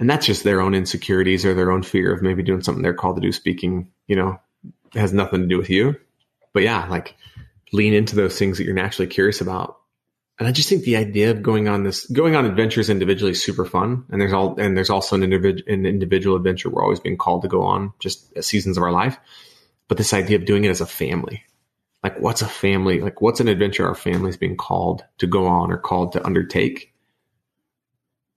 And 0.00 0.08
that's 0.08 0.24
just 0.24 0.44
their 0.44 0.60
own 0.60 0.74
insecurities 0.74 1.44
or 1.44 1.52
their 1.52 1.72
own 1.72 1.82
fear 1.82 2.14
of 2.14 2.22
maybe 2.22 2.42
doing 2.42 2.62
something 2.62 2.82
they're 2.82 2.94
called 2.94 3.16
to 3.16 3.22
do 3.22 3.32
speaking, 3.32 3.90
you 4.06 4.16
know, 4.16 4.40
has 4.94 5.12
nothing 5.12 5.42
to 5.42 5.46
do 5.46 5.58
with 5.58 5.68
you. 5.68 5.96
But 6.54 6.62
yeah, 6.62 6.86
like 6.86 7.16
lean 7.72 7.92
into 7.92 8.16
those 8.16 8.38
things 8.38 8.56
that 8.56 8.64
you're 8.64 8.74
naturally 8.74 9.08
curious 9.08 9.40
about. 9.40 9.78
And 10.42 10.48
I 10.48 10.52
just 10.52 10.68
think 10.68 10.82
the 10.82 10.96
idea 10.96 11.30
of 11.30 11.40
going 11.40 11.68
on 11.68 11.84
this, 11.84 12.04
going 12.06 12.34
on 12.34 12.44
adventures 12.44 12.90
individually 12.90 13.30
is 13.30 13.40
super 13.40 13.64
fun. 13.64 14.04
And 14.10 14.20
there's 14.20 14.32
all, 14.32 14.58
and 14.58 14.76
there's 14.76 14.90
also 14.90 15.14
an 15.14 15.22
individual, 15.22 15.72
an 15.72 15.86
individual 15.86 16.34
adventure 16.34 16.68
we're 16.68 16.82
always 16.82 16.98
being 16.98 17.16
called 17.16 17.42
to 17.42 17.48
go 17.48 17.62
on 17.62 17.92
just 18.00 18.42
seasons 18.42 18.76
of 18.76 18.82
our 18.82 18.90
life. 18.90 19.16
But 19.86 19.98
this 19.98 20.12
idea 20.12 20.38
of 20.38 20.44
doing 20.44 20.64
it 20.64 20.70
as 20.70 20.80
a 20.80 20.86
family, 20.86 21.44
like 22.02 22.18
what's 22.18 22.42
a 22.42 22.48
family 22.48 23.00
like 23.00 23.20
what's 23.20 23.38
an 23.38 23.46
adventure 23.46 23.86
our 23.86 23.94
family's 23.94 24.36
being 24.36 24.56
called 24.56 25.04
to 25.18 25.28
go 25.28 25.46
on 25.46 25.70
or 25.70 25.78
called 25.78 26.12
to 26.12 26.26
undertake 26.26 26.92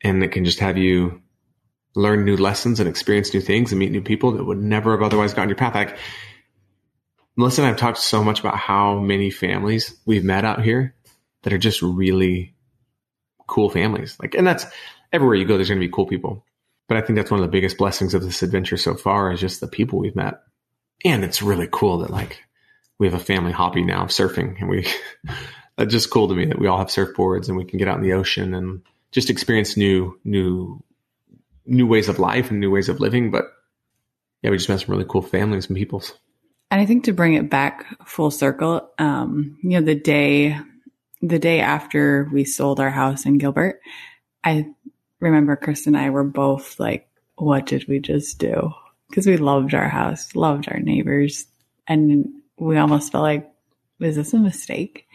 and 0.04 0.24
it 0.24 0.30
can 0.30 0.46
just 0.46 0.60
have 0.60 0.78
you 0.78 1.24
learn 1.96 2.26
new 2.26 2.38
lessons 2.38 2.80
and 2.80 2.88
experience 2.88 3.34
new 3.34 3.42
things 3.42 3.72
and 3.72 3.80
meet 3.80 3.92
new 3.92 4.04
people 4.04 4.34
that 4.34 4.44
would 4.44 4.62
never 4.62 4.92
have 4.92 5.02
otherwise 5.02 5.34
gotten 5.34 5.50
your 5.50 5.58
path 5.58 5.74
like 5.74 5.98
melissa 7.36 7.62
and 7.62 7.72
i've 7.72 7.78
talked 7.78 7.98
so 7.98 8.24
much 8.24 8.40
about 8.40 8.56
how 8.56 9.00
many 9.00 9.32
families 9.32 10.00
we've 10.06 10.24
met 10.24 10.46
out 10.46 10.64
here 10.64 10.95
that 11.46 11.54
are 11.54 11.60
just 11.60 11.82
really 11.82 12.56
cool 13.48 13.70
families. 13.70 14.18
Like 14.20 14.34
and 14.34 14.46
that's 14.46 14.66
everywhere 15.14 15.36
you 15.36 15.46
go 15.46 15.56
there's 15.56 15.70
going 15.70 15.80
to 15.80 15.88
be 15.88 15.94
cool 15.94 16.08
people. 16.08 16.44
But 16.88 16.98
i 16.98 17.02
think 17.02 17.18
that's 17.18 17.32
one 17.32 17.40
of 17.40 17.46
the 17.46 17.52
biggest 17.52 17.78
blessings 17.78 18.14
of 18.14 18.24
this 18.24 18.44
adventure 18.44 18.78
so 18.78 18.96
far 18.96 19.32
is 19.32 19.40
just 19.40 19.62
the 19.62 19.68
people 19.68 20.00
we've 20.00 20.16
met. 20.16 20.42
And 21.06 21.24
it's 21.24 21.42
really 21.42 21.70
cool 21.72 22.00
that 22.00 22.10
like 22.10 22.42
we 23.00 23.08
have 23.08 23.20
a 23.20 23.24
family 23.24 23.52
hobby 23.52 23.84
now 23.84 24.04
of 24.04 24.10
surfing 24.10 24.60
and 24.60 24.70
we 24.70 24.88
that's 25.78 25.94
just 25.94 26.10
cool 26.10 26.28
to 26.28 26.36
me 26.36 26.46
that 26.46 26.60
we 26.60 26.68
all 26.68 26.80
have 26.80 26.88
surfboards 26.88 27.48
and 27.48 27.56
we 27.56 27.66
can 27.66 27.78
get 27.80 27.88
out 27.88 27.98
in 27.98 28.04
the 28.04 28.14
ocean 28.14 28.54
and 28.54 28.82
just 29.12 29.30
experience 29.30 29.78
new 29.78 30.20
new 30.26 30.84
new 31.68 31.86
ways 31.86 32.10
of 32.10 32.20
life 32.20 32.50
and 32.50 32.60
new 32.60 32.72
ways 32.72 32.90
of 32.90 33.00
living. 33.00 33.30
But 33.30 33.46
yeah 34.42 34.50
we 34.50 34.58
just 34.58 34.70
met 34.70 34.80
some 34.80 34.92
really 34.92 35.06
cool 35.08 35.22
families 35.22 35.68
and 35.68 35.78
peoples. 35.78 36.14
And 36.72 36.82
i 36.82 36.88
think 36.88 37.04
to 37.04 37.14
bring 37.14 37.36
it 37.36 37.52
back 37.52 37.86
full 38.08 38.32
circle 38.32 38.90
um 38.98 39.60
you 39.62 39.80
know 39.80 39.86
the 39.86 39.94
day 39.94 40.60
the 41.28 41.40
day 41.40 41.60
after 41.60 42.30
we 42.32 42.46
sold 42.46 42.80
our 42.80 42.90
house 42.90 43.26
in 43.26 43.38
gilbert 43.38 43.80
i 44.44 44.66
remember 45.20 45.56
chris 45.56 45.88
and 45.88 45.98
i 45.98 46.10
were 46.10 46.24
both 46.24 46.80
like 46.80 47.08
what 47.36 47.66
did 47.66 47.88
we 47.88 48.00
just 48.00 48.40
do 48.40 48.72
because 49.10 49.28
we 49.28 49.38
loved 49.38 49.74
our 49.74 49.90
house 49.90 50.36
loved 50.36 50.68
our 50.70 50.80
neighbors 50.80 51.48
and 51.88 52.36
we 52.58 52.78
almost 52.78 53.12
felt 53.12 53.24
like, 53.24 53.52
was 54.00 54.16
this 54.16 54.34
a 54.34 54.38
mistake? 54.38 55.08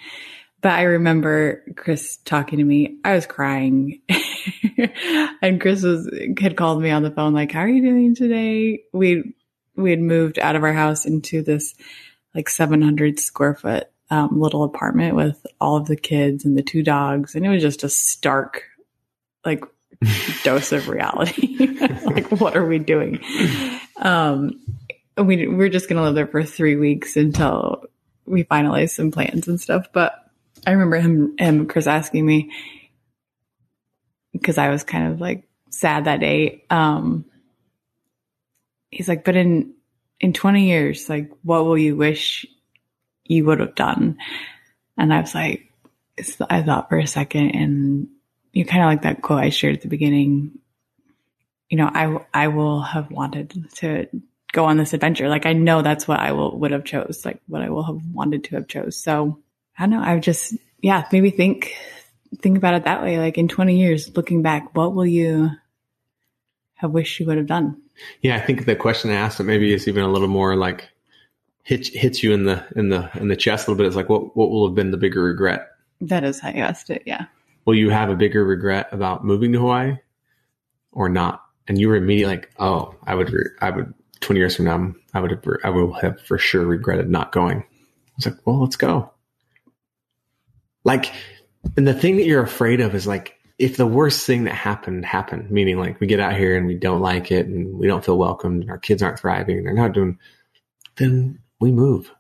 But 0.60 0.72
I 0.72 0.82
remember 0.82 1.64
Chris 1.76 2.18
talking 2.24 2.58
to 2.58 2.64
me. 2.64 2.98
I 3.04 3.14
was 3.14 3.26
crying. 3.26 4.02
and 5.42 5.60
Chris 5.60 5.82
was 5.82 6.08
had 6.38 6.56
called 6.56 6.82
me 6.82 6.90
on 6.90 7.02
the 7.02 7.10
phone 7.10 7.32
like, 7.32 7.52
"How 7.52 7.60
are 7.60 7.68
you 7.68 7.82
doing 7.82 8.14
today?" 8.14 8.82
We 8.92 9.34
we 9.74 9.90
had 9.90 10.00
moved 10.00 10.38
out 10.38 10.56
of 10.56 10.62
our 10.62 10.72
house 10.72 11.06
into 11.06 11.42
this 11.42 11.74
like 12.34 12.48
700 12.48 13.18
square 13.18 13.54
foot 13.54 13.90
um, 14.10 14.40
little 14.40 14.64
apartment 14.64 15.14
with 15.14 15.46
all 15.60 15.76
of 15.76 15.86
the 15.86 15.96
kids 15.96 16.44
and 16.44 16.58
the 16.58 16.62
two 16.62 16.82
dogs, 16.82 17.34
and 17.34 17.46
it 17.46 17.48
was 17.48 17.62
just 17.62 17.84
a 17.84 17.88
stark 17.88 18.64
like 19.44 19.64
dose 20.42 20.72
of 20.72 20.88
reality. 20.88 21.76
like, 22.04 22.30
what 22.32 22.56
are 22.56 22.66
we 22.66 22.78
doing? 22.78 23.20
Um, 23.96 24.60
we 25.16 25.46
we're 25.46 25.68
just 25.68 25.88
gonna 25.88 26.02
live 26.02 26.14
there 26.14 26.26
for 26.26 26.42
three 26.42 26.76
weeks 26.76 27.16
until 27.16 27.84
we 28.26 28.44
finalize 28.44 28.90
some 28.90 29.10
plans 29.10 29.48
and 29.48 29.60
stuff. 29.60 29.88
But 29.92 30.14
I 30.66 30.72
remember 30.72 30.96
him 30.96 31.36
him 31.38 31.66
Chris 31.66 31.86
asking 31.86 32.26
me 32.26 32.50
because 34.32 34.58
I 34.58 34.70
was 34.70 34.84
kind 34.84 35.12
of 35.12 35.20
like 35.20 35.44
sad 35.70 36.06
that 36.06 36.20
day. 36.20 36.64
Um, 36.70 37.24
he's 38.90 39.08
like, 39.08 39.24
but 39.24 39.36
in 39.36 39.74
in 40.18 40.32
twenty 40.32 40.68
years, 40.68 41.08
like, 41.08 41.30
what 41.42 41.64
will 41.64 41.78
you 41.78 41.96
wish 41.96 42.46
you 43.31 43.45
would 43.45 43.61
have 43.61 43.76
done? 43.76 44.18
And 44.99 45.14
I 45.14 45.20
was 45.20 45.35
like, 45.35 45.72
I 46.51 46.62
thought 46.62 46.89
for 46.89 46.99
a 46.99 47.07
second, 47.07 47.53
and 47.53 48.09
you 48.53 48.64
kind 48.64 48.83
of 48.83 48.89
like 48.89 49.03
that 49.03 49.22
quote 49.22 49.43
I 49.43 49.51
shared 49.51 49.76
at 49.76 49.83
the 49.83 49.89
beginning. 49.89 50.59
You 51.70 51.78
know, 51.78 51.91
I 51.93 52.18
I 52.35 52.49
will 52.49 52.83
have 52.83 53.11
wanted 53.11 53.68
to 53.76 54.09
go 54.53 54.64
on 54.64 54.76
this 54.76 54.93
adventure. 54.93 55.28
Like 55.28 55.47
I 55.47 55.53
know 55.53 55.81
that's 55.81 56.09
what 56.09 56.18
I 56.18 56.33
will 56.33 56.59
would 56.59 56.72
have 56.72 56.85
chose, 56.85 57.22
like 57.24 57.41
what 57.47 57.62
I 57.62 57.70
will 57.70 57.85
have 57.85 58.01
wanted 58.12 58.45
to 58.45 58.57
have 58.57 58.66
chose. 58.66 58.97
So 58.97 59.39
I 59.78 59.85
don't 59.87 59.91
know. 59.91 60.03
I 60.03 60.18
just 60.18 60.55
yeah, 60.83 61.07
maybe 61.12 61.31
think 61.31 61.72
think 62.43 62.59
about 62.59 62.74
it 62.74 62.85
that 62.85 63.03
way. 63.03 63.18
Like 63.18 63.39
in 63.39 63.49
20 63.49 63.78
years, 63.78 64.14
looking 64.16 64.43
back, 64.43 64.76
what 64.76 64.95
will 64.95 65.07
you 65.07 65.51
have 66.74 66.91
wished 66.91 67.20
you 67.20 67.26
would 67.26 67.39
have 67.39 67.47
done? 67.47 67.81
Yeah, 68.22 68.37
I 68.37 68.41
think 68.41 68.66
the 68.66 68.76
question 68.76 69.11
I 69.11 69.14
asked 69.14 69.41
it 69.41 69.45
maybe 69.45 69.72
is 69.72 69.87
even 69.87 70.03
a 70.03 70.09
little 70.11 70.28
more 70.28 70.57
like 70.57 70.89
hits 71.62 71.88
hits 71.88 72.22
you 72.22 72.32
in 72.32 72.44
the 72.44 72.64
in 72.76 72.88
the 72.88 73.11
in 73.14 73.28
the 73.28 73.36
chest 73.36 73.66
a 73.66 73.70
little 73.70 73.82
bit. 73.82 73.86
It's 73.86 73.96
like 73.96 74.08
what 74.08 74.36
what 74.36 74.50
will 74.50 74.66
have 74.66 74.74
been 74.74 74.90
the 74.90 74.96
bigger 74.96 75.22
regret? 75.22 75.68
That 76.00 76.24
is 76.24 76.40
how 76.40 76.50
you 76.50 76.62
asked 76.62 76.90
it. 76.90 77.02
Yeah. 77.06 77.26
Will 77.64 77.74
you 77.74 77.90
have 77.90 78.11
a 78.11 78.16
bigger 78.16 78.44
regret 78.44 78.88
about 78.92 79.24
moving 79.24 79.52
to 79.52 79.58
Hawaii 79.58 79.96
or 80.92 81.08
not? 81.08 81.44
And 81.68 81.78
you 81.78 81.88
were 81.88 81.96
immediately 81.96 82.36
like, 82.36 82.50
oh, 82.58 82.94
I 83.04 83.14
would, 83.14 83.30
re- 83.30 83.50
I 83.61 83.70
would 83.70 83.92
20 84.20 84.40
years 84.40 84.56
from 84.56 84.64
now, 84.64 84.94
I 85.14 85.20
would 85.20 85.30
have, 85.30 85.44
I 85.62 85.70
will 85.70 85.92
have 85.92 86.20
for 86.22 86.38
sure 86.38 86.64
regretted 86.64 87.08
not 87.08 87.32
going. 87.32 87.58
I 87.58 88.12
was 88.16 88.26
like, 88.26 88.46
well, 88.46 88.61
let's 88.61 88.76
go. 88.76 89.12
Like, 90.84 91.12
and 91.76 91.86
the 91.86 91.94
thing 91.94 92.16
that 92.16 92.24
you're 92.26 92.42
afraid 92.42 92.80
of 92.80 92.94
is 92.94 93.06
like, 93.06 93.36
if 93.58 93.76
the 93.76 93.86
worst 93.86 94.26
thing 94.26 94.44
that 94.44 94.54
happened 94.54 95.04
happened, 95.04 95.50
meaning 95.50 95.78
like 95.78 96.00
we 96.00 96.06
get 96.06 96.18
out 96.18 96.34
here 96.34 96.56
and 96.56 96.66
we 96.66 96.74
don't 96.74 97.02
like 97.02 97.30
it 97.30 97.46
and 97.46 97.78
we 97.78 97.86
don't 97.86 98.04
feel 98.04 98.16
welcomed 98.16 98.62
and 98.62 98.70
our 98.70 98.78
kids 98.78 99.02
aren't 99.02 99.18
thriving, 99.18 99.58
and 99.58 99.66
they're 99.66 99.74
not 99.74 99.92
doing, 99.92 100.18
then 100.96 101.38
we 101.61 101.70
move. 101.70 102.11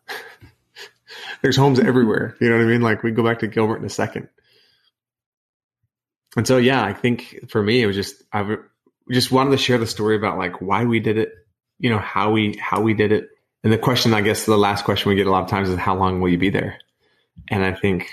There's 1.42 1.56
homes 1.56 1.80
everywhere. 1.80 2.36
You 2.40 2.50
know 2.50 2.58
what 2.58 2.64
I 2.64 2.66
mean? 2.66 2.82
Like 2.82 3.02
we 3.02 3.10
go 3.10 3.24
back 3.24 3.40
to 3.40 3.48
Gilbert 3.48 3.78
in 3.78 3.84
a 3.84 3.90
second. 3.90 4.28
And 6.36 6.46
so, 6.46 6.58
yeah, 6.58 6.84
I 6.84 6.92
think 6.92 7.46
for 7.48 7.62
me, 7.62 7.82
it 7.82 7.86
was 7.86 7.96
just, 7.96 8.22
I 8.32 8.56
just 9.10 9.32
wanted 9.32 9.50
to 9.50 9.56
share 9.56 9.78
the 9.78 9.86
story 9.86 10.16
about 10.16 10.38
like 10.38 10.60
why 10.60 10.84
we 10.84 11.00
did 11.00 11.18
it, 11.18 11.32
you 11.78 11.90
know, 11.90 11.98
how 11.98 12.30
we, 12.30 12.56
how 12.60 12.80
we 12.80 12.94
did 12.94 13.10
it. 13.10 13.28
And 13.64 13.72
the 13.72 13.78
question, 13.78 14.14
I 14.14 14.20
guess 14.20 14.46
the 14.46 14.56
last 14.56 14.84
question 14.84 15.08
we 15.08 15.16
get 15.16 15.26
a 15.26 15.30
lot 15.30 15.42
of 15.42 15.50
times 15.50 15.68
is 15.68 15.76
how 15.76 15.96
long 15.96 16.20
will 16.20 16.30
you 16.30 16.38
be 16.38 16.50
there? 16.50 16.78
And 17.48 17.64
I 17.64 17.72
think 17.72 18.10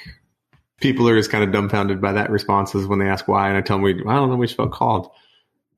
people 0.82 1.08
are 1.08 1.18
just 1.18 1.30
kind 1.32 1.44
of 1.44 1.52
dumbfounded 1.52 2.02
by 2.02 2.14
that 2.14 2.32
responses 2.32 2.88
when 2.88 3.00
they 3.00 3.08
ask 3.08 3.28
why. 3.28 3.50
And 3.50 3.58
I 3.58 3.62
tell 3.62 3.78
them, 3.78 3.84
we, 3.84 3.94
I 3.94 4.16
don't 4.16 4.30
know, 4.30 4.36
we 4.36 4.48
just 4.48 4.58
felt 4.58 4.72
called. 4.72 5.12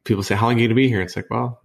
People 0.05 0.23
say, 0.23 0.35
how 0.35 0.47
long 0.47 0.55
are 0.55 0.59
you 0.59 0.67
going 0.67 0.69
to 0.69 0.75
be 0.75 0.87
here? 0.87 1.01
It's 1.01 1.15
like, 1.15 1.29
well, 1.29 1.61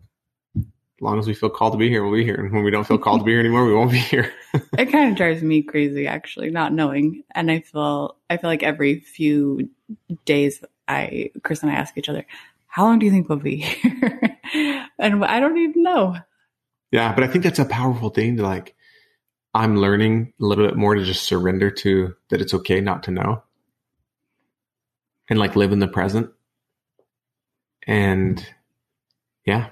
long 1.01 1.19
as 1.19 1.27
we 1.27 1.35
feel 1.35 1.51
called 1.51 1.73
to 1.73 1.79
be 1.79 1.89
here, 1.89 2.03
we'll 2.05 2.15
be 2.15 2.25
here. 2.25 2.37
And 2.37 2.53
when 2.53 2.65
we 2.65 2.71
don't 2.71 2.87
feel 2.87 2.99
called 2.99 3.21
to 3.21 3.25
be 3.25 3.33
here 3.33 3.41
anymore, 3.45 3.65
we 3.65 3.75
won't 3.75 3.91
be 3.91 3.99
here. 3.99 4.33
it 4.79 4.91
kind 4.93 5.11
of 5.11 5.17
drives 5.17 5.43
me 5.43 5.63
crazy, 5.63 6.07
actually, 6.07 6.51
not 6.51 6.73
knowing. 6.73 7.25
And 7.35 7.51
I 7.51 7.61
feel, 7.61 8.17
I 8.31 8.37
feel 8.37 8.51
like 8.51 8.63
every 8.63 9.01
few 9.01 9.69
days, 10.25 10.65
I, 10.87 11.31
Chris 11.43 11.63
and 11.63 11.71
I 11.71 11.75
ask 11.75 11.97
each 11.99 12.09
other, 12.09 12.27
how 12.67 12.85
long 12.85 12.99
do 12.99 13.07
you 13.07 13.13
think 13.13 13.29
we'll 13.29 13.39
be 13.39 13.57
here? 13.57 14.39
and 14.99 15.25
I 15.25 15.41
don't 15.41 15.59
even 15.59 15.83
know. 15.83 16.17
Yeah. 16.91 17.15
But 17.15 17.25
I 17.25 17.27
think 17.29 17.45
that's 17.45 17.59
a 17.59 17.65
powerful 17.65 18.11
thing 18.11 18.37
to 18.37 18.43
like, 18.43 18.75
I'm 19.55 19.77
learning 19.77 20.33
a 20.41 20.45
little 20.45 20.67
bit 20.67 20.77
more 20.77 20.95
to 20.95 21.05
just 21.05 21.25
surrender 21.25 21.71
to 21.71 22.17
that 22.31 22.41
it's 22.41 22.55
okay 22.55 22.81
not 22.81 23.05
to 23.05 23.13
know 23.13 23.45
and 25.29 25.39
like 25.39 25.57
live 25.57 25.73
in 25.73 25.79
the 25.79 25.89
present. 25.89 26.31
And 27.87 28.45
yeah, 29.45 29.71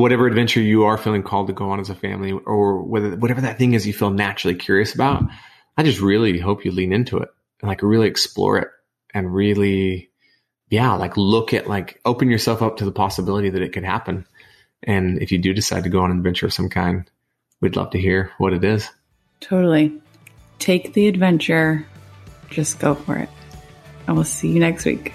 whatever 0.00 0.26
adventure 0.26 0.60
you 0.60 0.84
are 0.84 0.98
feeling 0.98 1.22
called 1.22 1.46
to 1.46 1.52
go 1.52 1.70
on 1.70 1.80
as 1.80 1.90
a 1.90 1.94
family 1.94 2.32
or 2.32 2.82
whether, 2.82 3.16
whatever 3.16 3.40
that 3.40 3.58
thing 3.58 3.74
is 3.74 3.86
you 3.86 3.92
feel 3.92 4.10
naturally 4.10 4.54
curious 4.54 4.94
about, 4.94 5.22
I 5.76 5.82
just 5.82 6.00
really 6.00 6.38
hope 6.38 6.64
you 6.64 6.72
lean 6.72 6.92
into 6.92 7.18
it 7.18 7.28
and 7.60 7.68
like 7.68 7.82
really 7.82 8.08
explore 8.08 8.58
it 8.58 8.68
and 9.14 9.34
really, 9.34 10.10
yeah, 10.68 10.94
like 10.94 11.16
look 11.16 11.54
at 11.54 11.68
like 11.68 12.00
open 12.04 12.30
yourself 12.30 12.62
up 12.62 12.76
to 12.78 12.84
the 12.84 12.92
possibility 12.92 13.50
that 13.50 13.62
it 13.62 13.72
could 13.72 13.84
happen. 13.84 14.26
And 14.82 15.20
if 15.22 15.32
you 15.32 15.38
do 15.38 15.52
decide 15.52 15.84
to 15.84 15.90
go 15.90 16.00
on 16.00 16.10
an 16.10 16.18
adventure 16.18 16.46
of 16.46 16.52
some 16.52 16.68
kind, 16.68 17.10
we'd 17.60 17.76
love 17.76 17.90
to 17.90 17.98
hear 17.98 18.32
what 18.38 18.52
it 18.52 18.64
is. 18.64 18.88
Totally. 19.40 20.00
Take 20.58 20.92
the 20.92 21.08
adventure. 21.08 21.86
Just 22.50 22.78
go 22.78 22.94
for 22.94 23.16
it. 23.16 23.28
And 24.06 24.16
we'll 24.16 24.24
see 24.24 24.48
you 24.48 24.60
next 24.60 24.84
week. 24.84 25.12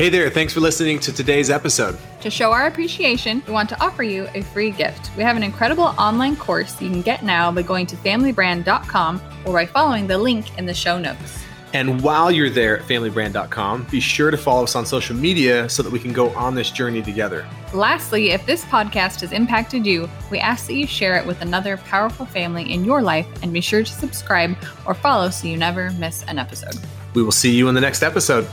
Hey 0.00 0.08
there, 0.08 0.30
thanks 0.30 0.54
for 0.54 0.60
listening 0.60 0.98
to 1.00 1.12
today's 1.12 1.50
episode. 1.50 1.94
To 2.22 2.30
show 2.30 2.52
our 2.52 2.66
appreciation, 2.66 3.42
we 3.46 3.52
want 3.52 3.68
to 3.68 3.78
offer 3.84 4.02
you 4.02 4.28
a 4.32 4.40
free 4.40 4.70
gift. 4.70 5.14
We 5.14 5.22
have 5.24 5.36
an 5.36 5.42
incredible 5.42 5.94
online 5.98 6.36
course 6.36 6.80
you 6.80 6.88
can 6.88 7.02
get 7.02 7.22
now 7.22 7.52
by 7.52 7.60
going 7.60 7.84
to 7.84 7.96
familybrand.com 7.96 9.20
or 9.44 9.52
by 9.52 9.66
following 9.66 10.06
the 10.06 10.16
link 10.16 10.56
in 10.56 10.64
the 10.64 10.72
show 10.72 10.98
notes. 10.98 11.44
And 11.74 12.00
while 12.00 12.30
you're 12.30 12.48
there 12.48 12.78
at 12.78 12.88
familybrand.com, 12.88 13.88
be 13.90 14.00
sure 14.00 14.30
to 14.30 14.38
follow 14.38 14.62
us 14.62 14.74
on 14.74 14.86
social 14.86 15.14
media 15.14 15.68
so 15.68 15.82
that 15.82 15.92
we 15.92 15.98
can 15.98 16.14
go 16.14 16.30
on 16.30 16.54
this 16.54 16.70
journey 16.70 17.02
together. 17.02 17.46
Lastly, 17.74 18.30
if 18.30 18.46
this 18.46 18.64
podcast 18.64 19.20
has 19.20 19.32
impacted 19.32 19.84
you, 19.84 20.08
we 20.30 20.38
ask 20.38 20.66
that 20.68 20.76
you 20.76 20.86
share 20.86 21.16
it 21.16 21.26
with 21.26 21.42
another 21.42 21.76
powerful 21.76 22.24
family 22.24 22.72
in 22.72 22.86
your 22.86 23.02
life 23.02 23.26
and 23.42 23.52
be 23.52 23.60
sure 23.60 23.82
to 23.84 23.92
subscribe 23.92 24.56
or 24.86 24.94
follow 24.94 25.28
so 25.28 25.46
you 25.46 25.58
never 25.58 25.90
miss 25.90 26.22
an 26.22 26.38
episode. 26.38 26.76
We 27.12 27.22
will 27.22 27.32
see 27.32 27.54
you 27.54 27.68
in 27.68 27.74
the 27.74 27.82
next 27.82 28.02
episode. 28.02 28.48